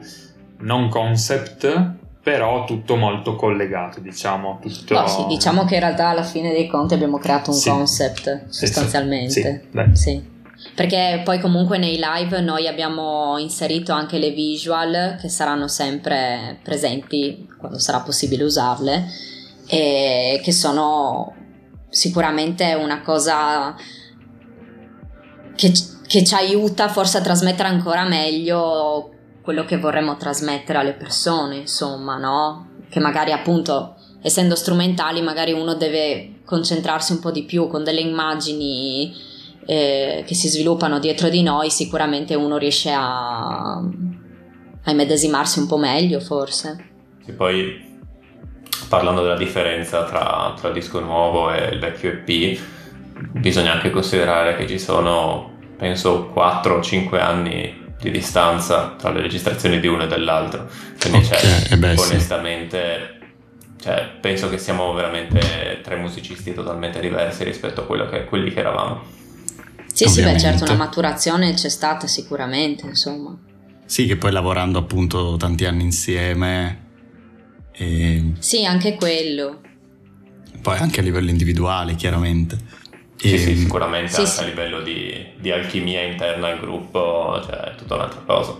non 0.59 0.89
concept, 0.89 1.91
però 2.21 2.65
tutto 2.65 2.95
molto 2.97 3.36
collegato, 3.36 4.01
diciamo. 4.01 4.59
Tutto... 4.62 4.93
No, 4.93 5.07
sì, 5.07 5.25
diciamo 5.27 5.63
che 5.63 5.75
in 5.75 5.79
realtà 5.79 6.09
alla 6.09 6.23
fine 6.23 6.51
dei 6.51 6.67
conti 6.67 6.95
abbiamo 6.95 7.17
creato 7.17 7.51
un 7.51 7.57
sì. 7.57 7.69
concept 7.69 8.49
sostanzialmente. 8.49 9.67
Sì, 9.71 9.89
sì 9.93 10.31
perché 10.76 11.21
poi 11.23 11.39
comunque 11.39 11.78
nei 11.78 11.99
live 12.02 12.41
noi 12.41 12.67
abbiamo 12.67 13.38
inserito 13.38 13.91
anche 13.93 14.17
le 14.17 14.32
visual 14.32 15.17
che 15.19 15.30
saranno 15.30 15.67
sempre 15.67 16.60
presenti 16.63 17.47
quando 17.60 17.78
sarà 17.78 17.99
possibile 17.99 18.43
usarle 18.43 19.06
e 19.67 20.41
che 20.43 20.52
sono 20.52 21.36
sicuramente 21.89 22.73
una 22.73 23.02
cosa 23.02 23.76
che, 25.56 25.71
che 26.08 26.23
ci 26.23 26.34
aiuta 26.34 26.89
forse 26.89 27.19
a 27.19 27.21
trasmettere 27.21 27.69
ancora 27.69 28.04
meglio 28.04 29.12
quello 29.43 29.65
che 29.65 29.78
vorremmo 29.78 30.17
trasmettere 30.17 30.80
alle 30.80 30.93
persone, 30.93 31.58
insomma, 31.58 32.17
no? 32.17 32.69
Che 32.89 32.99
magari 32.99 33.32
appunto, 33.32 33.95
essendo 34.21 34.56
strumentali, 34.56 35.21
magari 35.21 35.52
uno 35.52 35.76
deve 35.76 36.39
concentrarsi 36.45 37.12
un 37.12 37.19
po' 37.19 37.30
di 37.30 37.43
più 37.43 37.67
con 37.67 37.84
delle 37.84 37.99
immagini 37.99 39.13
eh, 39.65 40.23
che 40.26 40.34
si 40.34 40.47
sviluppano 40.47 40.99
dietro 40.99 41.30
di 41.30 41.41
noi, 41.43 41.69
sicuramente 41.69 42.36
uno 42.36 42.58
riesce 42.58 42.91
a, 42.91 43.76
a 43.76 44.91
immedesimarsi 44.91 45.60
un 45.60 45.67
po' 45.67 45.78
meglio, 45.78 46.19
forse. 46.19 46.91
E 47.26 47.32
poi 47.32 47.91
parlando 48.89 49.21
della 49.21 49.38
differenza 49.38 50.04
tra, 50.04 50.54
tra 50.56 50.67
il 50.67 50.73
disco 50.73 50.99
nuovo 50.99 51.52
e 51.52 51.69
il 51.69 51.80
vecchio 51.80 52.10
EP, 52.12 52.60
bisogna 53.32 53.73
anche 53.73 53.89
considerare 53.89 54.56
che 54.56 54.67
ci 54.67 54.80
sono, 54.80 55.58
penso, 55.78 56.28
4 56.28 56.76
o 56.76 56.82
5 56.82 57.19
anni 57.19 57.82
di 57.99 58.12
distanza 58.12 58.95
tra 58.97 59.12
le 59.12 59.21
registrazioni 59.21 59.80
di 59.80 59.88
uno 59.88 60.04
e 60.04 60.08
dell'altro. 60.08 60.67
Quindi, 60.99 61.26
okay, 61.26 61.39
cioè, 61.39 61.73
eh 61.73 61.78
beh, 61.78 61.95
onestamente, 61.97 63.17
sì. 63.78 63.84
cioè, 63.84 64.10
penso 64.19 64.49
che 64.49 64.58
siamo 64.58 64.93
veramente 64.93 65.80
tre 65.82 65.95
musicisti 65.95 66.54
totalmente 66.54 66.99
diversi 66.99 67.43
rispetto 67.43 67.88
a 67.88 68.10
che, 68.10 68.26
quelli 68.26 68.52
che 68.52 68.60
eravamo. 68.60 69.21
Sì, 70.07 70.19
ovviamente. 70.19 70.39
sì, 70.39 70.45
beh, 70.45 70.57
certo, 70.57 70.71
una 70.71 70.83
maturazione 70.83 71.53
c'è 71.53 71.69
stata 71.69 72.07
sicuramente, 72.07 72.85
insomma. 72.85 73.37
Sì, 73.85 74.05
che 74.05 74.17
poi 74.17 74.31
lavorando 74.31 74.79
appunto 74.79 75.35
tanti 75.37 75.65
anni 75.65 75.83
insieme. 75.83 76.81
E... 77.73 78.33
Sì, 78.39 78.65
anche 78.65 78.95
quello. 78.95 79.61
Poi 80.61 80.77
anche 80.77 81.01
a 81.01 81.03
livello 81.03 81.29
individuale, 81.29 81.95
chiaramente. 81.95 82.57
Sì, 83.17 83.33
e... 83.33 83.37
sì, 83.37 83.55
sicuramente 83.55 84.11
sì, 84.11 84.19
anche 84.19 84.31
sì. 84.31 84.39
a 84.41 84.45
livello 84.45 84.81
di, 84.81 85.25
di, 85.39 85.51
alchimia 85.51 86.01
interna 86.01 86.47
al 86.47 86.59
gruppo, 86.59 87.41
cioè 87.45 87.55
è 87.55 87.75
tutta 87.75 87.95
un'altra 87.95 88.21
cosa. 88.25 88.57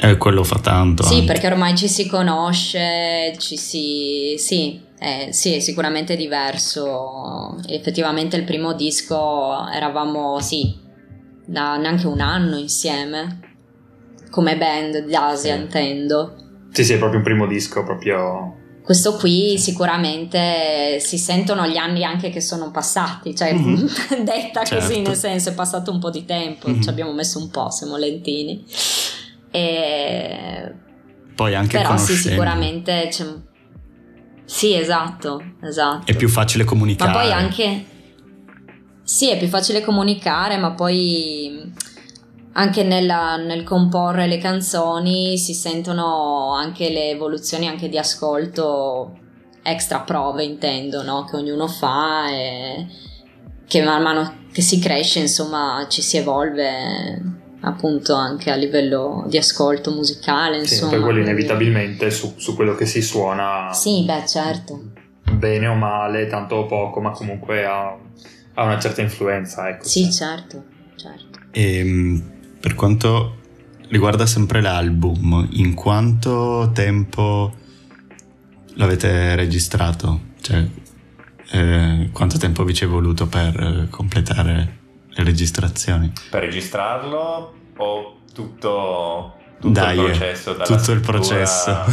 Eh, 0.00 0.16
quello 0.16 0.42
fa 0.44 0.58
tanto. 0.58 1.02
Sì, 1.02 1.14
anche. 1.14 1.26
perché 1.26 1.46
ormai 1.48 1.76
ci 1.76 1.88
si 1.88 2.08
conosce, 2.08 3.34
ci 3.38 3.56
si... 3.56 4.36
sì, 4.38 4.80
eh, 5.02 5.32
sì, 5.32 5.56
è 5.56 5.58
sicuramente 5.58 6.14
diverso. 6.14 7.56
Effettivamente 7.66 8.36
il 8.36 8.44
primo 8.44 8.72
disco 8.72 9.68
eravamo, 9.68 10.38
sì, 10.38 10.78
da 11.44 11.76
neanche 11.76 12.06
un 12.06 12.20
anno 12.20 12.56
insieme, 12.56 13.40
come 14.30 14.56
band 14.56 15.04
di 15.04 15.14
Asia, 15.16 15.56
sì. 15.56 15.60
intendo. 15.60 16.36
Sì, 16.70 16.84
sì, 16.84 16.92
è 16.92 16.98
proprio 16.98 17.18
un 17.18 17.24
primo 17.24 17.46
disco, 17.48 17.82
proprio... 17.82 18.60
Questo 18.84 19.16
qui 19.16 19.58
sicuramente 19.58 20.98
si 21.00 21.18
sentono 21.18 21.66
gli 21.66 21.76
anni 21.76 22.04
anche 22.04 22.30
che 22.30 22.40
sono 22.40 22.70
passati, 22.70 23.34
cioè 23.34 23.54
mm-hmm. 23.54 23.86
detta 24.22 24.64
certo. 24.64 24.86
così 24.86 25.00
nel 25.00 25.16
senso 25.16 25.50
è 25.50 25.54
passato 25.54 25.90
un 25.90 25.98
po' 25.98 26.10
di 26.10 26.24
tempo, 26.24 26.68
mm-hmm. 26.68 26.80
ci 26.80 26.88
abbiamo 26.88 27.12
messo 27.12 27.38
un 27.40 27.50
po', 27.50 27.70
siamo 27.70 27.96
lentini. 27.96 28.64
E... 29.50 30.74
Poi 31.34 31.54
anche 31.54 31.78
Però 31.78 31.96
sì, 31.96 32.14
sicuramente 32.14 33.08
c'è 33.10 33.24
sì, 34.44 34.74
esatto, 34.74 35.54
esatto. 35.62 36.10
È 36.10 36.16
più 36.16 36.28
facile 36.28 36.64
comunicare. 36.64 37.12
Ma 37.12 37.18
poi 37.18 37.32
anche... 37.32 37.86
Sì, 39.02 39.30
è 39.30 39.36
più 39.36 39.48
facile 39.48 39.82
comunicare, 39.82 40.56
ma 40.58 40.72
poi 40.72 41.72
anche 42.52 42.82
nella, 42.82 43.36
nel 43.36 43.64
comporre 43.64 44.26
le 44.26 44.38
canzoni 44.38 45.38
si 45.38 45.54
sentono 45.54 46.54
anche 46.54 46.90
le 46.90 47.10
evoluzioni 47.10 47.66
anche 47.66 47.88
di 47.88 47.98
ascolto 47.98 49.18
extra 49.62 50.00
prove 50.00 50.44
intendo, 50.44 51.02
no? 51.02 51.24
Che 51.24 51.36
ognuno 51.36 51.66
fa 51.66 52.30
e 52.30 52.86
che 53.66 53.82
man 53.82 54.02
mano 54.02 54.40
che 54.52 54.60
si 54.60 54.78
cresce, 54.78 55.18
insomma, 55.18 55.86
ci 55.88 56.02
si 56.02 56.18
evolve 56.18 57.41
appunto 57.62 58.14
anche 58.14 58.50
a 58.50 58.54
livello 58.54 59.24
di 59.28 59.36
ascolto 59.36 59.90
musicale, 59.92 60.58
insomma. 60.58 60.90
Sì, 60.90 60.96
per 60.96 61.04
quello 61.04 61.20
inevitabilmente 61.20 62.10
su, 62.10 62.34
su, 62.36 62.54
quello 62.54 62.74
che 62.74 62.86
si 62.86 63.02
suona. 63.02 63.72
Sì, 63.72 64.04
beh, 64.04 64.26
certo. 64.26 64.80
Bene 65.32 65.66
o 65.68 65.74
male, 65.74 66.26
tanto 66.26 66.56
o 66.56 66.66
poco, 66.66 67.00
ma 67.00 67.10
comunque 67.10 67.64
ha, 67.64 67.96
ha 68.54 68.64
una 68.64 68.78
certa 68.78 69.00
influenza, 69.00 69.68
ecco. 69.68 69.84
Sì, 69.86 70.12
certo, 70.12 70.64
certo. 70.96 71.38
E 71.52 71.78
ehm, 71.78 72.22
per 72.60 72.74
quanto 72.74 73.38
riguarda 73.88 74.26
sempre 74.26 74.60
l'album, 74.60 75.48
in 75.52 75.74
quanto 75.74 76.70
tempo 76.74 77.54
l'avete 78.74 79.36
registrato? 79.36 80.30
Cioè, 80.40 80.66
eh, 81.52 82.08
quanto 82.12 82.38
tempo 82.38 82.64
vi 82.64 82.74
ci 82.74 82.84
è 82.84 82.88
voluto 82.88 83.28
per 83.28 83.86
completare 83.90 84.80
le 85.14 85.24
registrazioni? 85.24 86.12
Per 86.30 86.42
registrarlo 86.42 87.54
o 87.76 88.16
tutto, 88.32 89.34
tutto 89.60 89.80
Dai, 89.80 89.98
il 89.98 90.04
processo? 90.04 90.56
tutto 90.56 90.92
il 90.92 91.00
processo. 91.00 91.84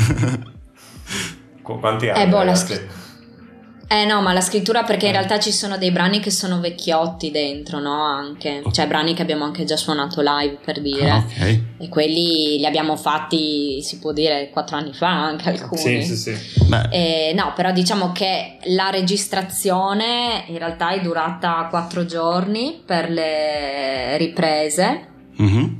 Quanti 1.61 2.09
anni? 2.09 2.23
Eh, 2.23 2.27
boh, 2.27 2.43
la, 2.43 2.55
eh 3.91 4.05
no, 4.05 4.21
ma 4.21 4.33
la 4.33 4.41
scrittura 4.41 4.83
perché 4.83 5.07
in 5.07 5.15
eh. 5.15 5.17
realtà 5.17 5.39
ci 5.39 5.51
sono 5.51 5.75
dei 5.79 5.89
brani 5.89 6.19
che 6.19 6.29
sono 6.29 6.59
vecchiotti 6.59 7.31
dentro, 7.31 7.79
no? 7.79 8.03
Anche, 8.03 8.61
cioè 8.71 8.85
brani 8.85 9.15
che 9.15 9.23
abbiamo 9.23 9.45
anche 9.45 9.65
già 9.65 9.77
suonato 9.77 10.21
live 10.21 10.59
per 10.63 10.79
dire. 10.79 11.09
Ah, 11.09 11.17
ok. 11.17 11.59
E 11.79 11.89
quelli 11.89 12.59
li 12.59 12.65
abbiamo 12.67 12.95
fatti, 12.95 13.81
si 13.81 13.97
può 13.97 14.13
dire, 14.13 14.51
quattro 14.51 14.77
anni 14.77 14.93
fa 14.93 15.07
anche 15.07 15.49
alcuni. 15.49 16.03
Sì, 16.03 16.15
sì, 16.15 16.15
sì. 16.15 16.65
Eh, 16.91 17.33
no, 17.35 17.51
però 17.55 17.71
diciamo 17.71 18.11
che 18.11 18.59
la 18.65 18.91
registrazione 18.91 20.43
in 20.49 20.59
realtà 20.59 20.91
è 20.91 21.01
durata 21.01 21.65
quattro 21.71 22.05
giorni 22.05 22.79
per 22.85 23.09
le 23.09 24.17
riprese 24.17 25.07
mm-hmm. 25.41 25.73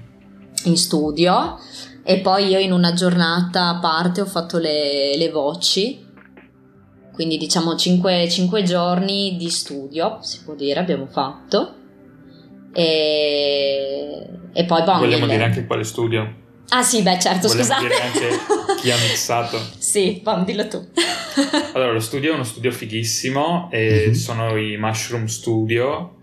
in 0.63 0.77
studio 0.77 1.59
e 2.03 2.17
poi 2.21 2.47
io 2.47 2.57
in 2.57 2.71
una 2.71 2.93
giornata 2.93 3.67
a 3.67 3.77
parte 3.77 4.21
ho 4.21 4.25
fatto 4.25 4.57
le, 4.57 5.15
le 5.15 5.29
voci 5.29 6.07
quindi 7.19 7.35
diciamo 7.35 7.75
5, 7.75 8.29
5 8.29 8.63
giorni 8.63 9.35
di 9.35 9.49
studio, 9.49 10.19
si 10.21 10.41
può 10.45 10.53
dire, 10.53 10.79
abbiamo 10.79 11.05
fatto. 11.05 11.75
E, 12.71 14.25
e 14.53 14.63
poi 14.63 14.83
boh, 14.83 14.99
Vogliamo 14.99 15.27
dire 15.27 15.43
anche 15.43 15.65
quale 15.65 15.83
studio? 15.83 16.35
Ah 16.69 16.81
sì, 16.81 17.01
beh 17.01 17.19
certo, 17.19 17.49
Vogliamo 17.49 17.63
scusate. 17.63 17.81
dire 17.81 18.01
anche 18.01 18.29
chi 18.79 18.89
ha 18.89 18.95
mixato. 18.95 19.59
sì, 19.77 20.21
bom, 20.23 20.45
dillo 20.45 20.69
tu. 20.69 20.77
allora, 21.75 21.91
lo 21.91 21.99
studio 21.99 22.31
è 22.31 22.35
uno 22.35 22.45
studio 22.45 22.71
fighissimo 22.71 23.67
e 23.69 24.03
mm-hmm. 24.05 24.11
sono 24.13 24.55
i 24.55 24.77
Mushroom 24.77 25.25
Studio 25.25 26.15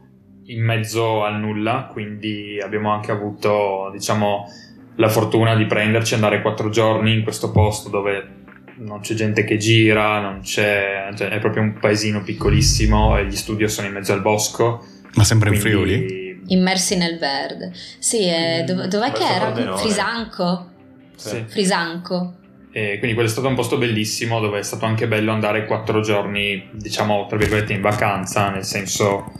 in 0.46 0.64
mezzo 0.64 1.24
al 1.24 1.38
nulla, 1.38 1.90
quindi 1.92 2.58
abbiamo 2.58 2.90
anche 2.90 3.12
avuto, 3.12 3.90
diciamo, 3.92 4.50
la 4.94 5.10
fortuna 5.10 5.54
di 5.56 5.66
prenderci, 5.66 6.14
andare 6.14 6.40
quattro 6.40 6.70
giorni 6.70 7.12
in 7.12 7.22
questo 7.22 7.50
posto 7.50 7.90
dove 7.90 8.35
non 8.78 9.00
c'è 9.00 9.14
gente 9.14 9.44
che 9.44 9.56
gira, 9.56 10.20
non 10.20 10.40
c'è, 10.40 11.10
cioè 11.16 11.28
è 11.28 11.38
proprio 11.38 11.62
un 11.62 11.78
paesino 11.78 12.22
piccolissimo 12.22 13.16
e 13.16 13.26
gli 13.26 13.36
studio 13.36 13.68
sono 13.68 13.86
in 13.86 13.92
mezzo 13.92 14.12
al 14.12 14.20
bosco. 14.20 14.84
Ma 15.14 15.24
sempre 15.24 15.50
in 15.50 15.56
Friuli? 15.56 16.40
Immersi 16.48 16.96
nel 16.96 17.18
verde. 17.18 17.72
Sì, 17.98 18.24
è, 18.24 18.62
mm, 18.62 18.66
dov- 18.66 18.86
dov'è 18.86 19.12
che 19.12 19.24
era? 19.24 19.76
Frisanco. 19.76 20.70
Sì. 21.16 21.44
Frisanco. 21.46 22.34
E 22.70 22.98
quindi 22.98 23.14
quello 23.14 23.28
è 23.28 23.32
stato 23.32 23.48
un 23.48 23.54
posto 23.54 23.78
bellissimo 23.78 24.38
dove 24.38 24.58
è 24.58 24.62
stato 24.62 24.84
anche 24.84 25.08
bello 25.08 25.32
andare 25.32 25.64
quattro 25.64 26.00
giorni, 26.00 26.68
diciamo, 26.72 27.24
tra 27.26 27.38
virgolette, 27.38 27.72
in 27.72 27.80
vacanza, 27.80 28.50
nel 28.50 28.64
senso 28.64 29.32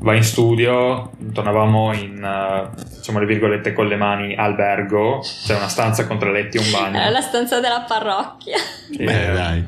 vai 0.00 0.16
in 0.18 0.24
studio, 0.24 1.12
tornavamo 1.32 1.92
in, 1.94 2.70
facciamo 2.94 3.18
le 3.18 3.26
virgolette 3.26 3.72
con 3.72 3.86
le 3.86 3.96
mani, 3.96 4.34
albergo, 4.34 5.20
c'è 5.20 5.56
una 5.56 5.68
stanza 5.68 6.06
con 6.06 6.18
tre 6.18 6.32
letti 6.32 6.56
e 6.56 6.60
un 6.60 6.70
bagno. 6.70 6.98
Era 6.98 7.10
la 7.10 7.20
stanza 7.20 7.60
della 7.60 7.84
parrocchia. 7.86 8.56
E, 8.98 9.04
Beh, 9.04 9.32
dai. 9.32 9.64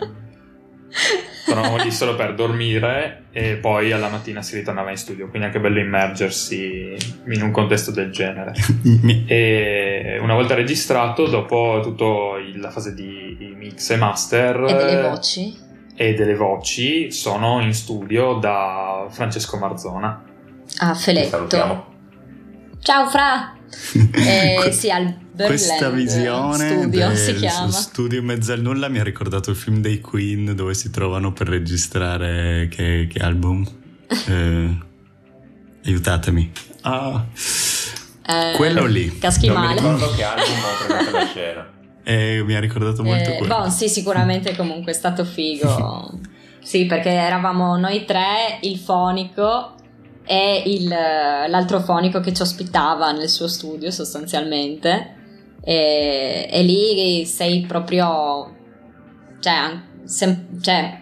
Tornavamo 1.45 1.83
lì 1.83 1.91
solo 1.91 2.15
per 2.15 2.35
dormire 2.35 3.25
e 3.33 3.57
poi 3.57 3.93
alla 3.93 4.09
mattina 4.09 4.43
si 4.43 4.57
ritornava 4.57 4.91
in 4.91 4.97
studio, 4.97 5.29
quindi 5.29 5.49
è 5.49 5.51
anche 5.51 5.61
bello 5.61 5.81
immergersi 5.81 6.97
in 7.27 7.43
un 7.43 7.51
contesto 7.51 7.91
del 7.91 8.11
genere. 8.11 8.53
e 9.27 10.19
una 10.21 10.35
volta 10.35 10.55
registrato, 10.55 11.27
dopo 11.27 11.81
tutta 11.83 12.39
la 12.59 12.71
fase 12.71 12.95
di 12.95 13.55
mix 13.57 13.91
e 13.91 13.97
master... 13.97 14.65
E 14.69 14.75
delle 14.75 15.09
voci? 15.09 15.62
E 15.95 16.15
delle 16.15 16.35
voci 16.35 17.11
sono 17.11 17.61
in 17.61 17.75
studio 17.75 18.35
da 18.35 19.07
Francesco 19.11 19.57
Marzona. 19.57 20.23
Ah, 20.79 20.95
Feletto. 20.95 21.91
Ciao 22.81 23.09
Fra! 23.09 23.57
eh, 24.13 24.71
sì, 24.73 24.91
al 24.91 25.15
Questa 25.35 25.89
visione 25.91 26.69
studio, 26.81 27.09
del 27.09 27.17
si 27.17 27.35
chiama. 27.35 27.71
studio 27.71 28.19
in 28.19 28.25
mezzo 28.27 28.53
al 28.53 28.61
nulla 28.61 28.89
mi 28.89 28.99
ha 28.99 29.03
ricordato 29.03 29.51
il 29.51 29.57
film 29.57 29.81
dei 29.81 30.01
Queen 30.01 30.55
dove 30.55 30.75
si 30.75 30.91
trovano 30.91 31.33
per 31.33 31.49
registrare 31.49 32.69
che, 32.69 33.09
che 33.11 33.19
album. 33.21 33.67
Eh, 34.29 34.79
aiutatemi. 35.87 36.53
Ah, 36.83 37.25
eh, 38.27 38.53
quello 38.57 38.85
lì. 38.85 39.19
Caschi 39.19 39.47
non 39.47 39.57
male. 39.57 39.69
mi 39.69 39.75
ricordo 39.81 40.15
che 40.15 40.23
album 40.23 40.45
ho 40.45 40.87
preso 40.87 41.11
la 41.13 41.27
scena. 41.27 41.71
E 42.05 42.43
mi 42.45 42.55
ha 42.55 42.61
ricordato 42.61 43.03
molto 43.03 43.31
eh, 43.31 43.37
quello. 43.37 43.63
Boh, 43.63 43.71
sì, 43.71 43.89
sicuramente 43.89 44.57
comunque 44.57 44.93
è 44.93 44.95
stato 44.95 45.25
figo. 45.25 46.19
sì, 46.61 46.87
perché 46.87 47.11
eravamo 47.11 47.77
noi 47.77 48.05
tre, 48.05 48.59
il 48.63 48.79
fonico 48.79 49.75
e 50.25 50.63
il, 50.67 50.89
l'altro 50.89 51.81
fonico 51.81 52.21
che 52.21 52.33
ci 52.33 52.43
ospitava 52.43 53.13
nel 53.13 53.29
suo 53.29 53.49
studio 53.49 53.91
sostanzialmente. 53.91 55.17
E, 55.63 56.49
e 56.51 56.63
lì 56.63 57.25
sei 57.25 57.61
proprio... 57.67 58.57
Cioè, 59.41 59.81
sem- 60.05 60.61
cioè 60.61 61.02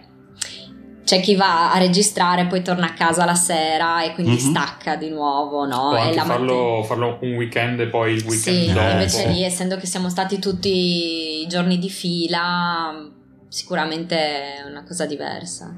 c'è 1.03 1.19
chi 1.19 1.35
va 1.35 1.71
a 1.71 1.77
registrare, 1.77 2.45
poi 2.45 2.61
torna 2.61 2.87
a 2.87 2.93
casa 2.93 3.25
la 3.25 3.35
sera 3.35 4.03
e 4.03 4.13
quindi 4.13 4.33
mm-hmm. 4.33 4.49
stacca 4.49 4.95
di 4.95 5.09
nuovo, 5.09 5.65
no? 5.65 5.89
O 5.89 5.97
e 5.97 6.13
la 6.13 6.23
farlo, 6.23 6.83
farlo, 6.83 7.17
un 7.21 7.33
weekend 7.33 7.79
e 7.79 7.87
poi 7.87 8.13
il 8.13 8.23
weekend 8.25 8.67
sì, 8.67 8.71
dopo. 8.71 8.89
invece 8.89 9.27
lì, 9.27 9.43
essendo 9.43 9.77
che 9.77 9.87
siamo 9.87 10.09
stati 10.09 10.39
tutti 10.39 11.41
i 11.41 11.47
giorni 11.47 11.79
di 11.79 11.89
fila, 11.89 13.09
sicuramente 13.47 14.15
è 14.15 14.63
una 14.69 14.83
cosa 14.83 15.05
diversa. 15.05 15.75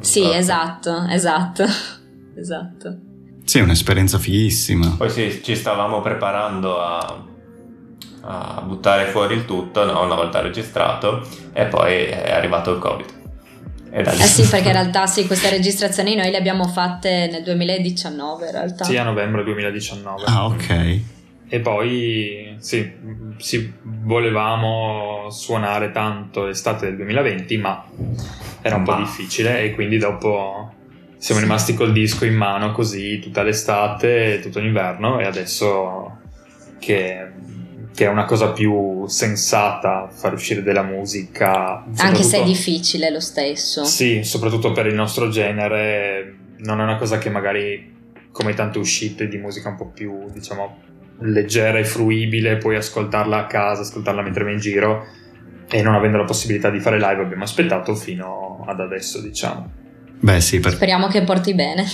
Sì, 0.00 0.28
esatto, 0.30 1.06
esatto, 1.08 1.64
esatto. 2.36 2.96
Sì, 3.44 3.58
è 3.58 3.62
un'esperienza 3.62 4.18
fighissima. 4.18 4.96
Poi 4.98 5.08
sì, 5.08 5.40
ci 5.42 5.56
stavamo 5.56 6.02
preparando 6.02 6.80
a, 6.80 7.24
a 8.20 8.62
buttare 8.66 9.06
fuori 9.06 9.34
il 9.34 9.46
tutto 9.46 9.84
no? 9.84 10.04
una 10.04 10.14
volta 10.14 10.40
registrato 10.40 11.26
e 11.54 11.64
poi 11.64 12.04
è 12.04 12.32
arrivato 12.32 12.72
il 12.72 12.78
Covid. 12.78 13.17
Eh 13.90 14.26
sì, 14.26 14.46
perché 14.46 14.68
in 14.68 14.74
realtà 14.74 15.06
sì, 15.06 15.26
queste 15.26 15.50
registrazioni 15.50 16.14
noi 16.14 16.30
le 16.30 16.36
abbiamo 16.36 16.64
fatte 16.68 17.28
nel 17.30 17.42
2019 17.42 18.46
in 18.46 18.52
realtà. 18.52 18.84
Sì, 18.84 18.96
a 18.96 19.02
novembre 19.02 19.44
2019. 19.44 20.24
Ah, 20.26 20.46
ok. 20.46 21.00
E 21.50 21.60
poi 21.60 22.56
sì, 22.58 22.92
sì, 23.38 23.72
volevamo 23.82 25.30
suonare 25.30 25.90
tanto 25.90 26.44
l'estate 26.44 26.86
del 26.86 26.96
2020, 26.96 27.56
ma 27.56 27.84
era 28.60 28.76
un 28.76 28.82
ma. 28.82 28.94
po' 28.94 29.00
difficile 29.00 29.62
e 29.62 29.74
quindi 29.74 29.96
dopo 29.96 30.74
siamo 31.16 31.40
sì. 31.40 31.46
rimasti 31.46 31.74
col 31.74 31.92
disco 31.92 32.24
in 32.26 32.34
mano 32.34 32.72
così 32.72 33.18
tutta 33.18 33.42
l'estate, 33.42 34.40
tutto 34.42 34.60
l'inverno 34.60 35.18
e 35.18 35.24
adesso 35.24 36.18
che 36.78 37.26
che 37.98 38.04
è 38.04 38.08
una 38.08 38.26
cosa 38.26 38.52
più 38.52 39.08
sensata 39.08 40.08
far 40.08 40.32
uscire 40.32 40.62
della 40.62 40.84
musica. 40.84 41.84
Anche 41.96 42.22
se 42.22 42.38
è 42.38 42.44
difficile 42.44 43.10
lo 43.10 43.18
stesso. 43.18 43.82
Sì, 43.82 44.22
soprattutto 44.22 44.70
per 44.70 44.86
il 44.86 44.94
nostro 44.94 45.28
genere, 45.30 46.36
non 46.58 46.78
è 46.78 46.84
una 46.84 46.94
cosa 46.94 47.18
che 47.18 47.28
magari 47.28 47.92
come 48.30 48.54
tante 48.54 48.78
uscite 48.78 49.26
di 49.26 49.38
musica 49.38 49.70
un 49.70 49.74
po' 49.74 49.86
più, 49.86 50.30
diciamo, 50.32 50.78
leggera 51.22 51.80
e 51.80 51.84
fruibile, 51.84 52.58
puoi 52.58 52.76
ascoltarla 52.76 53.36
a 53.36 53.46
casa, 53.46 53.80
ascoltarla 53.82 54.22
mentre 54.22 54.44
vai 54.44 54.52
in 54.52 54.60
giro 54.60 55.04
e 55.68 55.82
non 55.82 55.96
avendo 55.96 56.18
la 56.18 56.24
possibilità 56.24 56.70
di 56.70 56.78
fare 56.78 57.00
live 57.00 57.20
abbiamo 57.20 57.42
aspettato 57.42 57.96
fino 57.96 58.64
ad 58.64 58.78
adesso, 58.78 59.20
diciamo. 59.20 59.72
Beh, 60.20 60.40
sì, 60.40 60.60
per... 60.60 60.74
speriamo 60.74 61.08
che 61.08 61.22
porti 61.22 61.52
bene. 61.52 61.84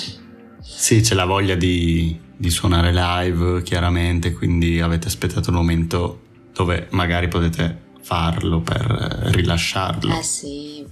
Sì, 0.61 1.01
c'è 1.01 1.15
la 1.15 1.25
voglia 1.25 1.55
di, 1.55 2.21
di 2.37 2.51
suonare 2.51 2.93
live, 2.93 3.63
chiaramente, 3.63 4.33
quindi 4.33 4.81
avete 4.81 5.07
aspettato 5.07 5.51
un 5.51 5.57
momento 5.57 6.21
dove 6.53 6.89
magari 6.91 7.29
potete 7.29 7.83
farlo 8.01 8.61
per 8.61 8.83
rilasciarlo. 9.33 10.19
Eh 10.19 10.23
sì. 10.23 10.85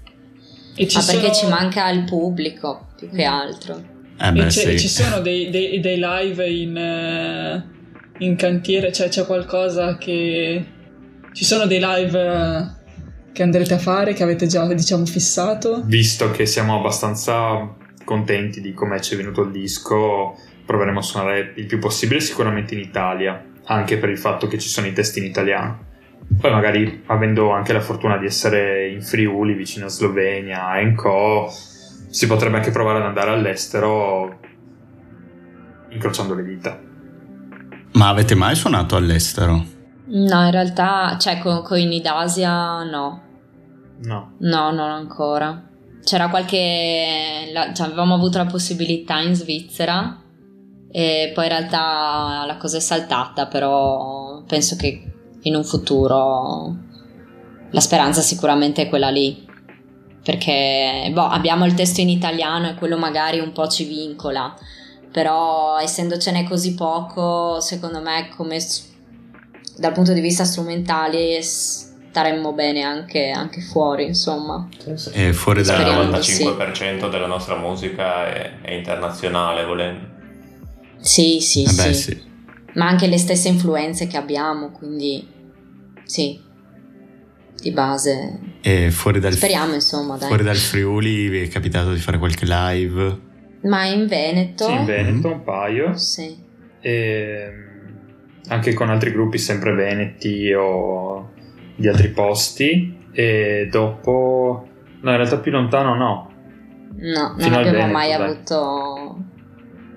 Ma 0.77 0.89
sono... 0.89 1.21
perché 1.21 1.35
ci 1.35 1.47
manca 1.47 1.89
il 1.91 2.05
pubblico 2.05 2.89
più 2.97 3.11
che 3.11 3.25
altro. 3.25 3.91
Eh 4.19 4.33
beh, 4.33 4.51
sì. 4.51 4.79
ci 4.79 4.89
sono 4.89 5.21
dei, 5.21 5.51
dei, 5.51 5.81
dei 5.81 5.99
live 5.99 6.49
in, 6.49 6.77
eh, 6.77 7.65
in, 8.19 8.37
cantiere, 8.37 8.93
cioè 8.93 9.09
c'è 9.09 9.27
qualcosa 9.27 9.99
che... 9.99 10.67
Ci 11.33 11.45
sono 11.47 11.67
dei 11.67 11.81
live 11.83 12.81
che 13.33 13.43
andrete 13.43 13.75
a 13.75 13.79
fare, 13.79 14.13
che 14.13 14.23
avete 14.23 14.47
già 14.47 14.67
diciamo 14.73 15.07
fissato? 15.07 15.83
Visto 15.85 16.31
che 16.31 16.45
siamo 16.45 16.77
abbastanza 16.77 17.75
contenti 18.05 18.61
di 18.61 18.75
come 18.75 19.01
ci 19.01 19.15
è 19.15 19.17
venuto 19.17 19.43
il 19.43 19.51
disco, 19.51 20.37
proveremo 20.65 20.99
a 20.99 21.03
suonare 21.03 21.53
il 21.57 21.67
più 21.67 21.79
possibile 21.79 22.21
sicuramente 22.21 22.75
in 22.75 22.81
Italia, 22.81 23.45
anche 23.65 23.99
per 23.99 24.09
il 24.09 24.19
fatto 24.19 24.47
che 24.47 24.59
ci 24.59 24.69
sono 24.69 24.87
i 24.87 24.93
testi 24.93 25.19
in 25.19 25.27
italiano. 25.27 25.91
Poi 26.41 26.51
magari 26.51 27.03
avendo 27.07 27.51
anche 27.51 27.73
la 27.73 27.81
fortuna 27.81 28.17
di 28.17 28.27
essere 28.27 28.89
in 28.89 29.03
Friuli, 29.03 29.55
vicino 29.55 29.87
a 29.87 29.89
Slovenia, 29.89 30.79
e 30.79 30.95
Co, 30.95 31.51
si 31.51 32.27
potrebbe 32.27 32.57
anche 32.57 32.71
provare 32.71 32.99
ad 32.99 33.05
andare 33.05 33.31
all'estero 33.31 34.39
incrociando 35.91 36.35
le 36.35 36.45
dita. 36.45 36.81
Ma 37.93 38.09
avete 38.09 38.35
mai 38.35 38.55
suonato 38.55 38.97
all'estero? 38.97 39.65
No, 40.05 40.45
in 40.45 40.51
realtà, 40.51 41.17
cioè 41.19 41.39
con, 41.39 41.63
con 41.63 41.79
i 41.79 41.87
Nidasia 41.87 42.83
no. 42.85 43.23
No. 44.01 44.35
No, 44.39 44.71
non 44.73 44.91
ancora. 44.91 45.69
C'era 46.03 46.29
qualche... 46.29 47.51
La, 47.53 47.73
cioè, 47.73 47.87
avevamo 47.87 48.15
avuto 48.15 48.39
la 48.39 48.47
possibilità 48.47 49.21
in 49.21 49.35
Svizzera 49.35 50.22
e 50.95 51.33
poi 51.35 51.45
in 51.45 51.51
realtà 51.51 52.45
la 52.47 52.57
cosa 52.59 52.77
è 52.77 52.81
saltata, 52.81 53.47
però 53.47 54.43
penso 54.47 54.77
che 54.77 55.03
in 55.41 55.57
un 55.57 55.65
futuro 55.65 56.77
la 57.71 57.81
speranza 57.81 58.21
sicuramente 58.21 58.83
è 58.83 58.89
quella 58.91 59.09
lì. 59.09 59.49
Perché 60.23 61.11
boh, 61.13 61.27
abbiamo 61.27 61.65
il 61.65 61.75
testo 61.75 62.01
in 62.01 62.11
italiano 62.11 62.69
e 62.69 62.75
quello 62.75 62.99
magari 62.99 63.41
un 63.41 63.53
po' 63.53 63.67
ci 63.67 63.85
vincola, 63.85 64.55
però 65.11 65.79
essendocene 65.79 66.47
così 66.47 66.75
poco, 66.75 67.59
secondo 67.61 68.01
me 68.01 68.29
come 68.37 68.59
dal 69.79 69.93
punto 69.93 70.13
di 70.13 70.21
vista 70.21 70.45
strumentale 70.45 71.41
staremmo 71.43 72.53
bene 72.53 72.83
anche, 72.83 73.31
anche 73.31 73.63
fuori, 73.63 74.05
insomma. 74.05 74.69
E 75.13 75.33
fuori 75.33 75.63
da... 75.63 75.77
il 75.77 76.09
95% 76.11 77.01
sì. 77.01 77.09
della 77.09 77.27
nostra 77.27 77.57
musica 77.57 78.27
è, 78.27 78.61
è 78.61 78.73
internazionale, 78.73 79.65
volendo. 79.65 80.12
Sì, 81.03 81.41
sì, 81.41 81.63
eh 81.63 81.73
beh, 81.75 81.93
sì, 81.93 81.95
sì. 81.95 82.23
Ma 82.75 82.87
anche 82.89 83.07
le 83.07 83.19
stesse 83.19 83.49
influenze 83.49 84.07
che 84.07 84.17
abbiamo, 84.17 84.71
quindi 84.71 85.27
sì, 86.05 86.41
di 87.61 87.71
base. 87.73 88.39
E 88.63 88.91
fuori 88.91 89.21
dal, 89.21 89.33
Speriamo, 89.33 89.75
insomma, 89.75 90.17
dai. 90.17 90.29
Fuori 90.29 90.43
dal 90.45 90.57
Friuli 90.57 91.29
vi 91.29 91.43
è 91.43 91.49
capitato 91.49 91.93
di 91.93 91.99
fare 92.01 92.19
qualche 92.19 92.47
live? 92.47 93.19
Ma 93.63 93.85
in 93.85 94.07
Veneto? 94.07 94.65
Sì, 94.67 94.73
in 94.73 94.85
Veneto 94.85 95.29
Mm. 95.29 95.33
un 95.33 95.43
paio. 95.45 95.97
Sì. 95.97 96.37
E 96.81 97.53
anche 98.49 98.73
con 98.73 98.89
altri 98.91 99.13
gruppi 99.13 99.39
sempre 99.39 99.73
veneti 99.75 100.53
o 100.53 101.31
di 101.77 101.87
altri 101.89 102.09
posti. 102.11 102.97
E 103.13 103.69
dopo... 103.71 104.67
No, 105.01 105.11
in 105.11 105.17
realtà 105.17 105.39
più 105.39 105.51
lontano 105.53 105.95
no. 105.95 106.31
No, 106.95 107.35
Fino 107.37 107.49
non 107.49 107.53
al 107.59 107.67
abbiamo 107.67 107.71
Veneto, 107.79 107.93
mai 107.93 108.09
dai. 108.11 108.23
avuto 108.31 108.92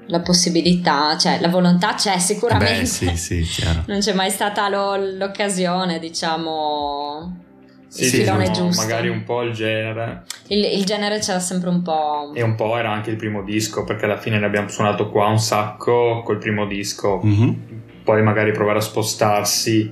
la 0.08 0.20
possibilità, 0.20 1.18
cioè 1.18 1.40
la 1.40 1.48
volontà 1.50 1.94
c'è 1.96 2.18
sicuramente. 2.20 2.80
Beh, 2.82 2.86
sì, 2.86 3.16
sì, 3.16 3.42
chiaro. 3.42 3.84
non 3.88 4.00
c'è 4.00 4.14
mai 4.14 4.30
stata 4.30 4.70
lo- 4.70 4.96
l'occasione, 4.96 6.00
diciamo. 6.00 7.44
Sì, 7.88 8.04
il 8.04 8.10
sì, 8.10 8.18
filone 8.24 8.46
sono 8.54 8.68
giusto. 8.68 8.82
magari 8.82 9.08
un 9.08 9.24
po' 9.24 9.42
il 9.42 9.54
genere. 9.54 10.24
Il, 10.48 10.66
il 10.66 10.84
genere 10.84 11.20
c'era 11.20 11.40
sempre 11.40 11.70
un 11.70 11.82
po'. 11.82 12.32
E 12.34 12.42
un 12.42 12.56
po' 12.56 12.78
era 12.78 12.92
anche 12.92 13.10
il 13.10 13.16
primo 13.16 13.42
disco, 13.42 13.84
perché 13.84 14.06
alla 14.06 14.18
fine 14.18 14.38
ne 14.38 14.46
abbiamo 14.46 14.68
suonato 14.68 15.10
qua 15.10 15.28
un 15.28 15.40
sacco 15.40 16.22
col 16.26 16.38
primo 16.38 16.66
disco. 16.66 17.20
Mhm. 17.24 17.84
Poi 18.04 18.22
magari 18.22 18.52
provare 18.52 18.80
a 18.80 18.82
spostarsi 18.82 19.92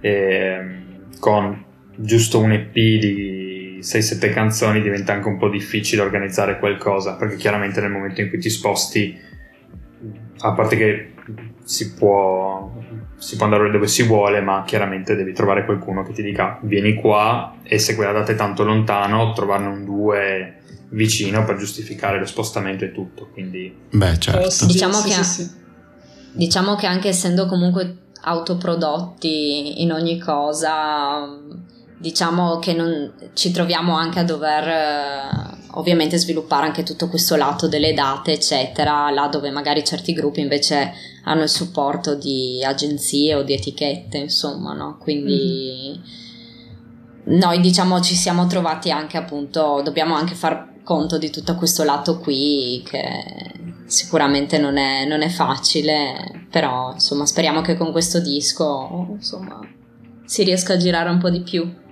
ehm, 0.00 1.18
con 1.18 1.64
giusto 1.96 2.38
un 2.38 2.52
EP 2.52 2.72
di 2.74 3.78
6-7 3.80 4.32
canzoni 4.32 4.80
diventa 4.80 5.12
anche 5.12 5.28
un 5.28 5.38
po' 5.38 5.48
difficile 5.48 6.02
organizzare 6.02 6.58
qualcosa, 6.58 7.16
perché 7.16 7.36
chiaramente 7.36 7.80
nel 7.80 7.90
momento 7.90 8.20
in 8.20 8.28
cui 8.28 8.38
ti 8.38 8.50
sposti, 8.50 9.18
a 10.40 10.52
parte 10.52 10.76
che 10.76 11.12
si 11.64 11.94
può, 11.94 12.72
si 13.16 13.36
può 13.36 13.44
andare 13.46 13.70
dove 13.70 13.86
si 13.86 14.02
vuole, 14.04 14.40
ma 14.40 14.62
chiaramente 14.66 15.14
devi 15.14 15.32
trovare 15.32 15.64
qualcuno 15.64 16.02
che 16.02 16.12
ti 16.12 16.22
dica 16.22 16.58
vieni 16.62 16.94
qua 16.94 17.56
e 17.62 17.78
se 17.78 17.94
quella 17.94 18.12
data 18.12 18.32
è 18.32 18.34
tanto 18.36 18.64
lontano, 18.64 19.32
trovarne 19.32 19.66
un 19.68 19.84
due 19.84 20.54
vicino 20.90 21.44
per 21.44 21.56
giustificare 21.56 22.18
lo 22.18 22.24
spostamento 22.26 22.84
e 22.84 22.92
tutto. 22.92 23.28
Quindi 23.32 23.74
Beh, 23.90 24.18
certo. 24.18 24.46
Oh, 24.46 24.50
sì, 24.50 24.66
Diciamo 24.66 24.94
sì, 24.94 25.08
che- 25.08 25.14
sì, 25.14 25.42
sì. 25.42 25.50
Diciamo 26.32 26.76
che 26.76 26.86
anche 26.86 27.08
essendo 27.08 27.46
comunque 27.46 27.96
autoprodotti 28.22 29.82
in 29.82 29.92
ogni 29.92 30.18
cosa, 30.18 31.26
diciamo 31.98 32.58
che 32.58 32.72
non, 32.72 33.12
ci 33.34 33.50
troviamo 33.50 33.94
anche 33.96 34.20
a 34.20 34.24
dover 34.24 34.68
eh, 34.68 35.58
ovviamente 35.72 36.16
sviluppare 36.16 36.66
anche 36.66 36.84
tutto 36.84 37.08
questo 37.08 37.36
lato 37.36 37.68
delle 37.68 37.92
date, 37.92 38.32
eccetera, 38.32 39.10
là 39.10 39.26
dove 39.26 39.50
magari 39.50 39.84
certi 39.84 40.12
gruppi 40.12 40.40
invece 40.40 40.92
hanno 41.24 41.42
il 41.42 41.48
supporto 41.48 42.14
di 42.14 42.64
agenzie 42.64 43.34
o 43.34 43.42
di 43.42 43.52
etichette, 43.52 44.18
insomma, 44.18 44.72
no? 44.72 44.96
Quindi 44.98 46.00
noi 47.24 47.60
diciamo 47.60 48.00
ci 48.00 48.14
siamo 48.14 48.46
trovati 48.46 48.90
anche 48.90 49.16
appunto, 49.16 49.82
dobbiamo 49.82 50.14
anche 50.14 50.34
far 50.34 50.76
conto 50.84 51.18
di 51.18 51.30
tutto 51.30 51.54
questo 51.56 51.84
lato 51.84 52.18
qui 52.18 52.82
che 52.88 53.52
sicuramente 53.84 54.56
non 54.56 54.78
è, 54.78 55.04
non 55.04 55.20
è 55.20 55.28
facile, 55.28 56.46
però 56.50 56.92
insomma 56.92 57.26
speriamo 57.26 57.60
che 57.60 57.76
con 57.76 57.92
questo 57.92 58.20
disco 58.20 59.08
insomma 59.10 59.60
si 60.24 60.44
riesca 60.44 60.74
a 60.74 60.76
girare 60.76 61.10
un 61.10 61.18
po' 61.18 61.30
di 61.30 61.40
più. 61.40 61.86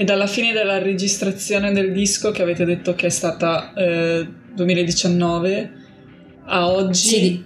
E 0.00 0.04
dalla 0.04 0.26
fine 0.26 0.52
della 0.54 0.78
registrazione 0.78 1.72
del 1.72 1.92
disco, 1.92 2.30
che 2.30 2.40
avete 2.40 2.64
detto 2.64 2.94
che 2.94 3.08
è 3.08 3.10
stata 3.10 3.74
eh, 3.74 4.26
2019, 4.54 5.72
a 6.46 6.70
oggi, 6.70 7.08
Sì, 7.08 7.44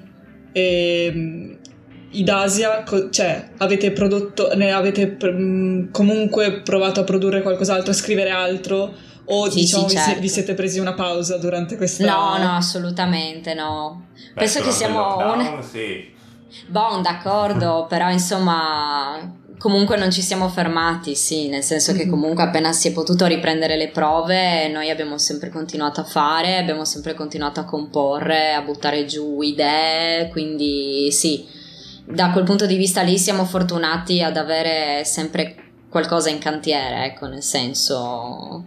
ehm, 0.53 1.59
Idasia, 2.13 2.85
co- 2.85 3.11
cioè 3.11 3.51
avete 3.57 3.91
prodotto, 3.91 4.55
ne 4.55 4.71
avete 4.71 5.09
pr- 5.09 5.33
mh, 5.33 5.91
comunque 5.91 6.61
provato 6.61 7.01
a 7.01 7.03
produrre 7.03 7.43
qualcos'altro, 7.43 7.91
a 7.91 7.95
scrivere 7.95 8.31
altro? 8.31 8.95
O 9.25 9.51
Sì, 9.51 9.59
diciamo 9.63 9.89
sì, 9.89 9.97
certo. 9.97 10.21
vi 10.21 10.29
siete 10.29 10.55
presi 10.55 10.79
una 10.79 10.95
pausa 10.95 11.39
durante 11.39 11.77
questa... 11.77 12.07
No, 12.07 12.37
no, 12.39 12.55
assolutamente 12.55 13.53
no. 13.55 14.11
Beh, 14.33 14.39
Penso 14.39 14.63
che 14.63 14.71
siamo 14.71 14.99
lockdown, 15.01 15.55
un... 15.57 15.63
sì. 15.65 16.13
Bon, 16.69 17.03
d'accordo, 17.03 17.87
però 17.89 18.13
insomma 18.13 19.43
comunque 19.65 19.97
non 19.97 20.11
ci 20.11 20.21
siamo 20.21 20.51
fermati, 20.51 21.15
sì, 21.15 21.49
nel 21.49 21.63
senso 21.63 21.95
che 21.95 22.05
Mhm. 22.05 22.11
comunque 22.11 22.43
appena 22.43 22.71
si 22.75 22.89
è 22.89 22.93
potuto 22.93 23.25
riprendere 23.25 23.79
le 23.79 23.89
prove, 23.89 24.69
noi 24.69 24.91
abbiamo 24.91 25.17
sempre 25.17 25.49
continuato 25.49 26.03
a 26.03 26.05
fare, 26.05 26.59
abbiamo 26.59 26.85
sempre 26.85 27.15
continuato 27.15 27.61
a 27.61 27.65
comporre, 27.65 28.53
a 28.53 28.61
buttare 28.61 29.07
giù 29.07 29.41
idee, 29.41 30.29
quindi 30.29 31.11
sì, 31.11 31.47
da 32.05 32.31
quel 32.31 32.45
punto 32.45 32.67
di 32.67 32.77
vista 32.77 33.01
lì 33.01 33.17
siamo 33.17 33.47
fortunati 33.47 34.21
ad 34.21 34.37
avere 34.37 35.03
sempre 35.07 35.55
qualcosa 35.89 36.29
in 36.29 36.41
cantiere, 36.41 37.07
ecco, 37.07 37.27
nel 37.27 37.43
senso... 37.43 38.65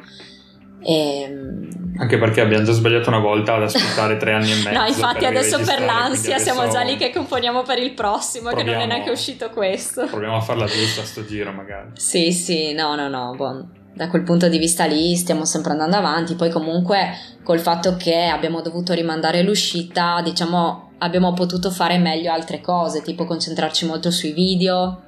ehm, 0.81 1.95
Anche 1.99 2.17
perché 2.19 2.41
abbiamo 2.41 2.63
già 2.63 2.73
sbagliato 2.73 3.09
una 3.09 3.19
volta 3.19 3.55
ad 3.55 3.63
aspettare 3.63 4.17
tre 4.17 4.33
anni 4.33 4.51
e 4.51 4.55
mezzo. 4.63 4.79
No, 4.79 4.85
infatti 4.85 5.19
per 5.25 5.29
adesso 5.29 5.59
per 5.59 5.81
l'ansia 5.81 6.37
siamo 6.37 6.67
già 6.67 6.81
lì 6.81 6.95
che 6.95 7.11
componiamo 7.11 7.63
per 7.63 7.79
il 7.79 7.93
prossimo, 7.93 8.49
che 8.49 8.55
non 8.57 8.61
è 8.61 8.71
proviamo- 8.71 8.93
neanche 8.93 9.09
uscito 9.09 9.49
questo. 9.49 10.05
Proviamo 10.05 10.37
a 10.37 10.41
farla 10.41 10.65
giusta 10.65 11.03
sto 11.03 11.25
giro 11.25 11.51
magari. 11.51 11.89
Sì, 11.93 12.31
sì, 12.31 12.73
no, 12.73 12.95
no, 12.95 13.07
no, 13.07 13.33
boh, 13.35 13.65
da 13.93 14.09
quel 14.09 14.21
punto 14.23 14.47
di 14.47 14.59
vista 14.59 14.85
lì 14.85 15.15
stiamo 15.15 15.43
sempre 15.43 15.71
andando 15.71 15.95
avanti, 15.95 16.35
poi 16.35 16.51
comunque 16.51 17.09
col 17.43 17.59
fatto 17.59 17.95
che 17.97 18.25
abbiamo 18.25 18.61
dovuto 18.61 18.93
rimandare 18.93 19.41
l'uscita, 19.41 20.21
diciamo, 20.23 20.91
abbiamo 20.99 21.33
potuto 21.33 21.71
fare 21.71 21.97
meglio 21.97 22.31
altre 22.31 22.61
cose, 22.61 23.01
tipo 23.01 23.25
concentrarci 23.25 23.87
molto 23.87 24.11
sui 24.11 24.33
video 24.33 25.01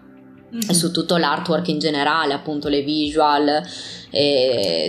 Mhm. 0.52 0.70
e 0.70 0.74
su 0.74 0.92
tutto 0.92 1.18
l'artwork 1.18 1.68
in 1.68 1.80
generale, 1.80 2.34
appunto 2.34 2.68
le 2.70 2.82
visual, 2.82 3.62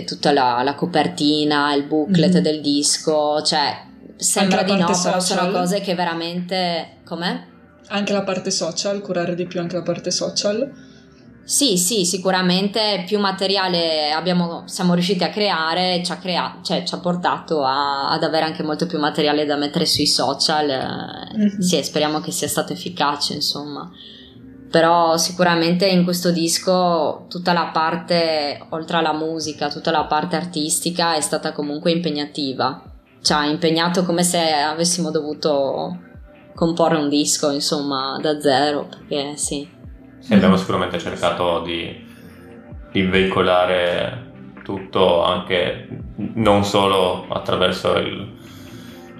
tutta 0.05 0.31
la, 0.31 0.61
la 0.63 0.75
copertina, 0.75 1.73
il 1.75 1.83
booklet 1.83 2.35
Mhm. 2.35 2.41
del 2.41 2.61
disco, 2.61 3.41
cioè 3.41 3.83
sembra 4.15 4.63
di 4.63 4.75
no, 4.75 4.85
però 5.01 5.19
sono 5.19 5.51
cose 5.51 5.81
che 5.81 5.95
veramente... 5.95 6.97
Com'è? 7.05 7.43
Anche 7.87 8.13
la 8.13 8.23
parte 8.23 8.51
social, 8.51 9.01
curare 9.01 9.35
di 9.35 9.45
più 9.45 9.59
anche 9.59 9.75
la 9.75 9.81
parte 9.81 10.11
social. 10.11 10.71
Sì, 11.43 11.77
sì, 11.77 12.05
sicuramente 12.05 13.03
più 13.05 13.19
materiale 13.19 14.11
abbiamo, 14.11 14.63
siamo 14.67 14.93
riusciti 14.93 15.23
a 15.25 15.29
creare, 15.29 16.01
ci 16.05 16.11
ha, 16.11 16.17
crea- 16.17 16.59
cioè, 16.63 16.83
ci 16.83 16.93
ha 16.93 16.99
portato 16.99 17.63
a- 17.63 18.09
ad 18.11 18.23
avere 18.23 18.45
anche 18.45 18.63
molto 18.63 18.85
più 18.85 18.99
materiale 18.99 19.45
da 19.45 19.57
mettere 19.57 19.85
sui 19.85 20.07
social. 20.07 20.69
eh, 20.69 21.37
Mhm. 21.37 21.59
Sì, 21.59 21.83
speriamo 21.83 22.19
che 22.21 22.31
sia 22.31 22.47
stato 22.47 22.71
efficace, 22.73 23.33
insomma. 23.33 23.89
Però 24.71 25.17
sicuramente 25.17 25.85
in 25.85 26.03
questo 26.03 26.31
disco 26.31 27.25
tutta 27.29 27.51
la 27.51 27.69
parte, 27.73 28.65
oltre 28.69 28.97
alla 28.97 29.13
musica, 29.13 29.69
tutta 29.69 29.91
la 29.91 30.05
parte 30.05 30.37
artistica 30.37 31.15
è 31.15 31.21
stata 31.21 31.51
comunque 31.51 31.91
impegnativa. 31.91 32.81
Ci 33.21 33.33
ha 33.33 33.45
impegnato 33.45 34.05
come 34.05 34.23
se 34.23 34.39
avessimo 34.39 35.11
dovuto 35.11 35.99
comporre 36.55 36.95
un 36.95 37.09
disco, 37.09 37.51
insomma, 37.51 38.17
da 38.21 38.39
zero, 38.39 38.87
perché 38.87 39.35
sì. 39.35 39.69
Sì, 40.19 40.33
abbiamo 40.33 40.55
sicuramente 40.55 40.97
cercato 40.99 41.61
di 41.61 42.09
di 42.91 43.01
veicolare 43.03 44.29
tutto 44.63 45.23
anche 45.23 45.87
non 46.35 46.63
solo 46.63 47.25
attraverso 47.29 47.95
il, 47.95 48.37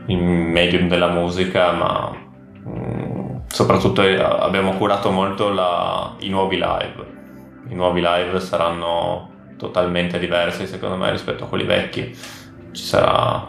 il 0.07 0.17
medium 0.17 0.87
della 0.87 1.09
musica, 1.09 1.71
ma 1.71 2.11
mm, 2.67 3.00
soprattutto 3.51 4.01
eh, 4.01 4.19
abbiamo 4.19 4.73
curato 4.73 5.11
molto 5.11 5.49
la, 5.49 6.15
i 6.19 6.29
nuovi 6.29 6.55
live. 6.55 7.19
I 7.69 7.75
nuovi 7.75 8.01
live 8.01 8.39
saranno 8.39 9.29
totalmente 9.57 10.19
diversi 10.19 10.65
secondo 10.65 10.95
me 10.95 11.11
rispetto 11.11 11.43
a 11.43 11.47
quelli 11.47 11.65
vecchi. 11.65 12.17
Ci 12.71 12.83
sarà 12.83 13.47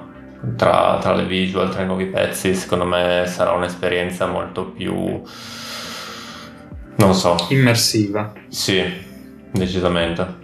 tra, 0.57 0.98
tra 1.00 1.14
le 1.14 1.24
visual, 1.24 1.70
tra 1.70 1.82
i 1.82 1.86
nuovi 1.86 2.07
pezzi, 2.07 2.55
secondo 2.55 2.84
me 2.84 3.24
sarà 3.26 3.53
un'esperienza 3.53 4.26
molto 4.26 4.66
più 4.66 5.22
non 6.96 7.14
so. 7.14 7.36
Immersiva. 7.48 8.32
Sì, 8.48 8.82
decisamente. 9.50 10.40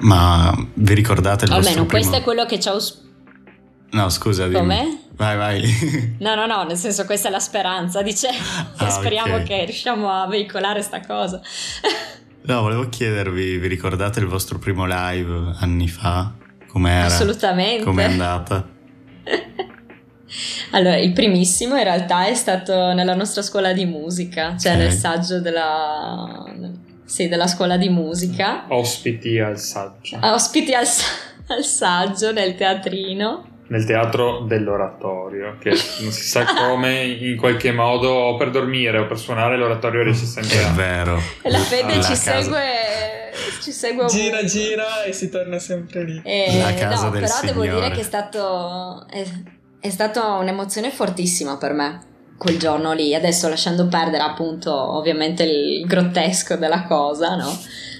Ma 0.00 0.54
vi 0.74 0.94
ricordate 0.94 1.46
il 1.46 1.52
Almeno 1.52 1.84
vostro 1.84 1.86
questo 1.86 2.10
primo... 2.10 2.22
è 2.22 2.24
quello 2.24 2.44
che 2.44 2.60
ci 2.60 2.68
ha 2.68 2.72
aus- 2.72 3.05
No, 3.92 4.08
scusa. 4.08 4.48
Come? 4.50 5.02
Vai, 5.12 5.36
vai. 5.36 6.14
No, 6.18 6.34
no, 6.34 6.46
no, 6.46 6.64
nel 6.64 6.76
senso 6.76 7.04
questa 7.04 7.28
è 7.28 7.30
la 7.30 7.38
speranza, 7.38 8.02
dice. 8.02 8.28
Ah, 8.76 8.90
speriamo 8.90 9.36
ok. 9.36 9.42
che 9.44 9.64
riusciamo 9.64 10.10
a 10.10 10.26
veicolare 10.26 10.82
sta 10.82 11.00
cosa. 11.00 11.40
No, 12.42 12.60
volevo 12.62 12.88
chiedervi, 12.88 13.58
vi 13.58 13.66
ricordate 13.66 14.20
il 14.20 14.26
vostro 14.26 14.58
primo 14.58 14.84
live 14.86 15.54
anni 15.58 15.88
fa? 15.88 16.32
Com'era? 16.68 17.06
Assolutamente. 17.06 17.84
Com'è 17.84 18.04
andata? 18.04 18.68
Allora, 20.72 20.96
il 20.96 21.12
primissimo 21.12 21.76
in 21.76 21.84
realtà 21.84 22.26
è 22.26 22.34
stato 22.34 22.92
nella 22.92 23.14
nostra 23.14 23.42
scuola 23.42 23.72
di 23.72 23.86
musica, 23.86 24.56
cioè 24.58 24.72
Ok. 24.72 24.78
nel 24.78 24.92
saggio 24.92 25.40
della, 25.40 26.44
sì, 27.04 27.28
della 27.28 27.46
scuola 27.46 27.76
di 27.76 27.88
musica. 27.88 28.64
Ospiti 28.68 29.38
al 29.38 29.58
saggio. 29.58 30.18
Ospiti 30.20 30.74
al, 30.74 30.84
al 31.46 31.64
saggio 31.64 32.32
nel 32.32 32.56
teatrino. 32.56 33.54
Nel 33.68 33.84
teatro 33.84 34.40
dell'oratorio, 34.40 35.56
che 35.58 35.70
non 35.70 36.12
si 36.12 36.22
sa 36.28 36.44
come, 36.54 37.02
in 37.04 37.36
qualche 37.36 37.72
modo, 37.72 38.08
o 38.10 38.36
per 38.36 38.50
dormire 38.50 38.98
o 38.98 39.06
per 39.06 39.18
suonare, 39.18 39.56
l'oratorio 39.56 40.02
riesce 40.04 40.24
sempre 40.24 40.60
È 40.60 40.64
a... 40.64 40.70
vero. 40.72 41.20
E 41.42 41.50
la 41.50 41.58
fede 41.58 42.00
ci 42.02 42.14
segue, 42.14 42.62
ci 43.62 43.72
segue 43.72 44.04
ovunque. 44.04 44.18
Gira, 44.24 44.44
gira 44.44 45.02
e 45.02 45.12
si 45.12 45.28
torna 45.28 45.58
sempre 45.58 46.04
lì. 46.04 46.20
E, 46.24 46.60
La 46.62 46.74
casa 46.74 47.06
no, 47.06 47.10
del 47.10 47.22
però 47.22 47.34
devo 47.42 47.62
Signore. 47.62 47.80
dire 47.80 47.94
che 47.94 48.00
è 48.00 48.04
stato 48.04 49.06
è, 49.10 49.24
è 49.80 49.90
stata 49.90 50.34
un'emozione 50.34 50.90
fortissima 50.90 51.56
per 51.56 51.72
me 51.72 52.00
quel 52.38 52.58
giorno 52.58 52.92
lì. 52.92 53.14
Adesso 53.16 53.48
lasciando 53.48 53.88
perdere 53.88 54.22
appunto 54.22 54.72
ovviamente 54.72 55.42
il 55.42 55.84
grottesco 55.86 56.54
della 56.54 56.84
cosa, 56.84 57.34
no? 57.34 57.50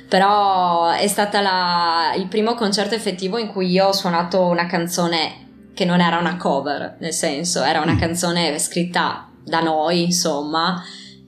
Però 0.09 0.91
è 0.91 1.09
stata 1.09 1.41
la- 1.41 2.15
il 2.17 2.29
primo 2.29 2.55
concerto 2.55 2.95
effettivo 2.95 3.39
in 3.39 3.49
cui 3.49 3.69
io 3.71 3.87
ho 3.89 3.93
suonato 3.93 4.43
una 4.47 4.67
canzone 4.67 5.46
che 5.77 5.85
non 5.85 6.01
era 6.01 6.17
una 6.17 6.39
cover, 6.39 6.97
nel 7.01 7.13
senso 7.13 7.63
era 7.63 7.83
una 7.83 7.93
Mm. 7.93 7.99
canzone 7.99 8.59
scritta 8.59 9.29
da 9.45 9.61
noi, 9.61 10.05
insomma, 10.05 10.83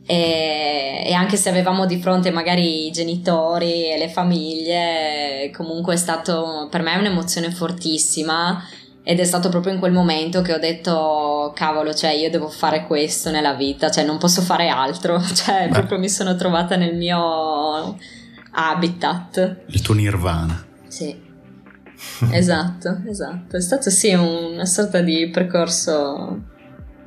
e, 0.06 1.02
e 1.04 1.12
anche 1.12 1.36
se 1.36 1.50
avevamo 1.50 1.84
di 1.84 2.00
fronte 2.00 2.30
magari 2.30 2.86
i 2.86 2.90
genitori 2.90 3.90
e 3.92 3.98
le 3.98 4.08
famiglie, 4.08 5.50
comunque 5.54 5.92
è 5.94 5.96
stato 5.98 6.66
per 6.70 6.80
me 6.80 6.96
un'emozione 6.96 7.50
fortissima 7.50 8.64
ed 9.02 9.20
è 9.20 9.24
stato 9.24 9.50
proprio 9.50 9.74
in 9.74 9.78
quel 9.78 9.92
momento 9.92 10.40
che 10.40 10.54
ho 10.54 10.58
detto 10.58 11.52
cavolo, 11.54 11.92
cioè 11.92 12.12
io 12.12 12.30
devo 12.30 12.48
fare 12.48 12.86
questo 12.86 13.30
nella 13.30 13.52
vita, 13.52 13.90
cioè 13.90 14.04
non 14.04 14.16
posso 14.16 14.40
fare 14.40 14.68
altro, 14.68 15.20
cioè 15.34 15.66
Beh. 15.68 15.74
proprio 15.74 15.98
mi 15.98 16.08
sono 16.08 16.34
trovata 16.36 16.74
nel 16.76 16.96
mio 16.96 17.96
habitat. 18.52 19.56
Il 19.66 19.82
tuo 19.82 19.92
nirvana. 19.94 20.64
Sì. 20.88 21.26
Esatto, 22.30 23.02
esatto. 23.08 23.56
È 23.56 23.60
stato 23.60 23.90
sì 23.90 24.12
una 24.14 24.64
sorta 24.66 25.00
di 25.00 25.28
percorso 25.30 26.40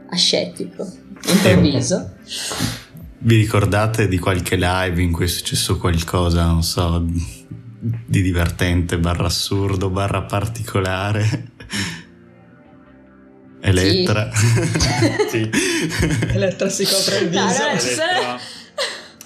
ascetico, 0.10 0.90
improvviso. 1.28 2.14
Vi 3.20 3.36
ricordate 3.36 4.08
di 4.08 4.18
qualche 4.18 4.56
live 4.56 5.02
in 5.02 5.12
cui 5.12 5.26
è 5.26 5.28
successo 5.28 5.78
qualcosa, 5.78 6.46
non 6.46 6.64
so, 6.64 7.06
di 7.06 8.22
divertente, 8.22 8.98
barra 8.98 9.26
assurdo, 9.28 9.90
barra 9.90 10.24
particolare? 10.24 11.50
Elettra. 13.62 14.30
Sì. 15.32 15.50
Elettra 16.34 16.68
si 16.70 16.84
copre 16.84 17.20
il 17.20 17.30
No, 17.32 17.46
viso. 17.48 17.64
no, 17.64 17.70
Elettra, 17.70 18.40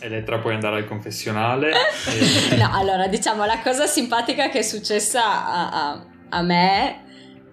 Elettra 0.05 0.37
puoi 0.39 0.53
andare 0.53 0.77
al 0.77 0.85
confessionale. 0.87 1.71
e- 2.51 2.55
No, 2.57 2.69
allora 2.73 3.07
diciamo 3.07 3.43
la 3.45 3.59
cosa 3.63 3.87
simpatica 3.87 4.49
che 4.49 4.59
è 4.59 4.61
successa 4.61 5.23
a, 5.23 5.69
a- 5.71 6.05
a 6.29 6.41
me, 6.43 6.99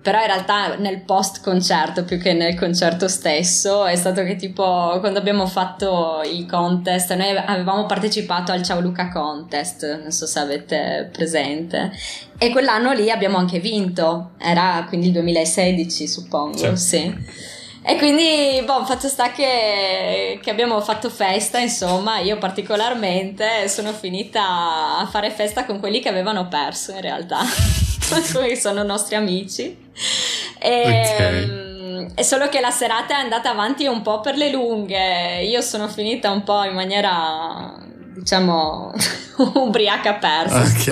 però 0.02 0.18
in 0.20 0.26
realtà 0.26 0.74
nel 0.76 1.00
post 1.02 1.42
concerto 1.42 2.04
più 2.04 2.18
che 2.18 2.32
nel 2.34 2.58
concerto 2.58 3.08
stesso, 3.08 3.86
è 3.86 3.94
stato 3.96 4.22
che 4.24 4.36
tipo 4.36 4.96
quando 5.00 5.18
abbiamo 5.18 5.46
fatto 5.46 6.20
il 6.24 6.44
contest, 6.46 7.14
noi 7.14 7.36
avevamo 7.36 7.86
partecipato 7.86 8.52
al 8.52 8.62
Ciao 8.62 8.80
Luca 8.80 9.08
Contest, 9.08 10.00
non 10.02 10.10
so 10.10 10.26
se 10.26 10.38
avete 10.40 11.08
presente, 11.12 11.90
e 12.36 12.50
quell'anno 12.50 12.92
lì 12.92 13.10
abbiamo 13.10 13.36
anche 13.38 13.60
vinto, 13.60 14.32
era 14.38 14.84
quindi 14.88 15.06
il 15.06 15.12
2016 15.12 16.06
suppongo, 16.08 16.76
Sì. 16.76 16.76
sì. 16.76 17.14
E 17.84 17.96
quindi, 17.96 18.62
boh, 18.64 18.84
fatto 18.84 19.08
sta 19.08 19.32
che, 19.32 20.38
che 20.40 20.50
abbiamo 20.50 20.80
fatto 20.80 21.10
festa, 21.10 21.58
insomma, 21.58 22.20
io 22.20 22.38
particolarmente 22.38 23.68
sono 23.68 23.92
finita 23.92 24.98
a 24.98 25.06
fare 25.10 25.30
festa 25.30 25.64
con 25.64 25.80
quelli 25.80 25.98
che 25.98 26.08
avevano 26.08 26.46
perso 26.46 26.92
in 26.92 27.00
realtà, 27.00 27.40
che 28.46 28.56
sono 28.56 28.84
nostri 28.84 29.16
amici. 29.16 29.76
E, 30.58 31.44
mm, 31.44 32.06
È 32.14 32.22
solo 32.22 32.48
che 32.48 32.60
la 32.60 32.70
serata 32.70 33.16
è 33.16 33.20
andata 33.20 33.50
avanti 33.50 33.86
un 33.86 34.00
po' 34.00 34.20
per 34.20 34.36
le 34.36 34.50
lunghe, 34.50 35.42
io 35.42 35.60
sono 35.60 35.88
finita 35.88 36.30
un 36.30 36.44
po' 36.44 36.62
in 36.62 36.74
maniera, 36.74 37.74
diciamo, 38.14 38.92
ubriaca 39.54 40.14
persa 40.14 40.60
Ok. 40.60 40.86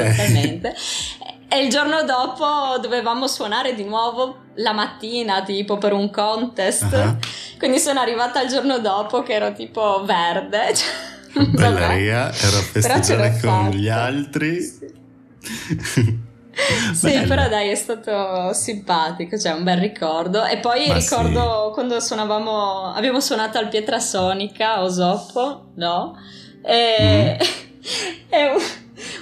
E 1.52 1.64
il 1.64 1.68
giorno 1.68 2.04
dopo 2.04 2.78
dovevamo 2.80 3.26
suonare 3.26 3.74
di 3.74 3.82
nuovo 3.82 4.42
la 4.54 4.72
mattina, 4.72 5.42
tipo 5.42 5.78
per 5.78 5.92
un 5.92 6.08
contest. 6.08 6.92
Ah. 6.94 7.16
Quindi 7.58 7.80
sono 7.80 7.98
arrivata 7.98 8.40
il 8.40 8.48
giorno 8.48 8.78
dopo 8.78 9.24
che 9.24 9.32
ero 9.32 9.52
tipo 9.52 10.04
verde. 10.04 10.72
cioè, 10.76 11.44
Bella 11.46 11.70
vabbè. 11.70 11.94
riga, 11.96 12.32
ero 12.32 12.56
a 12.56 12.62
festeggiare 12.62 13.30
con 13.40 13.64
fatta. 13.64 13.76
gli 13.76 13.88
altri. 13.88 14.60
Sì. 14.60 16.28
Sì, 16.92 17.22
però 17.26 17.48
dai, 17.48 17.70
è 17.70 17.74
stato 17.74 18.52
simpatico, 18.52 19.38
cioè 19.38 19.52
un 19.52 19.64
bel 19.64 19.78
ricordo. 19.78 20.44
E 20.44 20.58
poi 20.58 20.88
Ma 20.88 20.94
ricordo 20.94 21.70
quando 21.72 21.98
suonavamo, 22.00 22.92
abbiamo 22.92 23.20
suonato 23.20 23.56
al 23.56 23.68
Pietrasonica 23.68 24.82
Osoppo, 24.82 25.70
no? 25.76 26.16
E, 26.62 27.38
e 28.28 28.54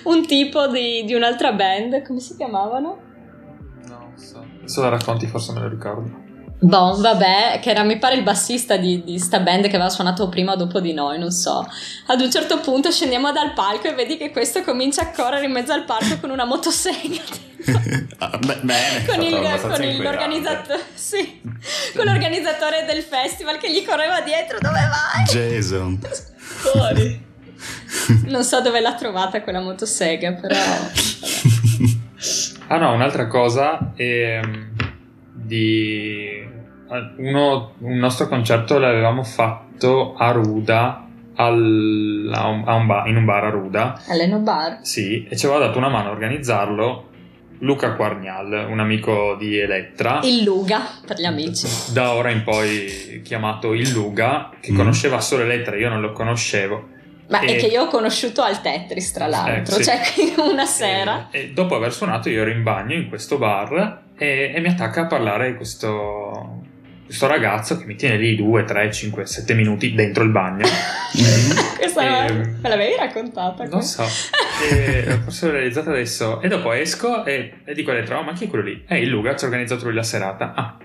un, 0.05 0.27
tipo 0.27 0.67
di, 0.69 1.05
di 1.05 1.15
un'altra 1.15 1.53
band, 1.53 2.03
come 2.07 2.21
si 2.21 2.37
chiamavano? 2.37 2.99
No, 3.89 4.13
so. 4.17 4.45
Adesso 4.59 4.81
la 4.83 4.89
racconti, 4.89 5.27
forse 5.27 5.53
me 5.53 5.61
lo 5.61 5.69
ricordo. 5.69 6.27
Boh, 6.61 6.97
vabbè, 6.97 7.61
che 7.63 7.71
era 7.71 7.85
mi 7.85 7.99
pare 7.99 8.17
il 8.17 8.25
bassista 8.25 8.77
di, 8.77 9.05
di 9.05 9.17
sta 9.21 9.39
band 9.39 9.69
che 9.69 9.77
aveva 9.77 9.91
suonato 9.91 10.29
prima 10.29 10.55
o 10.55 10.57
dopo 10.57 10.81
di 10.81 10.93
noi, 10.93 11.17
non 11.17 11.31
so. 11.31 11.65
Ad 12.07 12.21
un 12.21 12.29
certo 12.33 12.59
punto 12.59 12.91
scendiamo 12.91 13.31
dal 13.31 13.53
palco 13.53 13.87
e 13.87 13.95
vedi 13.95 14.17
che 14.17 14.33
questo 14.33 14.63
comincia 14.63 15.03
a 15.03 15.11
correre 15.13 15.45
in 15.47 15.53
mezzo 15.53 15.73
al 15.73 15.85
parco 15.85 16.19
con 16.21 16.31
una 16.31 16.45
motosega. 16.45 17.47
Ah, 18.19 18.39
beh, 18.39 18.61
bene. 18.63 19.05
con, 19.07 19.21
il, 19.21 19.61
con 19.61 19.83
il- 19.83 20.01
l'organizzatore, 20.01 20.81
sì, 20.95 21.41
con 21.95 22.05
l'organizzatore 22.07 22.85
del 22.87 23.03
festival 23.03 23.59
che 23.59 23.71
gli 23.71 23.85
correva 23.85 24.21
dietro, 24.23 24.59
dove 24.61 24.79
vai? 24.79 25.25
Jason. 25.25 26.01
Fuori. 26.37 27.27
Non 28.27 28.43
so 28.45 28.61
dove 28.61 28.81
l'ha 28.81 28.95
trovata 28.95 29.43
quella 29.43 29.61
motosega, 29.61 30.33
però... 30.33 30.55
Ah 32.69 32.77
no, 32.79 32.93
un'altra 32.93 33.27
cosa 33.27 33.93
è 33.95 34.41
di 35.33 36.47
uno- 37.17 37.73
un 37.79 37.97
nostro 37.97 38.29
concerto 38.29 38.79
l'avevamo 38.79 39.23
fatto 39.23 40.15
a 40.17 40.31
Ruda 40.33 41.07
al- 41.37 42.31
a 42.35 42.47
un- 42.49 42.63
a 42.67 42.75
un 42.75 42.87
bar- 42.87 43.07
in 43.09 43.17
un 43.17 43.25
bar 43.25 43.45
a 43.45 43.51
Ruda 43.51 44.01
Alleno 44.09 44.41
Bar. 44.41 44.79
sì 44.83 45.27
e 45.29 45.37
ci 45.37 45.47
aveva 45.47 45.67
dato 45.67 45.79
una 45.79 45.89
mano 45.89 46.09
a 46.09 46.13
organizzarlo 46.13 47.07
Luca 47.61 47.93
Quarnial 47.95 48.67
un 48.69 48.81
amico 48.81 49.37
di 49.39 49.57
Elettra 49.59 50.21
Il 50.25 50.43
Luga, 50.45 50.81
per 51.07 51.19
gli 51.21 51.25
amici. 51.27 51.67
da 51.93 52.13
ora 52.15 52.31
in 52.31 52.43
poi 52.43 53.21
chiamato 53.25 53.73
il 53.75 53.91
Luga 53.93 54.51
che 54.61 54.73
Mm. 54.73 54.77
conosceva 54.77 55.21
solo 55.21 55.43
Elettra 55.45 55.77
io 55.77 55.89
non 55.89 56.01
lo 56.01 56.13
conoscevo 56.13 56.89
Ma 57.29 57.41
E- 57.41 57.57
è 57.57 57.57
che 57.57 57.67
io 57.67 57.83
ho 57.83 57.87
conosciuto 57.89 58.43
al 58.43 58.61
Tetris, 58.61 59.13
tra 59.13 59.27
l'altro. 59.27 59.77
Eh, 59.77 59.83
sì. 59.83 59.85
Cioè, 59.85 60.01
una 60.51 60.65
sera... 60.65 61.29
E, 61.31 61.41
e 61.41 61.51
dopo 61.53 61.75
aver 61.75 61.93
suonato 61.93 62.29
io 62.29 62.41
ero 62.41 62.51
in 62.51 62.63
bagno 62.63 62.95
in 62.95 63.09
questo 63.09 63.39
bar 63.39 64.03
e, 64.17 64.53
e 64.55 64.61
mi 64.61 64.69
attacca 64.69 65.03
a 65.03 65.07
parlare 65.07 65.55
questo, 65.55 66.63
questo 67.05 67.27
ragazzo 67.27 67.79
che 67.79 67.85
mi 67.85 67.95
tiene 67.95 68.17
lì 68.17 68.35
2, 68.35 68.65
3, 68.65 68.91
5, 68.91 69.27
7 69.27 69.55
minuti 69.55 69.95
dentro 69.95 70.25
il 70.25 70.31
bagno. 70.31 70.67
Questa 71.79 72.27
e, 72.27 72.33
me 72.33 72.69
l'avevi 72.69 72.97
raccontata? 72.97 73.65
Non 73.65 73.83
so, 73.83 74.05
e, 74.71 75.19
forse 75.23 75.47
l'ho 75.47 75.53
realizzata 75.53 75.91
adesso. 75.91 76.41
E 76.41 76.49
dopo 76.49 76.73
esco 76.73 77.25
e, 77.25 77.61
e 77.65 77.75
dico 77.75 77.93
trovo, 78.05 78.23
ma 78.23 78.33
chi 78.33 78.47
è 78.47 78.49
quello 78.49 78.65
lì? 78.65 78.85
Eh, 78.89 79.01
il 79.01 79.09
Luga, 79.09 79.37
ci 79.37 79.45
ha 79.45 79.49
organizzato 79.49 79.85
lui 79.85 79.95
la 79.95 80.03
serata. 80.03 80.55
Ah. 80.55 80.77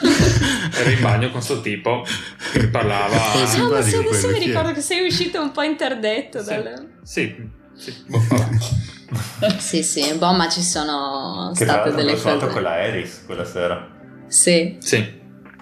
Ero 0.80 0.90
in 0.90 1.00
bagno 1.00 1.30
con 1.30 1.42
sto 1.42 1.60
tipo 1.60 2.04
che 2.52 2.68
parlava. 2.68 3.18
Oh, 3.40 3.46
sì, 3.46 3.60
ma 3.60 3.78
adesso 3.78 4.28
mi 4.28 4.38
ricordo 4.38 4.72
che 4.72 4.80
sei 4.80 5.06
uscito 5.06 5.40
un 5.40 5.52
po' 5.52 5.62
interdetto. 5.62 6.42
Sì, 6.42 6.48
dal... 6.48 6.88
sì, 7.02 7.50
sì. 7.76 7.94
Boh, 8.06 8.20
sì, 9.58 9.82
sì, 9.82 10.14
boh, 10.14 10.32
ma 10.32 10.48
ci 10.48 10.62
sono 10.62 11.52
che 11.54 11.64
state 11.64 11.92
delle 11.92 12.12
cose. 12.12 12.34
cose. 12.34 12.46
con 12.48 12.62
la 12.62 12.82
Eris 12.82 13.22
quella 13.26 13.44
sera. 13.44 13.88
Sì. 14.26 14.76
Sì. 14.80 15.20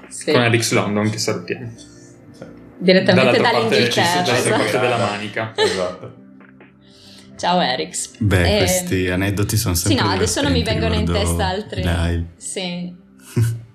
sì. 0.08 0.32
Con 0.32 0.42
Erix 0.42 0.70
London 0.72 1.10
che 1.10 1.18
salutiamo. 1.18 1.72
Sì. 1.76 2.44
Direttamente 2.78 3.40
dall'Inghilterra. 3.40 4.22
Dall'altra 4.22 4.56
parte 4.56 4.78
della 4.78 4.98
manica. 4.98 5.52
Esatto. 5.56 6.14
Ciao 7.36 7.60
Erix. 7.60 8.16
Beh, 8.18 8.56
e... 8.56 8.58
questi 8.58 9.08
aneddoti 9.08 9.56
sono 9.56 9.74
sempre 9.74 9.98
Sì, 9.98 10.04
no, 10.04 10.14
adesso 10.14 10.42
non 10.42 10.52
mi 10.52 10.62
vengono 10.62 10.94
in 10.94 11.04
testa 11.04 11.46
altri. 11.46 11.82
Dai. 11.82 12.26
Sì. 12.36 12.94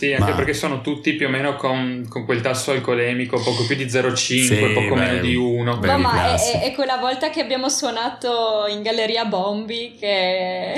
Sì, 0.00 0.14
anche 0.14 0.30
Ma... 0.30 0.36
perché 0.36 0.54
sono 0.54 0.80
tutti 0.80 1.12
più 1.12 1.26
o 1.26 1.28
meno 1.28 1.56
con, 1.56 2.06
con, 2.08 2.24
quel 2.24 2.40
tasso 2.40 2.70
alcolemico, 2.70 3.38
poco 3.38 3.66
più 3.66 3.76
di 3.76 3.84
0,5, 3.84 4.14
sì, 4.14 4.54
poco 4.72 4.94
beh, 4.94 5.00
meno 5.00 5.20
di 5.20 5.34
1. 5.34 5.74
No, 5.74 5.98
ma 5.98 6.36
è, 6.36 6.62
è, 6.62 6.72
quella 6.72 6.96
volta 6.96 7.28
che 7.28 7.42
abbiamo 7.42 7.68
suonato 7.68 8.64
in 8.70 8.80
Galleria 8.80 9.26
Bombi 9.26 9.96
che... 10.00 10.72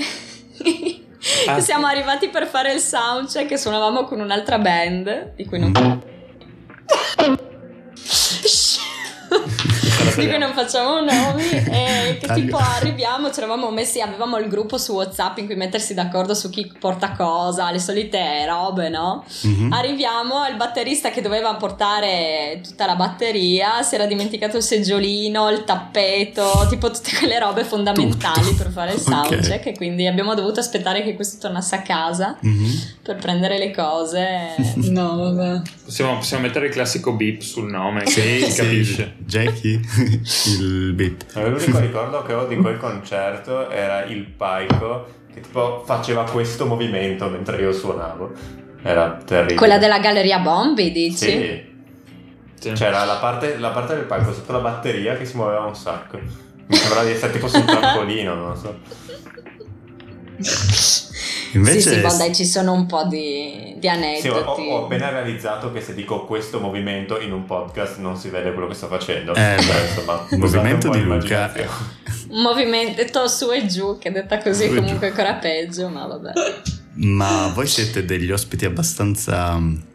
ah, 1.47 1.61
siamo 1.63 1.87
arrivati 1.87 2.31
per 2.31 2.49
fare 2.49 2.73
il 2.73 2.81
soundcheck 2.81 3.49
e 3.53 3.57
suonavamo 3.57 4.03
con 4.07 4.19
un'altra 4.19 4.59
band, 4.59 5.35
di 5.37 5.45
cui 5.45 5.61
non... 5.61 6.03
di 10.11 10.29
cui 10.29 10.39
non 10.39 10.53
facciamo 10.53 11.01
nomi 11.01 11.49
e 11.51 12.19
che 12.21 12.33
tipo 12.35 12.57
arriviamo 12.57 13.31
ci 13.31 13.39
eravamo 13.39 13.71
messi 13.71 14.01
avevamo 14.01 14.39
il 14.39 14.49
gruppo 14.49 14.79
su 14.79 14.93
whatsapp 14.93 15.39
in 15.39 15.47
cui 15.47 15.55
mettersi 15.55 15.95
d'accordo 15.95 16.35
su 16.35 16.51
chi 16.51 16.71
porta 16.79 17.13
cosa 17.13 17.71
le 17.71 17.79
solite 17.79 18.45
robe 18.47 18.89
no 18.89 19.25
mm-hmm. 19.47 19.73
arriviamo 19.73 20.41
al 20.41 20.57
batterista 20.57 21.11
che 21.11 21.21
doveva 21.21 21.55
portare 21.55 22.61
tutta 22.63 22.87
la 22.87 22.97
batteria 22.97 23.83
si 23.83 23.95
era 23.95 24.07
dimenticato 24.07 24.57
il 24.57 24.63
seggiolino 24.63 25.51
il 25.51 25.65
tappeto 25.65 26.67
tipo 26.69 26.91
tutte 26.91 27.17
quelle 27.19 27.39
robe 27.39 27.65
fondamentali 27.65 28.49
Tutto. 28.49 28.63
per 28.63 28.73
fare 28.73 28.93
il 28.93 29.01
soundcheck 29.01 29.61
okay. 29.61 29.73
e 29.73 29.77
quindi 29.77 30.07
abbiamo 30.07 30.35
dovuto 30.35 30.61
aspettare 30.61 31.03
che 31.03 31.15
questo 31.15 31.39
tornasse 31.39 31.75
a 31.75 31.83
casa 31.83 32.39
mm-hmm. 32.45 32.71
per 33.03 33.17
prendere 33.17 33.59
le 33.59 33.71
cose 33.71 34.55
no 34.91 35.17
vabbè 35.17 35.63
possiamo, 35.85 36.17
possiamo 36.17 36.45
mettere 36.45 36.67
il 36.67 36.73
classico 36.73 37.13
beep 37.13 37.41
sul 37.41 37.71
nome 37.71 38.07
sì, 38.07 38.45
si 38.49 38.55
capisce 38.55 39.15
Jackie 39.19 39.81
il 39.97 40.93
beat. 40.95 41.27
L'unico 41.35 41.79
ricordo 41.79 42.23
che 42.23 42.33
ho 42.33 42.47
di 42.47 42.57
quel 42.57 42.79
concerto 42.79 43.69
era 43.71 44.05
il 44.05 44.25
palco 44.25 45.21
che 45.33 45.41
tipo 45.41 45.83
faceva 45.85 46.25
questo 46.25 46.67
movimento 46.67 47.29
mentre 47.29 47.61
io 47.61 47.73
suonavo. 47.73 48.33
Era 48.83 49.19
terribile. 49.25 49.57
Quella 49.57 49.79
della 49.79 49.99
galleria 49.99 50.39
Bombi, 50.39 50.91
dici? 50.93 51.17
Sì. 51.17 51.63
sì. 52.59 52.73
C'era 52.73 53.05
la 53.05 53.17
parte, 53.17 53.59
la 53.59 53.71
parte, 53.71 53.95
del 53.95 54.05
palco 54.05 54.33
sotto 54.33 54.53
la 54.53 54.59
batteria 54.59 55.17
che 55.17 55.25
si 55.25 55.37
muoveva 55.37 55.65
un 55.65 55.75
sacco. 55.75 56.19
Mi 56.19 56.77
sembrava 56.77 57.05
di 57.05 57.13
essere 57.13 57.33
tipo 57.33 57.49
su 57.49 57.59
un 57.59 57.67
trampolino, 57.67 58.35
non 58.35 58.49
lo 58.49 58.57
so. 58.57 58.79
Invece... 61.55 61.81
Sì, 61.81 61.89
sì, 61.91 62.01
boh, 62.01 62.17
dai, 62.17 62.35
ci 62.35 62.47
sono 62.47 62.73
un 62.73 62.87
po' 62.87 63.05
di, 63.05 63.75
di 63.79 63.89
aneddoti. 63.89 64.21
Sì, 64.21 64.29
ho, 64.29 64.75
ho, 64.75 64.85
appena 64.85 65.11
realizzato 65.11 65.73
che 65.73 65.81
se 65.81 65.95
dico 65.95 66.25
questo 66.25 66.61
movimento 66.61 67.21
in 67.21 67.33
un 67.33 67.45
podcast 67.45 67.99
non 67.99 68.17
si 68.17 68.29
vede 68.29 68.53
quello 68.53 68.69
che 68.69 68.75
sto 68.75 68.87
facendo. 68.87 69.35
Eh, 69.35 69.57
beh, 69.57 69.89
insomma, 69.89 70.27
il 70.31 70.39
movimento 70.39 70.89
di 70.89 71.03
Luca. 71.03 71.53
Un 72.29 72.43
movimento 72.43 73.29
su 73.29 73.51
e 73.51 73.67
giù, 73.67 73.99
che 73.99 74.11
detta 74.11 74.39
così 74.39 74.69
su 74.69 74.75
comunque 74.75 75.09
ancora 75.09 75.35
peggio, 75.35 75.89
ma 75.89 76.07
vabbè. 76.07 76.33
Ma 76.95 77.53
voi 77.55 77.67
siete 77.67 78.05
degli 78.05 78.31
ospiti 78.31 78.65
abbastanza... 78.65 79.91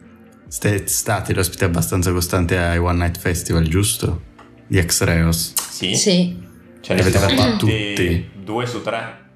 Siete 0.50 0.86
stati 0.86 1.34
gli 1.34 1.38
ospiti 1.38 1.64
abbastanza 1.64 2.10
costanti 2.10 2.54
ai 2.54 2.78
One 2.78 2.98
Night 2.98 3.18
Festival, 3.18 3.64
giusto? 3.64 4.22
Di 4.66 4.80
X-Reos. 4.80 5.52
Sì. 5.70 5.94
Sì. 5.94 6.46
Ce 6.80 6.94
ne 6.94 7.00
avete 7.00 7.18
fatti 7.18 7.56
tutti? 7.58 8.30
Due 8.42 8.64
su 8.64 8.80
tre. 8.80 9.26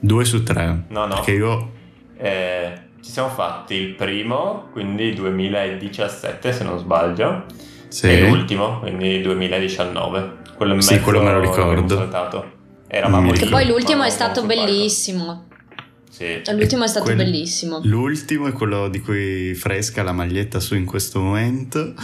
Due 0.00 0.24
su 0.24 0.42
tre. 0.42 0.84
No, 0.88 1.06
no. 1.06 1.14
Perché 1.14 1.32
io... 1.32 1.72
Eh, 2.16 2.72
ci 3.00 3.10
siamo 3.10 3.28
fatti 3.28 3.74
il 3.74 3.94
primo, 3.94 4.68
quindi 4.72 5.14
2017 5.14 6.52
se 6.52 6.64
non 6.64 6.78
sbaglio. 6.78 7.44
Sì. 7.88 8.08
E 8.08 8.28
l'ultimo, 8.28 8.80
quindi 8.80 9.20
2019. 9.22 10.36
Quello 10.56 10.74
in 10.74 10.82
sì, 10.82 11.00
quello 11.00 11.22
me 11.22 11.32
lo 11.32 11.40
ricordo. 11.40 11.96
Saltato. 11.96 12.56
Eravamo 12.86 13.32
Che 13.32 13.46
poi 13.46 13.66
l'ultimo 13.66 14.02
è 14.02 14.10
stato 14.10 14.44
bellissimo. 14.44 15.46
Sì. 16.10 16.42
L'ultimo 16.50 16.84
è 16.84 16.88
stato 16.88 17.04
quel, 17.04 17.16
bellissimo. 17.16 17.80
L'ultimo 17.84 18.48
è 18.48 18.52
quello 18.52 18.88
di 18.88 19.00
cui 19.00 19.54
fresca 19.54 20.02
la 20.02 20.12
maglietta 20.12 20.58
su 20.58 20.74
in 20.74 20.84
questo 20.84 21.20
momento. 21.20 21.94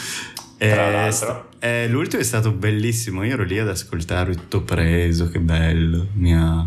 Tra 0.57 0.91
l'altro. 0.91 1.49
Eh, 1.59 1.89
l'ultimo 1.89 2.23
è 2.23 2.25
stato 2.25 2.53
bellissimo. 2.53 3.25
Io 3.25 3.33
ero 3.33 3.43
lì 3.45 3.59
ad 3.59 3.69
ascoltarlo 3.69 4.35
tutto 4.35 4.63
preso, 4.63 5.29
che 5.29 5.41
bello. 5.41 6.07
Mi 6.15 6.35
ha 6.35 6.67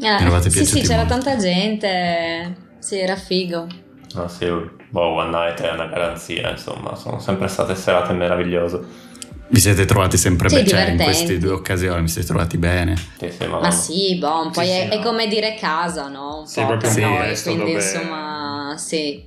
eh, 0.00 0.50
sì, 0.50 0.64
sì, 0.64 0.80
c'era 0.80 1.04
molto. 1.04 1.14
tanta 1.14 1.36
gente. 1.36 2.66
Sì, 2.78 2.98
era 2.98 3.16
figo. 3.16 3.66
Ah, 4.14 4.28
sì, 4.28 4.46
boh, 4.90 5.00
One 5.00 5.30
Night 5.30 5.60
è 5.60 5.72
una 5.72 5.86
garanzia, 5.86 6.50
insomma, 6.50 6.94
sono 6.94 7.18
sempre 7.18 7.48
state 7.48 7.74
serate 7.74 8.12
meravigliose. 8.12 9.06
Vi 9.50 9.60
siete 9.60 9.86
trovati 9.86 10.18
sempre 10.18 10.48
sì, 10.48 10.56
bene, 10.56 10.68
cioè 10.68 10.90
in 10.90 10.98
queste 10.98 11.38
due 11.38 11.52
occasioni 11.52 12.02
vi 12.02 12.08
siete 12.08 12.28
trovati 12.28 12.58
bene? 12.58 12.96
Sì, 13.18 13.30
sì, 13.30 13.46
ma, 13.46 13.60
ma 13.60 13.70
sì, 13.70 14.16
boh, 14.18 14.50
poi 14.52 14.66
sì, 14.66 14.70
è, 14.72 14.88
è, 14.88 15.00
come 15.00 15.26
dire 15.26 15.54
casa, 15.58 16.08
no? 16.08 16.40
Un 16.40 16.46
sì, 16.46 16.62
proprio 16.62 16.90
sì, 16.90 17.00
noi, 17.00 17.40
quindi 17.42 17.72
insomma, 17.72 18.74
sì. 18.76 19.24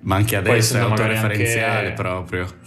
Ma 0.00 0.16
anche 0.16 0.36
adesso 0.36 0.76
è 0.76 0.80
autoreferenziale 0.80 1.88
anche... 1.88 2.02
proprio. 2.02 2.46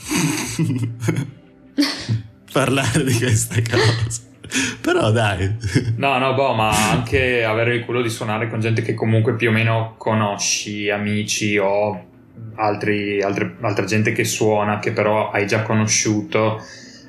Parlare 2.52 3.04
di 3.04 3.18
queste 3.18 3.62
cose. 3.62 4.25
Però 4.82 5.12
dai. 5.12 5.56
No, 5.98 6.18
no, 6.18 6.34
boh, 6.34 6.54
ma 6.54 6.70
anche 6.92 7.44
avere 7.44 7.76
il 7.76 7.86
culo 7.86 8.02
di 8.02 8.10
suonare 8.10 8.50
con 8.50 8.60
gente 8.60 8.82
che 8.82 8.94
comunque 8.94 9.36
più 9.36 9.50
o 9.50 9.52
meno 9.52 9.96
conosci, 9.98 10.90
amici 10.90 11.58
o 11.58 12.14
altri, 12.56 13.22
altre, 13.22 13.56
altra 13.62 13.86
gente 13.86 14.12
che 14.12 14.24
suona, 14.24 14.80
che 14.80 14.92
però 14.92 15.32
hai 15.32 15.46
già 15.48 15.62
conosciuto, 15.62 16.62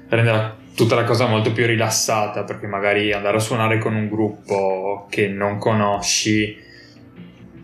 rende 0.08 0.30
la, 0.30 0.54
tutta 0.74 0.94
la 0.94 1.04
cosa 1.04 1.26
molto 1.26 1.52
più 1.52 1.66
rilassata, 1.66 2.44
perché 2.44 2.66
magari 2.66 3.12
andare 3.12 3.36
a 3.36 3.40
suonare 3.40 3.78
con 3.78 3.94
un 3.94 4.08
gruppo 4.08 5.06
che 5.10 5.28
non 5.28 5.58
conosci, 5.58 6.56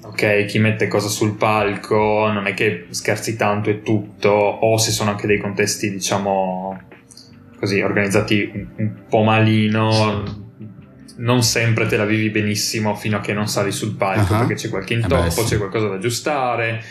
ok, 0.05 0.45
chi 0.47 0.59
mette 0.59 0.89
cosa 0.89 1.09
sul 1.09 1.37
palco, 1.37 2.31
non 2.31 2.47
è 2.47 2.55
che 2.55 2.87
scherzi 2.91 3.37
tanto 3.37 3.71
e 3.71 3.83
tutto, 3.83 4.31
o 4.31 4.77
se 4.79 4.91
sono 4.91 5.11
anche 5.11 5.27
dei 5.27 5.39
contesti, 5.39 5.91
diciamo 5.91 6.91
così 7.63 7.81
organizzati 7.81 8.51
un, 8.53 8.67
un 8.75 8.93
po' 9.09 9.23
malino 9.23 10.41
non 11.19 11.45
sempre 11.45 11.87
te 11.87 11.97
la 11.97 12.05
vivi 12.05 12.31
benissimo 12.31 12.97
fino 12.97 13.19
a 13.19 13.21
che 13.21 13.33
non 13.33 13.47
sali 13.47 13.71
sul 13.71 13.95
palco 13.95 14.33
uh-huh. 14.33 14.39
perché 14.41 14.55
c'è 14.55 14.69
qualche 14.69 14.95
intoppo, 14.95 15.23
eh 15.23 15.25
beh, 15.27 15.31
sì. 15.31 15.45
c'è 15.45 15.59
qualcosa 15.59 15.87
da 15.87 15.95
aggiustare 15.95 16.83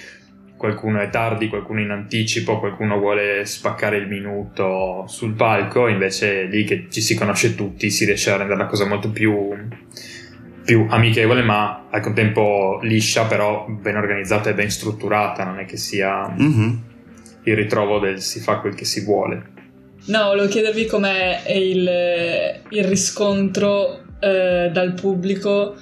qualcuno 0.56 1.02
è 1.02 1.10
tardi, 1.10 1.50
qualcuno 1.50 1.82
in 1.82 1.90
anticipo, 1.90 2.60
qualcuno 2.60 3.00
vuole 3.00 3.46
spaccare 3.48 3.98
il 3.98 4.08
minuto 4.08 5.06
sul 5.08 5.34
palco, 5.34 5.88
invece 5.88 6.44
lì 6.44 6.64
che 6.66 6.86
ci 6.88 7.02
si 7.02 7.16
conosce 7.16 7.56
tutti 7.56 7.90
si 7.90 8.06
riesce 8.06 8.30
a 8.30 8.38
rendere 8.38 8.60
la 8.60 8.68
cosa 8.68 8.86
molto 8.86 9.10
più, 9.10 9.50
più 10.64 10.86
amichevole, 10.88 11.42
ma 11.42 11.88
al 11.90 12.02
contempo 12.02 12.78
liscia, 12.84 13.26
però 13.26 13.66
ben 13.68 13.96
organizzata 13.96 14.52
e 14.52 14.54
ben 14.54 14.70
strutturata, 14.70 15.44
non 15.46 15.58
è 15.58 15.66
che 15.66 15.78
sia 15.78 16.28
uh-huh. 16.28 16.80
il 17.42 17.56
ritrovo 17.56 17.98
del 17.98 18.22
si 18.22 18.40
fa 18.40 18.60
quel 18.60 18.76
che 18.76 18.86
si 18.86 19.04
vuole. 19.04 19.61
No, 20.06 20.26
volevo 20.26 20.48
chiedervi 20.48 20.86
com'è 20.88 21.44
il, 21.48 21.90
il 22.70 22.84
riscontro 22.84 24.02
eh, 24.20 24.70
dal 24.74 24.94
pubblico 24.94 25.76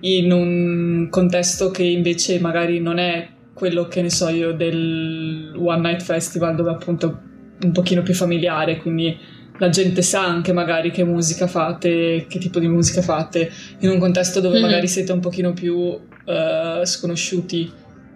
in 0.00 0.32
un 0.32 1.08
contesto 1.10 1.70
che 1.70 1.82
invece 1.82 2.38
magari 2.40 2.80
non 2.80 2.98
è 2.98 3.28
quello 3.52 3.86
che 3.86 4.02
ne 4.02 4.10
so 4.10 4.28
io 4.28 4.52
del 4.52 5.54
One 5.56 5.80
Night 5.80 6.02
Festival 6.02 6.54
dove 6.54 6.70
appunto 6.70 7.20
un 7.62 7.72
pochino 7.72 8.02
più 8.02 8.14
familiare, 8.14 8.76
quindi 8.78 9.16
la 9.58 9.70
gente 9.70 10.02
sa 10.02 10.24
anche 10.24 10.52
magari 10.52 10.90
che 10.90 11.04
musica 11.04 11.46
fate, 11.46 12.26
che 12.28 12.38
tipo 12.38 12.58
di 12.58 12.68
musica 12.68 13.00
fate, 13.00 13.50
in 13.78 13.88
un 13.88 13.98
contesto 13.98 14.40
dove 14.40 14.54
mm-hmm. 14.54 14.64
magari 14.64 14.88
siete 14.88 15.12
un 15.12 15.20
pochino 15.20 15.54
più 15.54 15.74
uh, 15.74 16.84
sconosciuti, 16.84 17.72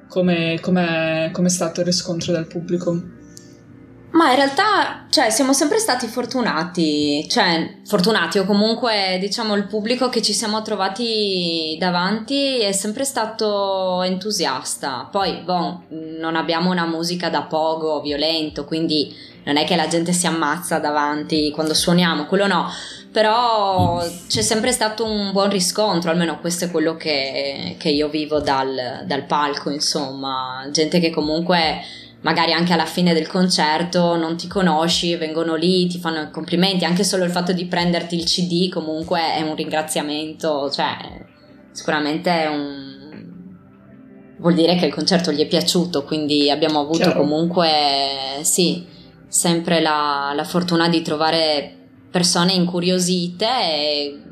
come 0.09 0.57
è 0.57 1.49
stato 1.49 1.81
il 1.81 1.87
riscontro 1.87 2.33
dal 2.33 2.47
pubblico? 2.47 3.19
Ma 4.13 4.31
in 4.31 4.37
realtà, 4.37 5.07
cioè, 5.09 5.31
siamo 5.31 5.53
sempre 5.53 5.79
stati 5.79 6.09
fortunati, 6.09 7.29
cioè, 7.29 7.77
fortunati 7.85 8.39
o 8.39 8.45
comunque, 8.45 9.19
diciamo, 9.21 9.55
il 9.55 9.67
pubblico 9.67 10.09
che 10.09 10.21
ci 10.21 10.33
siamo 10.33 10.63
trovati 10.63 11.77
davanti 11.79 12.59
è 12.59 12.73
sempre 12.73 13.05
stato 13.05 14.03
entusiasta. 14.03 15.09
Poi, 15.11 15.43
boh, 15.45 15.85
non 16.19 16.35
abbiamo 16.35 16.71
una 16.71 16.87
musica 16.87 17.29
da 17.29 17.43
pogo 17.43 18.01
violento, 18.01 18.65
quindi 18.65 19.15
non 19.45 19.57
è 19.57 19.65
che 19.65 19.77
la 19.77 19.87
gente 19.87 20.13
si 20.13 20.27
ammazza 20.27 20.79
davanti 20.79 21.51
quando 21.53 21.73
suoniamo, 21.73 22.27
quello 22.27 22.47
no, 22.47 22.69
però 23.11 24.05
c'è 24.29 24.43
sempre 24.43 24.73
stato 24.73 25.05
un 25.05 25.33
buon 25.33 25.51
riscontro, 25.51 26.11
almeno 26.11 26.39
questo 26.41 26.67
è 26.67 26.71
quello 26.71 26.97
che, 26.97 27.77
che 27.79 27.89
io 27.89 28.09
vivo 28.09 28.41
dal, 28.41 29.05
dal 29.07 29.25
palco, 29.25 29.71
insomma, 29.71 30.69
gente 30.71 31.01
che 31.01 31.11
comunque 31.11 31.81
magari 32.23 32.53
anche 32.53 32.73
alla 32.73 32.87
fine 32.87 33.15
del 33.15 33.27
concerto 33.27 34.17
non 34.17 34.37
ti 34.37 34.47
conosci, 34.47 35.17
vengono 35.17 35.55
lì, 35.55 35.87
ti 35.87 35.99
fanno 35.99 36.23
i 36.23 36.31
complimenti, 36.31 36.85
anche 36.85 37.05
solo 37.05 37.25
il 37.25 37.31
fatto 37.31 37.53
di 37.53 37.67
prenderti 37.67 38.17
il 38.17 38.25
CD 38.25 38.69
comunque 38.69 39.21
è 39.35 39.43
un 39.43 39.55
ringraziamento, 39.55 40.71
cioè 40.71 40.97
sicuramente 41.73 42.31
è 42.31 42.47
un... 42.47 43.39
vuol 44.39 44.55
dire 44.55 44.77
che 44.77 44.87
il 44.87 44.95
concerto 44.95 45.33
gli 45.33 45.41
è 45.41 45.47
piaciuto, 45.47 46.05
quindi 46.05 46.51
abbiamo 46.51 46.81
avuto 46.81 46.99
Chiaro. 46.99 47.21
comunque, 47.21 47.69
sì, 48.43 48.85
sempre 49.27 49.81
la, 49.81 50.33
la, 50.35 50.45
fortuna 50.45 50.89
di 50.89 51.01
trovare 51.01 51.77
persone 52.11 52.53
incuriosite 52.53 53.47
e, 53.47 54.23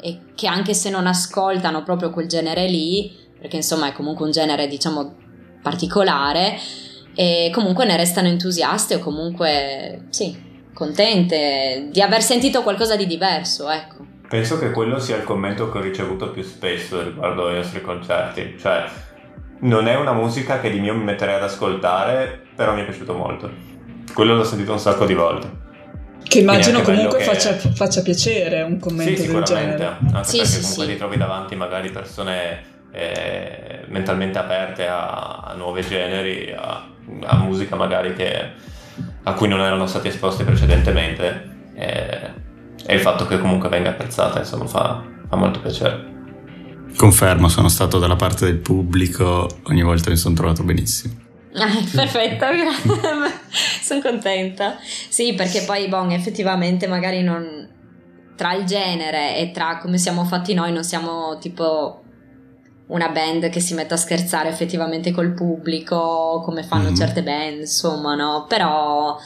e 0.00 0.20
che 0.34 0.46
anche 0.46 0.74
se 0.74 0.90
non 0.90 1.06
ascoltano 1.06 1.82
proprio 1.84 2.10
quel 2.10 2.26
genere 2.26 2.68
lì, 2.68 3.16
perché 3.38 3.56
insomma 3.56 3.88
è 3.88 3.92
comunque 3.92 4.26
un 4.26 4.32
genere 4.32 4.66
diciamo 4.66 5.14
particolare, 5.62 6.58
e 7.14 7.50
comunque 7.52 7.84
ne 7.84 7.96
restano 7.96 8.28
entusiaste 8.28 8.96
o 8.96 8.98
comunque 8.98 10.06
sì, 10.10 10.36
contente 10.72 11.88
di 11.90 12.00
aver 12.00 12.22
sentito 12.22 12.62
qualcosa 12.62 12.96
di 12.96 13.06
diverso, 13.06 13.70
ecco. 13.70 14.04
Penso 14.28 14.58
che 14.58 14.70
quello 14.70 14.98
sia 14.98 15.16
il 15.16 15.24
commento 15.24 15.70
che 15.70 15.78
ho 15.78 15.80
ricevuto 15.80 16.30
più 16.30 16.42
spesso 16.42 17.02
riguardo 17.02 17.46
ai 17.46 17.56
nostri 17.56 17.80
concerti, 17.80 18.56
cioè 18.58 18.84
non 19.60 19.86
è 19.86 19.94
una 19.94 20.12
musica 20.12 20.60
che 20.60 20.70
di 20.70 20.80
mio 20.80 20.94
mi 20.94 21.04
metterei 21.04 21.36
ad 21.36 21.42
ascoltare, 21.42 22.42
però 22.54 22.74
mi 22.74 22.80
è 22.80 22.84
piaciuto 22.84 23.14
molto. 23.14 23.50
Quello 24.12 24.34
l'ho 24.34 24.44
sentito 24.44 24.72
un 24.72 24.78
sacco 24.78 25.06
di 25.06 25.14
volte. 25.14 25.62
Che 26.22 26.38
immagino 26.40 26.80
comunque 26.80 27.18
che... 27.18 27.24
faccia, 27.24 27.54
faccia, 27.54 28.02
piacere 28.02 28.62
un 28.62 28.78
commento 28.78 29.20
sì, 29.20 29.30
del 29.30 29.42
genere. 29.42 29.84
Anche 30.12 30.24
sì, 30.24 30.36
perché 30.38 30.52
sì, 30.52 30.60
comunque 30.60 30.84
sì. 30.84 30.90
ti 30.90 30.96
trovi 30.96 31.16
davanti 31.16 31.54
magari 31.54 31.90
persone 31.90 32.72
eh, 32.94 33.84
mentalmente 33.88 34.38
aperte 34.38 34.86
a, 34.86 35.42
a 35.44 35.54
nuovi 35.54 35.82
generi, 35.82 36.54
a, 36.56 36.86
a 37.24 37.36
musica 37.38 37.74
magari 37.74 38.14
che, 38.14 38.50
a 39.24 39.32
cui 39.32 39.48
non 39.48 39.60
erano 39.60 39.86
stati 39.86 40.08
esposti 40.08 40.44
precedentemente 40.44 41.50
e, 41.74 42.30
e, 42.86 42.94
il 42.94 43.00
fatto 43.00 43.26
che 43.26 43.38
comunque 43.40 43.68
venga 43.68 43.90
apprezzata 43.90 44.38
insomma 44.38 44.66
fa, 44.66 45.02
fa 45.28 45.36
molto 45.36 45.60
piacere. 45.60 46.12
Confermo, 46.96 47.48
sono 47.48 47.68
stato 47.68 47.98
dalla 47.98 48.14
parte 48.14 48.44
del 48.44 48.58
pubblico, 48.58 49.48
ogni 49.64 49.82
volta 49.82 50.10
mi 50.10 50.16
sono 50.16 50.36
trovato 50.36 50.62
benissimo. 50.62 51.14
Ah, 51.54 51.66
perfetto, 51.92 52.46
sono 53.82 54.00
contenta. 54.00 54.76
Sì, 55.08 55.34
perché 55.34 55.62
poi, 55.62 55.88
bon, 55.88 56.12
effettivamente 56.12 56.86
magari 56.86 57.22
non... 57.22 57.72
Tra 58.36 58.52
il 58.54 58.64
genere 58.64 59.36
e 59.36 59.52
tra 59.52 59.78
come 59.78 59.96
siamo 59.96 60.24
fatti 60.24 60.54
noi 60.54 60.72
non 60.72 60.82
siamo 60.82 61.38
tipo 61.38 62.03
una 62.86 63.08
band 63.08 63.48
che 63.48 63.60
si 63.60 63.74
mette 63.74 63.94
a 63.94 63.98
scherzare 63.98 64.48
effettivamente 64.48 65.10
col 65.10 65.32
pubblico, 65.32 66.42
come 66.44 66.62
fanno 66.62 66.90
mm. 66.90 66.94
certe 66.94 67.22
band, 67.22 67.60
insomma, 67.60 68.14
no? 68.14 68.44
Però 68.48 69.18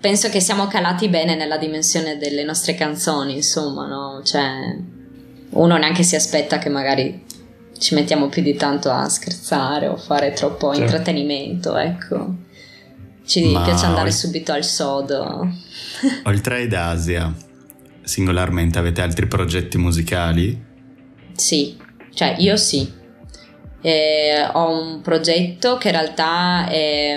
penso 0.00 0.28
che 0.28 0.40
siamo 0.40 0.66
calati 0.66 1.08
bene 1.08 1.36
nella 1.36 1.56
dimensione 1.56 2.18
delle 2.18 2.44
nostre 2.44 2.74
canzoni, 2.74 3.36
insomma, 3.36 3.86
no? 3.86 4.22
Cioè, 4.24 4.76
uno 5.50 5.76
neanche 5.76 6.02
si 6.02 6.16
aspetta 6.16 6.58
che 6.58 6.68
magari 6.68 7.24
ci 7.78 7.94
mettiamo 7.94 8.28
più 8.28 8.42
di 8.42 8.54
tanto 8.54 8.90
a 8.90 9.08
scherzare 9.08 9.86
o 9.86 9.96
fare 9.96 10.32
troppo 10.32 10.68
certo. 10.68 10.82
intrattenimento, 10.82 11.76
ecco. 11.76 12.34
Ci 13.24 13.52
Ma 13.52 13.62
piace 13.62 13.86
andare 13.86 14.08
ol- 14.08 14.14
subito 14.14 14.52
al 14.52 14.64
sodo. 14.64 15.48
Oltre 16.24 16.62
ad 16.62 16.72
Asia, 16.72 17.32
singolarmente 18.02 18.78
avete 18.78 19.00
altri 19.00 19.26
progetti 19.26 19.78
musicali? 19.78 20.66
Sì, 21.34 21.76
cioè, 22.18 22.34
io 22.38 22.56
sì. 22.56 22.92
Eh, 23.80 24.44
ho 24.52 24.70
un 24.70 25.02
progetto 25.02 25.76
che 25.76 25.90
in 25.90 25.94
realtà 25.94 26.66
è, 26.66 27.16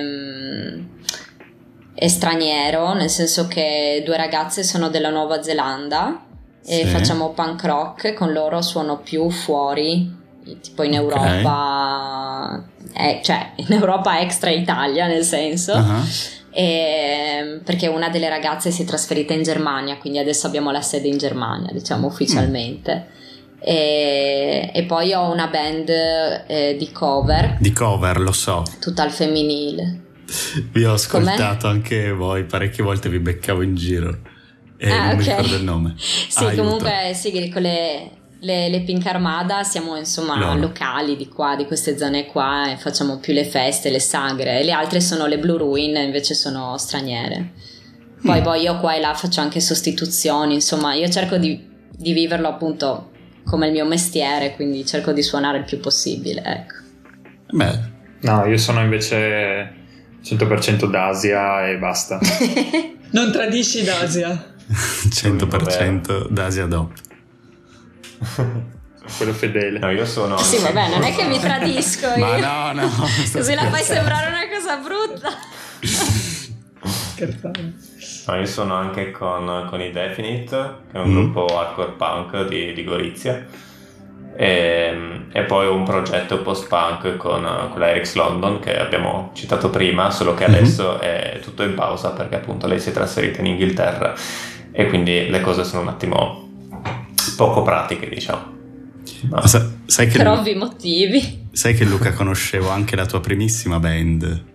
è, 1.95 2.07
straniero, 2.07 2.93
nel 2.93 3.09
senso 3.09 3.47
che 3.47 4.03
due 4.05 4.15
ragazze 4.15 4.61
sono 4.61 4.89
della 4.89 5.09
Nuova 5.09 5.41
Zelanda 5.41 6.23
e 6.63 6.83
sì. 6.83 6.85
facciamo 6.85 7.31
punk 7.31 7.63
rock, 7.63 8.13
con 8.13 8.31
loro 8.31 8.61
suono 8.61 8.99
più 8.99 9.27
fuori, 9.31 10.15
tipo 10.61 10.83
in 10.83 10.93
Europa, 10.93 12.63
okay. 12.93 13.17
eh, 13.17 13.21
cioè 13.23 13.53
in 13.67 13.71
Europa 13.71 14.19
extra 14.19 14.51
Italia 14.51 15.07
nel 15.07 15.23
senso. 15.23 15.73
Uh-huh. 15.73 16.03
E, 16.51 17.59
perché 17.63 17.87
una 17.87 18.09
delle 18.09 18.29
ragazze 18.29 18.69
si 18.69 18.83
è 18.83 18.85
trasferita 18.85 19.33
in 19.33 19.41
Germania, 19.41 19.97
quindi 19.97 20.19
adesso 20.19 20.45
abbiamo 20.45 20.69
la 20.69 20.81
sede 20.81 21.07
in 21.07 21.17
Germania, 21.17 21.71
diciamo 21.71 22.05
ufficialmente. 22.05 23.07
Mm. 23.07 23.19
E, 23.63 24.71
e, 24.73 24.83
poi 24.83 25.13
ho 25.13 25.31
una 25.31 25.47
band 25.47 25.89
eh, 25.89 26.75
di 26.77 26.91
cover. 26.91 27.57
Di 27.59 27.71
cover, 27.71 28.19
lo 28.19 28.31
so. 28.31 28.63
Tutta 28.79 29.03
al 29.03 29.11
femminile. 29.11 29.99
Vi 30.71 30.83
ho 30.83 30.93
ascoltato 30.93 31.67
Com'è? 31.67 31.73
anche 31.73 32.11
voi, 32.11 32.45
parecchie 32.45 32.83
volte 32.83 33.09
vi 33.09 33.19
beccavo 33.19 33.61
in 33.61 33.75
giro. 33.75 34.17
E 34.77 34.89
ah, 34.89 34.95
non 34.95 35.05
okay. 35.05 35.17
mi 35.17 35.23
ricordo 35.25 35.55
il 35.55 35.63
nome. 35.63 35.93
sì, 35.99 36.43
Aiuto. 36.43 36.63
comunque 36.63 37.11
sì, 37.13 37.51
con 37.51 37.61
le, 37.61 38.11
le, 38.39 38.69
le, 38.69 38.81
Pink 38.81 39.05
Armada 39.05 39.61
siamo 39.61 39.95
insomma 39.95 40.35
no. 40.35 40.57
locali 40.57 41.15
di 41.15 41.27
qua, 41.27 41.55
di 41.55 41.65
queste 41.65 41.95
zone 41.97 42.25
qua 42.25 42.71
e 42.71 42.77
facciamo 42.77 43.19
più 43.19 43.31
le 43.33 43.45
feste, 43.45 43.91
le 43.91 43.99
sagre. 43.99 44.63
Le 44.63 44.71
altre 44.71 45.01
sono 45.01 45.27
le 45.27 45.37
Blue 45.37 45.59
Ruin, 45.59 45.97
invece 45.97 46.33
sono 46.33 46.75
straniere. 46.79 47.51
Poi, 48.23 48.39
mm. 48.39 48.43
poi 48.43 48.61
io 48.61 48.79
qua 48.79 48.95
e 48.95 48.99
là 48.99 49.13
faccio 49.13 49.41
anche 49.41 49.59
sostituzioni, 49.59 50.55
insomma 50.55 50.93
io 50.93 51.09
cerco 51.09 51.37
di, 51.37 51.67
di 51.91 52.13
viverlo 52.13 52.47
appunto 52.47 53.10
come 53.45 53.67
il 53.67 53.73
mio 53.73 53.85
mestiere, 53.85 54.55
quindi 54.55 54.85
cerco 54.85 55.11
di 55.11 55.21
suonare 55.21 55.59
il 55.59 55.63
più 55.65 55.79
possibile, 55.79 56.41
ecco. 56.43 56.75
Beh. 57.51 57.89
No, 58.21 58.45
io 58.45 58.57
sono 58.57 58.81
invece 58.81 59.73
100% 60.23 60.85
d'Asia 60.85 61.67
e 61.67 61.77
basta. 61.77 62.19
non 63.11 63.31
tradisci 63.31 63.83
d'Asia? 63.83 64.53
100% 64.71 66.29
d'Asia 66.29 66.65
DOP. 66.65 66.93
Quello 69.17 69.33
fedele. 69.33 69.79
No, 69.79 69.89
io 69.89 70.05
sono. 70.05 70.37
Sì, 70.37 70.57
vabbè, 70.59 70.89
non 70.89 71.01
è 71.01 71.13
che 71.15 71.25
mi 71.25 71.39
tradisco 71.39 72.07
io. 72.07 72.17
Ma 72.17 72.71
no, 72.71 72.81
no. 72.81 72.89
Così 73.31 73.53
la 73.55 73.69
fai 73.69 73.83
sembrare 73.83 74.27
una 74.27 74.47
cosa 74.47 74.77
brutta. 74.77 75.29
Scherzare. 76.83 77.73
No, 78.27 78.35
io 78.35 78.45
sono 78.45 78.75
anche 78.75 79.11
con, 79.11 79.67
con 79.69 79.81
i 79.81 79.91
Definite, 79.91 80.75
che 80.91 80.97
è 80.97 81.01
un 81.01 81.09
mm. 81.09 81.13
gruppo 81.13 81.45
hardcore 81.57 81.91
punk 81.91 82.47
di, 82.47 82.73
di 82.73 82.83
Gorizia. 82.83 83.45
E, 84.35 85.25
e, 85.31 85.43
poi 85.43 85.67
un 85.67 85.83
progetto 85.83 86.41
post-punk 86.41 87.17
con, 87.17 87.43
con 87.69 87.79
la 87.79 87.89
Eric's 87.89 88.13
London 88.15 88.59
che 88.59 88.77
abbiamo 88.77 89.31
citato 89.33 89.69
prima, 89.69 90.09
solo 90.09 90.33
che 90.33 90.47
mhm. 90.47 90.53
adesso 90.53 90.91
mm-hmm. 90.91 91.01
è 91.01 91.39
tutto 91.41 91.63
in 91.63 91.73
pausa 91.73 92.11
perché 92.11 92.35
appunto 92.35 92.65
lei 92.65 92.79
si 92.79 92.89
è 92.89 92.93
trasferita 92.93 93.41
in 93.41 93.47
Inghilterra 93.47 94.13
e 94.71 94.87
quindi 94.87 95.29
le 95.29 95.41
cose 95.41 95.65
sono 95.65 95.81
un 95.81 95.89
attimo 95.89 96.49
poco 97.35 97.61
pratiche, 97.61 98.07
diciamo. 98.07 98.59
Ma... 99.29 99.45
Sa- 99.45 99.69
sai 99.85 100.07
che 100.07 100.17
per 100.17 100.27
ovvi 100.27 100.55
motivi. 100.55 101.49
Sai 101.51 101.75
che 101.75 101.83
Luca 101.83 102.13
conoscevo 102.13 102.69
anche 102.69 102.95
la 102.95 103.05
tua 103.05 103.19
primissima 103.19 103.79
band, 103.79 104.45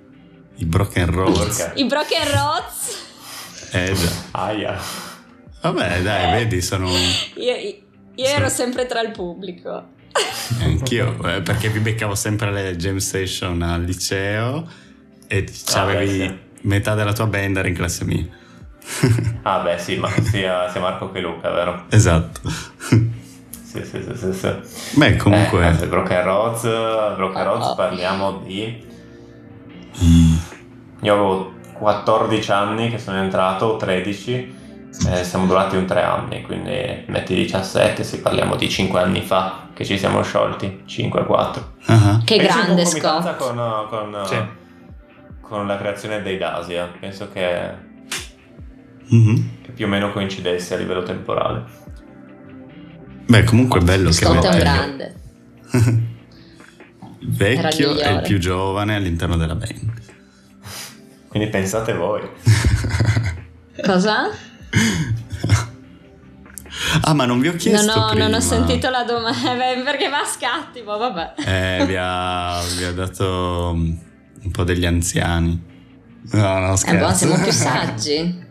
i 0.57 0.65
Broken 0.65 1.11
Roads. 1.11 1.73
I 1.75 1.85
Broken 1.85 2.31
Roads? 2.33 3.06
Eh 3.71 3.93
già. 3.93 4.11
Aia. 4.33 4.79
Vabbè, 5.63 6.03
dai, 6.03 6.33
eh. 6.33 6.39
vedi, 6.39 6.63
sono... 6.63 6.89
Io, 6.89 7.57
io 8.15 8.25
ero 8.25 8.49
sempre 8.49 8.87
tra 8.87 9.01
il 9.01 9.11
pubblico. 9.11 9.95
Anch'io, 10.61 11.17
eh, 11.29 11.43
perché 11.43 11.69
vi 11.69 11.81
beccavo 11.81 12.15
sempre 12.15 12.49
alle 12.49 12.77
jam 12.77 12.99
station 12.99 13.61
al 13.63 13.83
liceo 13.83 14.67
e 15.27 15.47
ah, 15.75 15.81
avevi 15.83 16.21
sì. 16.21 16.39
metà 16.63 16.95
della 16.95 17.13
tua 17.13 17.27
band 17.27 17.57
era 17.57 17.69
in 17.69 17.75
classe 17.75 18.05
mia. 18.05 18.27
ah 19.43 19.59
beh 19.59 19.79
sì, 19.79 19.97
ma 19.97 20.09
sia, 20.23 20.71
sia 20.71 20.81
Marco 20.81 21.11
che 21.11 21.21
Luca, 21.21 21.51
vero? 21.51 21.85
Esatto. 21.91 22.41
Sì, 22.49 23.85
sì, 23.85 24.03
sì, 24.03 24.17
sì, 24.17 24.33
sì. 24.33 24.99
Beh, 24.99 25.17
comunque... 25.17 25.69
Eh, 25.69 25.87
Broken 25.87 26.23
Roads, 26.23 26.63
Broken 26.63 27.45
Roads 27.45 27.75
parliamo 27.75 28.43
di... 28.47 28.85
Mm. 30.03 30.37
Io 31.03 31.13
avevo 31.13 31.55
14 31.79 32.53
anni 32.53 32.91
che 32.91 32.99
sono 32.99 33.19
entrato, 33.19 33.77
13, 33.77 34.55
eh, 35.09 35.25
siamo 35.25 35.47
durati 35.47 35.77
un 35.77 35.87
3 35.87 36.03
anni, 36.03 36.43
quindi 36.43 37.05
metti 37.07 37.35
17, 37.35 38.03
se 38.03 38.21
parliamo 38.21 38.57
di 38.57 38.69
5 38.69 39.01
anni 39.01 39.21
fa 39.21 39.69
che 39.75 39.85
ci 39.85 39.99
siamo 39.99 40.23
sciolti, 40.23 40.85
5-4. 40.87 41.63
Uh-huh. 41.89 42.25
Che 42.25 42.37
Penso 42.37 42.57
grande 42.57 42.87
Scott. 42.87 43.37
Con, 43.37 43.61
con, 43.89 44.23
sì. 44.25 44.37
con, 45.43 45.67
la 45.67 45.77
creazione 45.77 46.23
dei 46.23 46.39
Dasia, 46.39 46.91
penso 46.99 47.29
che, 47.31 47.75
uh-huh. 49.11 49.45
che, 49.63 49.73
più 49.73 49.85
o 49.85 49.89
meno 49.89 50.13
coincidesse 50.13 50.75
a 50.75 50.79
livello 50.79 51.03
temporale. 51.03 51.65
Beh, 53.27 53.45
comunque 53.45 53.81
è 53.81 53.83
bello 53.83 54.11
Scott 54.13 54.41
che 54.41 54.49
è 54.49 54.53
un 54.53 54.59
grande. 54.59 55.15
vecchio 57.29 57.99
e 57.99 58.13
il 58.13 58.23
più 58.23 58.39
giovane 58.39 58.95
all'interno 58.95 59.37
della 59.37 59.55
band. 59.57 59.96
Quindi 61.37 61.53
pensate 61.53 61.93
voi. 61.93 62.23
Cosa? 63.85 64.31
Ah, 67.03 67.13
ma 67.13 67.27
non 67.27 67.41
vi 67.41 67.49
ho 67.49 67.55
chiesto 67.57 67.95
non 67.95 68.05
ho, 68.05 68.09
prima. 68.09 68.25
non 68.25 68.35
ho 68.37 68.41
sentito 68.41 68.89
la 68.89 69.05
domanda, 69.05 69.53
perché 69.85 70.09
va 70.09 70.21
a 70.21 70.25
scatti, 70.25 70.81
ma 70.81 70.97
vabbè. 70.97 71.35
Eh, 71.45 71.85
vi 71.85 71.95
ha, 71.99 72.59
vi 72.79 72.85
ha 72.85 72.93
dato 72.93 73.73
un 73.75 74.51
po' 74.51 74.65
degli 74.65 74.87
anziani. 74.87 75.63
No, 76.33 76.59
no, 76.59 76.75
scherzo. 76.75 76.95
Eh, 76.95 76.99
buono, 77.01 77.15
siamo 77.15 77.43
più 77.43 77.53
saggi. 77.53 78.45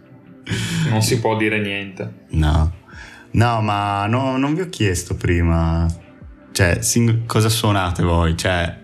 Non 0.90 1.02
si 1.02 1.20
può 1.20 1.36
dire 1.38 1.60
niente. 1.60 2.26
No, 2.30 2.72
no 3.32 3.62
ma 3.62 4.06
no, 4.06 4.38
non 4.38 4.54
vi 4.54 4.62
ho 4.62 4.70
chiesto 4.70 5.16
prima, 5.16 5.88
cioè, 6.52 6.84
sing- 6.84 7.26
cosa 7.26 7.50
suonate 7.50 8.04
voi? 8.04 8.38
Cioè, 8.38 8.80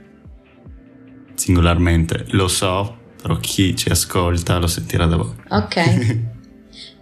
singolarmente, 1.36 2.26
lo 2.30 2.48
so, 2.48 2.98
però 3.22 3.38
chi 3.38 3.76
ci 3.76 3.90
ascolta 3.90 4.58
lo 4.58 4.68
sentirà 4.68 5.06
da 5.06 5.18
voi. 5.18 5.34
Ok. 5.50 6.18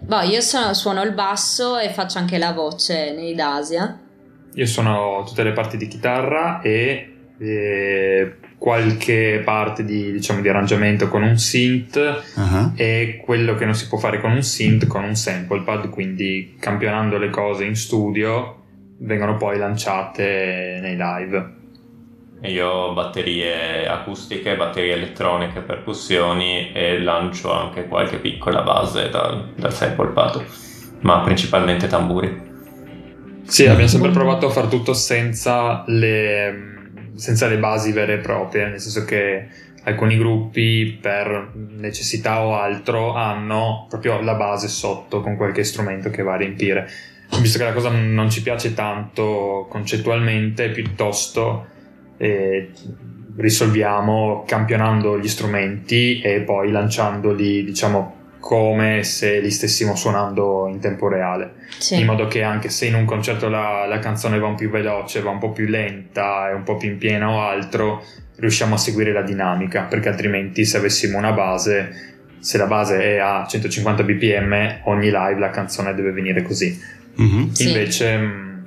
boh, 0.00 0.20
io 0.20 0.40
sono, 0.40 0.74
suono 0.74 1.02
il 1.02 1.12
basso 1.12 1.78
e 1.78 1.90
faccio 1.90 2.18
anche 2.18 2.38
la 2.38 2.52
voce 2.52 3.12
nei 3.12 3.34
Dasia. 3.34 3.98
Io 4.54 4.66
sono 4.66 5.24
tutte 5.26 5.42
le 5.42 5.52
parti 5.52 5.76
di 5.76 5.86
chitarra 5.86 6.60
e, 6.60 7.14
e 7.38 8.34
qualche 8.58 9.40
parte 9.42 9.84
di, 9.84 10.12
diciamo, 10.12 10.42
di 10.42 10.48
arrangiamento 10.48 11.08
con 11.08 11.22
un 11.22 11.38
synth 11.38 11.96
uh-huh. 12.34 12.72
e 12.74 13.22
quello 13.24 13.54
che 13.54 13.64
non 13.64 13.74
si 13.74 13.88
può 13.88 13.96
fare 13.96 14.20
con 14.20 14.32
un 14.32 14.42
synth 14.42 14.86
con 14.86 15.04
un 15.04 15.14
sample 15.14 15.62
pad, 15.62 15.88
quindi 15.88 16.56
campionando 16.60 17.16
le 17.16 17.30
cose 17.30 17.64
in 17.64 17.74
studio 17.74 18.56
vengono 18.98 19.36
poi 19.36 19.56
lanciate 19.56 20.78
nei 20.82 20.96
live. 20.96 21.58
Io 22.42 22.66
ho 22.66 22.92
batterie 22.94 23.86
acustiche, 23.86 24.56
batterie 24.56 24.94
elettroniche, 24.94 25.60
percussioni 25.60 26.72
e 26.72 26.98
lancio 26.98 27.52
anche 27.52 27.86
qualche 27.86 28.16
piccola 28.16 28.62
base 28.62 29.10
dal, 29.10 29.52
dal 29.54 29.74
sample 29.74 30.08
pad, 30.08 30.44
ma 31.00 31.20
principalmente 31.20 31.86
tamburi. 31.86 32.48
Sì, 33.44 33.66
abbiamo 33.66 33.88
sempre 33.88 34.10
provato 34.10 34.46
a 34.46 34.50
fare 34.50 34.68
tutto 34.68 34.94
senza 34.94 35.84
le 35.86 36.78
senza 37.20 37.46
le 37.48 37.58
basi 37.58 37.92
vere 37.92 38.14
e 38.14 38.18
proprie, 38.18 38.66
nel 38.66 38.80
senso 38.80 39.04
che 39.04 39.46
alcuni 39.84 40.16
gruppi 40.16 40.98
per 41.00 41.52
necessità 41.54 42.42
o 42.42 42.56
altro 42.56 43.14
hanno 43.14 43.86
proprio 43.88 44.20
la 44.22 44.34
base 44.34 44.68
sotto 44.68 45.20
con 45.20 45.36
qualche 45.36 45.62
strumento 45.62 46.08
che 46.10 46.22
va 46.22 46.34
a 46.34 46.36
riempire. 46.36 46.88
Visto 47.40 47.58
che 47.58 47.64
la 47.64 47.72
cosa 47.72 47.90
non 47.90 48.30
ci 48.30 48.42
piace 48.42 48.74
tanto 48.74 49.66
concettualmente, 49.68 50.70
piuttosto 50.70 51.66
eh, 52.20 52.68
risolviamo 53.36 54.44
campionando 54.46 55.18
gli 55.18 55.28
strumenti 55.28 56.20
e 56.20 56.40
poi 56.40 56.70
lanciandoli, 56.70 57.64
diciamo, 57.64 58.16
come 58.38 59.02
se 59.04 59.40
li 59.40 59.50
stessimo 59.50 59.94
suonando 59.94 60.66
in 60.68 60.80
tempo 60.80 61.08
reale, 61.08 61.54
sì. 61.78 61.98
in 61.98 62.04
modo 62.04 62.26
che 62.26 62.42
anche 62.42 62.68
se 62.68 62.86
in 62.86 62.94
un 62.94 63.06
concerto 63.06 63.48
la, 63.48 63.86
la, 63.86 63.98
canzone 64.00 64.38
va 64.38 64.48
un 64.48 64.52
po' 64.52 64.58
più 64.58 64.70
veloce, 64.70 65.22
va 65.22 65.30
un 65.30 65.38
po' 65.38 65.50
più 65.50 65.66
lenta 65.66 66.50
e 66.50 66.54
un 66.54 66.62
po' 66.62 66.76
più 66.76 66.90
in 66.90 66.98
piena 66.98 67.30
o 67.30 67.40
altro, 67.40 68.02
riusciamo 68.36 68.74
a 68.74 68.78
seguire 68.78 69.12
la 69.12 69.22
dinamica, 69.22 69.84
perché 69.84 70.10
altrimenti 70.10 70.66
se 70.66 70.76
avessimo 70.76 71.16
una 71.16 71.32
base, 71.32 72.18
se 72.38 72.58
la 72.58 72.66
base 72.66 73.00
è 73.00 73.18
a 73.18 73.46
150 73.46 74.02
bpm, 74.02 74.80
ogni 74.84 75.10
live 75.10 75.38
la 75.38 75.50
canzone 75.50 75.94
deve 75.94 76.12
venire 76.12 76.42
così. 76.42 76.78
Mm-hmm. 77.18 77.50
Sì. 77.52 77.66
Invece, 77.68 78.16
mh, 78.16 78.64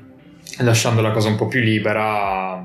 lasciando 0.59 1.01
la 1.01 1.11
cosa 1.11 1.29
un 1.29 1.35
po' 1.35 1.47
più 1.47 1.59
libera, 1.59 2.63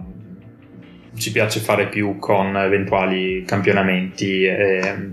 ci 1.18 1.32
piace 1.32 1.60
fare 1.60 1.88
più 1.88 2.18
con 2.18 2.56
eventuali 2.56 3.44
campionamenti. 3.44 4.44
E, 4.44 5.10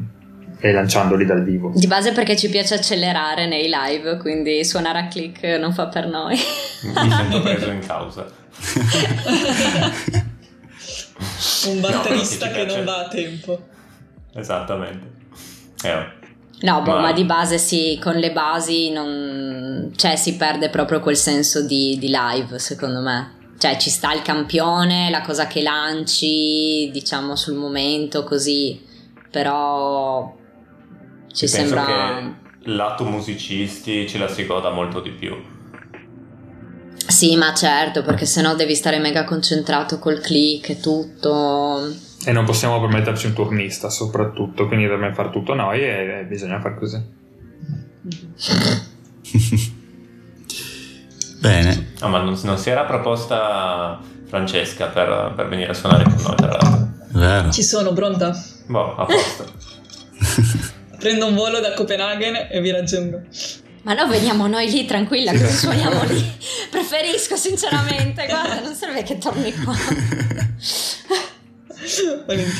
e 0.57 0.71
lanciandoli 0.71 1.25
dal 1.25 1.43
vivo. 1.43 1.73
Di 1.75 1.85
base 1.85 2.11
perché 2.11 2.35
ci 2.35 2.49
piace 2.49 2.75
accelerare 2.75 3.45
nei 3.45 3.69
live, 3.69 4.17
quindi 4.17 4.65
suonare 4.65 4.99
a 4.99 5.07
click 5.07 5.43
non 5.59 5.73
fa 5.73 5.87
per 5.87 6.07
noi. 6.07 6.37
Mi 6.81 7.11
sento 7.11 7.41
preso 7.41 7.69
in 7.69 7.85
causa. 7.85 8.25
Un 11.67 11.79
batterista 11.79 12.47
no, 12.47 12.53
che 12.53 12.65
non 12.65 12.83
va 12.83 13.05
a 13.05 13.07
tempo. 13.07 13.59
Esattamente. 14.33 15.13
Eh. 15.83 16.23
No, 16.61 16.81
boh, 16.81 16.93
ma... 16.93 17.01
ma... 17.01 17.13
di 17.13 17.25
base 17.25 17.57
sì, 17.57 17.99
con 18.01 18.15
le 18.15 18.31
basi 18.31 18.91
non... 18.91 19.91
cioè, 19.95 20.15
si 20.15 20.35
perde 20.35 20.69
proprio 20.69 20.99
quel 20.99 21.17
senso 21.17 21.65
di, 21.65 21.97
di 21.99 22.09
live, 22.09 22.59
secondo 22.59 23.01
me. 23.01 23.33
Cioè, 23.57 23.77
ci 23.77 23.89
sta 23.89 24.13
il 24.13 24.21
campione, 24.21 25.09
la 25.09 25.21
cosa 25.21 25.47
che 25.47 25.61
lanci, 25.61 26.89
diciamo, 26.91 27.35
sul 27.35 27.55
momento, 27.55 28.23
così. 28.23 28.83
Però 29.31 30.35
ci 31.31 31.45
Penso 31.45 31.55
sembra... 31.55 31.85
che 31.85 32.43
lato 32.71 33.03
musicisti 33.05 34.07
ce 34.07 34.17
la 34.17 34.27
si 34.27 34.45
goda 34.45 34.71
molto 34.71 34.99
di 34.99 35.11
più. 35.11 35.35
Sì, 37.07 37.35
ma 37.37 37.53
certo, 37.53 38.01
perché 38.01 38.25
sennò 38.25 38.55
devi 38.55 38.73
stare 38.75 38.99
mega 38.99 39.23
concentrato 39.23 39.99
col 39.99 40.19
click 40.19 40.69
e 40.69 40.79
tutto. 40.79 41.93
E 42.25 42.31
non 42.31 42.45
possiamo 42.45 42.79
permetterci 42.81 43.27
un 43.27 43.33
turnista 43.33 43.89
soprattutto, 43.89 44.67
quindi 44.67 44.87
dobbiamo 44.87 45.13
fare 45.13 45.29
tutto 45.29 45.53
noi 45.53 45.81
e 45.81 46.25
bisogna 46.27 46.59
fare 46.59 46.75
così. 46.75 47.03
Bene. 51.39 51.93
No, 51.99 52.07
ma 52.09 52.19
non, 52.19 52.39
non, 52.43 52.57
si 52.57 52.69
era 52.69 52.83
proposta 52.83 53.99
Francesca 54.27 54.87
per, 54.87 55.33
per, 55.35 55.47
venire 55.47 55.71
a 55.71 55.73
suonare 55.73 56.03
con 56.03 56.15
noi, 56.21 56.35
tra 56.35 56.47
l'altro. 56.47 56.87
Vero. 57.09 57.51
Ci 57.51 57.63
sono, 57.63 57.93
pronta? 57.93 58.35
Boh, 58.67 58.95
a 58.95 59.05
posto. 59.05 59.45
Prendo 60.99 61.27
un 61.27 61.35
volo 61.35 61.59
da 61.59 61.73
Copenaghen 61.73 62.47
e 62.49 62.61
vi 62.61 62.71
raggiungo. 62.71 63.21
Ma 63.83 63.93
no, 63.93 64.07
veniamo 64.07 64.47
noi 64.47 64.69
lì 64.69 64.85
tranquilla, 64.85 65.31
così 65.31 65.55
suoniamo 65.57 66.03
lì. 66.05 66.37
Preferisco 66.71 67.35
sinceramente, 67.35 68.25
guarda, 68.25 68.59
non 68.61 68.73
serve 68.73 69.03
che 69.03 69.19
torni 69.19 69.53
qua. 69.53 69.75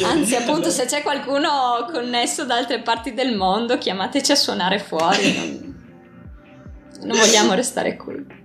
Anzi, 0.04 0.36
appunto, 0.36 0.70
se 0.70 0.86
c'è 0.86 1.02
qualcuno 1.02 1.88
connesso 1.92 2.46
da 2.46 2.56
altre 2.56 2.82
parti 2.82 3.16
del 3.16 3.36
mondo, 3.36 3.80
chiamateci 3.80 4.32
a 4.32 4.36
suonare 4.36 4.78
fuori. 4.78 5.34
Non, 7.00 7.08
non 7.08 7.18
vogliamo 7.18 7.54
restare 7.54 7.96
qui. 7.96 8.44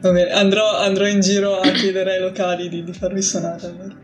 Va 0.00 0.10
bene, 0.12 0.30
andrò, 0.30 0.78
andrò, 0.78 1.06
in 1.06 1.20
giro 1.20 1.58
a 1.58 1.70
chiedere 1.72 2.14
ai 2.14 2.20
locali 2.20 2.68
di, 2.68 2.82
di 2.82 2.92
farvi 2.92 3.20
suonare. 3.20 3.66
Allora. 3.66 3.94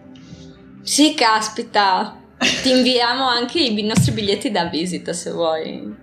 Sì, 0.83 1.15
caspita. 1.15 2.21
Ti 2.39 2.71
inviamo 2.71 3.27
anche 3.27 3.61
i 3.61 3.83
nostri 3.83 4.13
biglietti 4.13 4.51
da 4.51 4.67
visita 4.67 5.15
se 5.15 5.31
vuoi. 5.31 5.95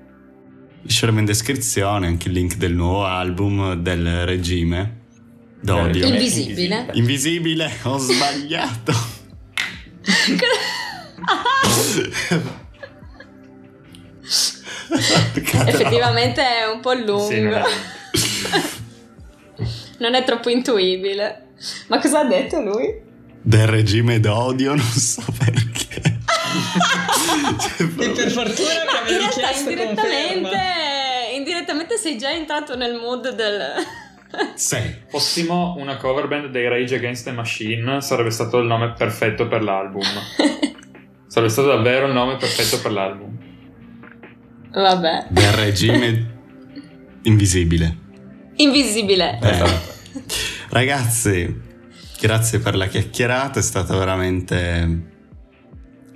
Lasceremo 0.81 1.19
in 1.19 1.25
descrizione 1.25 2.07
anche 2.07 2.27
il 2.27 2.33
link 2.33 2.55
del 2.55 2.73
nuovo 2.73 3.05
album 3.05 3.75
del 3.75 4.25
regime 4.25 5.01
d'odio. 5.61 6.05
Invisibile. 6.05 6.87
Invisibile, 6.93 7.71
ho 7.83 7.97
sbagliato. 7.97 8.93
Effettivamente 15.67 16.41
è 16.41 16.69
un 16.71 16.81
po' 16.81 16.93
lungo. 16.93 17.27
Sì, 17.29 17.41
non, 19.99 20.13
è... 20.13 20.23
troppo 20.23 20.49
intuibile. 20.49 21.47
Ma 21.87 21.99
cosa 21.99 22.19
ha 22.19 22.25
detto 22.25 22.59
lui? 22.61 23.01
Del 23.41 23.67
regime 23.67 24.19
d'odio, 24.19 24.73
non 24.73 24.85
so 24.85 25.23
perché. 25.37 26.01
e 27.77 28.09
per 28.09 28.31
fortuna 28.31 28.53
che 28.55 28.97
avevi 29.01 29.27
chiesto 29.29 29.69
indirettamente, 29.69 30.57
indirettamente 31.35 31.97
sei 31.97 32.17
già 32.17 32.31
entrato 32.31 32.75
nel 32.75 32.95
mood 32.95 33.35
del... 33.35 33.61
Sì. 34.55 34.77
Fossimo 35.09 35.75
una 35.77 35.97
cover 35.97 36.27
band 36.27 36.47
dei 36.47 36.67
Rage 36.67 36.95
Against 36.95 37.25
the 37.25 37.31
Machine 37.31 38.01
sarebbe 38.01 38.31
stato 38.31 38.57
il 38.57 38.65
nome 38.65 38.93
perfetto 38.93 39.47
per 39.47 39.61
l'album. 39.61 40.01
sarebbe 41.27 41.51
stato 41.51 41.67
davvero 41.67 42.07
il 42.07 42.13
nome 42.13 42.37
perfetto 42.37 42.81
per 42.81 42.91
l'album. 42.91 43.37
Vabbè. 44.71 45.27
Del 45.29 45.51
regime 45.51 46.31
invisibile. 47.23 48.02
Invisibile. 48.57 49.39
Eh. 49.41 49.91
Ragazzi, 50.69 51.61
grazie 52.19 52.59
per 52.59 52.75
la 52.75 52.87
chiacchierata, 52.87 53.59
è 53.59 53.63
stata 53.63 53.95
veramente 53.97 55.11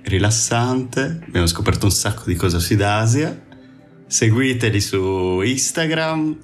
rilassante. 0.02 1.20
Abbiamo 1.26 1.46
scoperto 1.46 1.86
un 1.86 1.92
sacco 1.92 2.22
di 2.26 2.34
cose 2.34 2.60
su 2.60 2.72
Idasia. 2.72 3.46
Seguiteli 4.06 4.80
su 4.80 5.40
Instagram. 5.42 6.38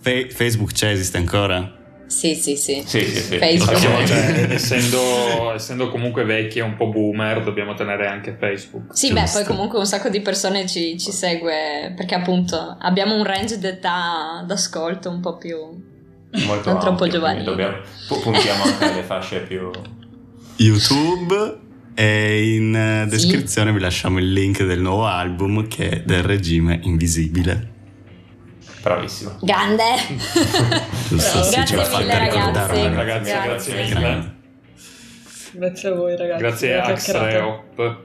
Fe- 0.00 0.30
Facebook 0.30 0.72
c'è, 0.72 0.90
esiste 0.90 1.18
ancora? 1.18 1.82
Sì, 2.06 2.34
sì, 2.34 2.56
sì. 2.56 2.82
sì, 2.84 3.04
sì, 3.04 3.20
sì. 3.20 3.38
Facebook. 3.38 3.72
Dobbiamo, 3.72 4.06
cioè, 4.06 4.46
essendo, 4.50 5.52
essendo, 5.54 5.88
comunque 5.90 6.24
vecchi 6.24 6.58
e 6.58 6.62
un 6.62 6.76
po' 6.76 6.88
boomer, 6.88 7.42
dobbiamo 7.42 7.74
tenere 7.74 8.06
anche 8.06 8.36
Facebook. 8.38 8.96
Sì, 8.96 9.08
Giusto. 9.08 9.22
beh, 9.22 9.30
poi 9.32 9.44
comunque 9.44 9.78
un 9.78 9.86
sacco 9.86 10.08
di 10.08 10.20
persone 10.20 10.66
ci, 10.66 10.98
ci 10.98 11.10
segue 11.10 11.92
perché 11.96 12.14
appunto 12.14 12.76
abbiamo 12.78 13.14
un 13.16 13.24
range 13.24 13.58
d'età 13.58 14.44
d'ascolto 14.46 15.08
un 15.10 15.20
po' 15.20 15.36
più... 15.38 15.56
Molto 16.46 16.70
non 16.70 16.80
troppo 16.80 17.06
giovanile. 17.06 17.44
Dobbiamo, 17.44 17.76
puntiamo 18.08 18.64
anche 18.64 18.84
alle 18.84 19.02
fasce 19.02 19.40
più... 19.40 19.70
YouTube 20.56 21.62
E 21.94 22.54
in 22.54 22.74
eh, 22.74 23.06
descrizione 23.08 23.70
sì. 23.70 23.76
vi 23.76 23.82
lasciamo 23.82 24.18
il 24.18 24.32
link 24.32 24.64
del 24.64 24.80
nuovo 24.80 25.06
album 25.06 25.68
che 25.68 25.88
è 25.88 26.02
del 26.02 26.22
regime 26.22 26.80
invisibile. 26.82 27.73
Bravissimo. 28.84 29.38
Grande. 29.40 29.82
Grazie 31.08 31.64
mille 31.96 32.18
ragazzi. 32.18 32.82
Ragazzi, 32.94 33.30
grazie, 33.30 33.74
grazie 33.74 33.94
mille. 33.94 34.34
Grazie 35.52 35.88
a 35.88 35.92
voi 35.94 36.16
ragazzi. 36.16 36.40
Grazie 36.42 36.74
a 36.78 36.84
Axreop. 36.84 37.96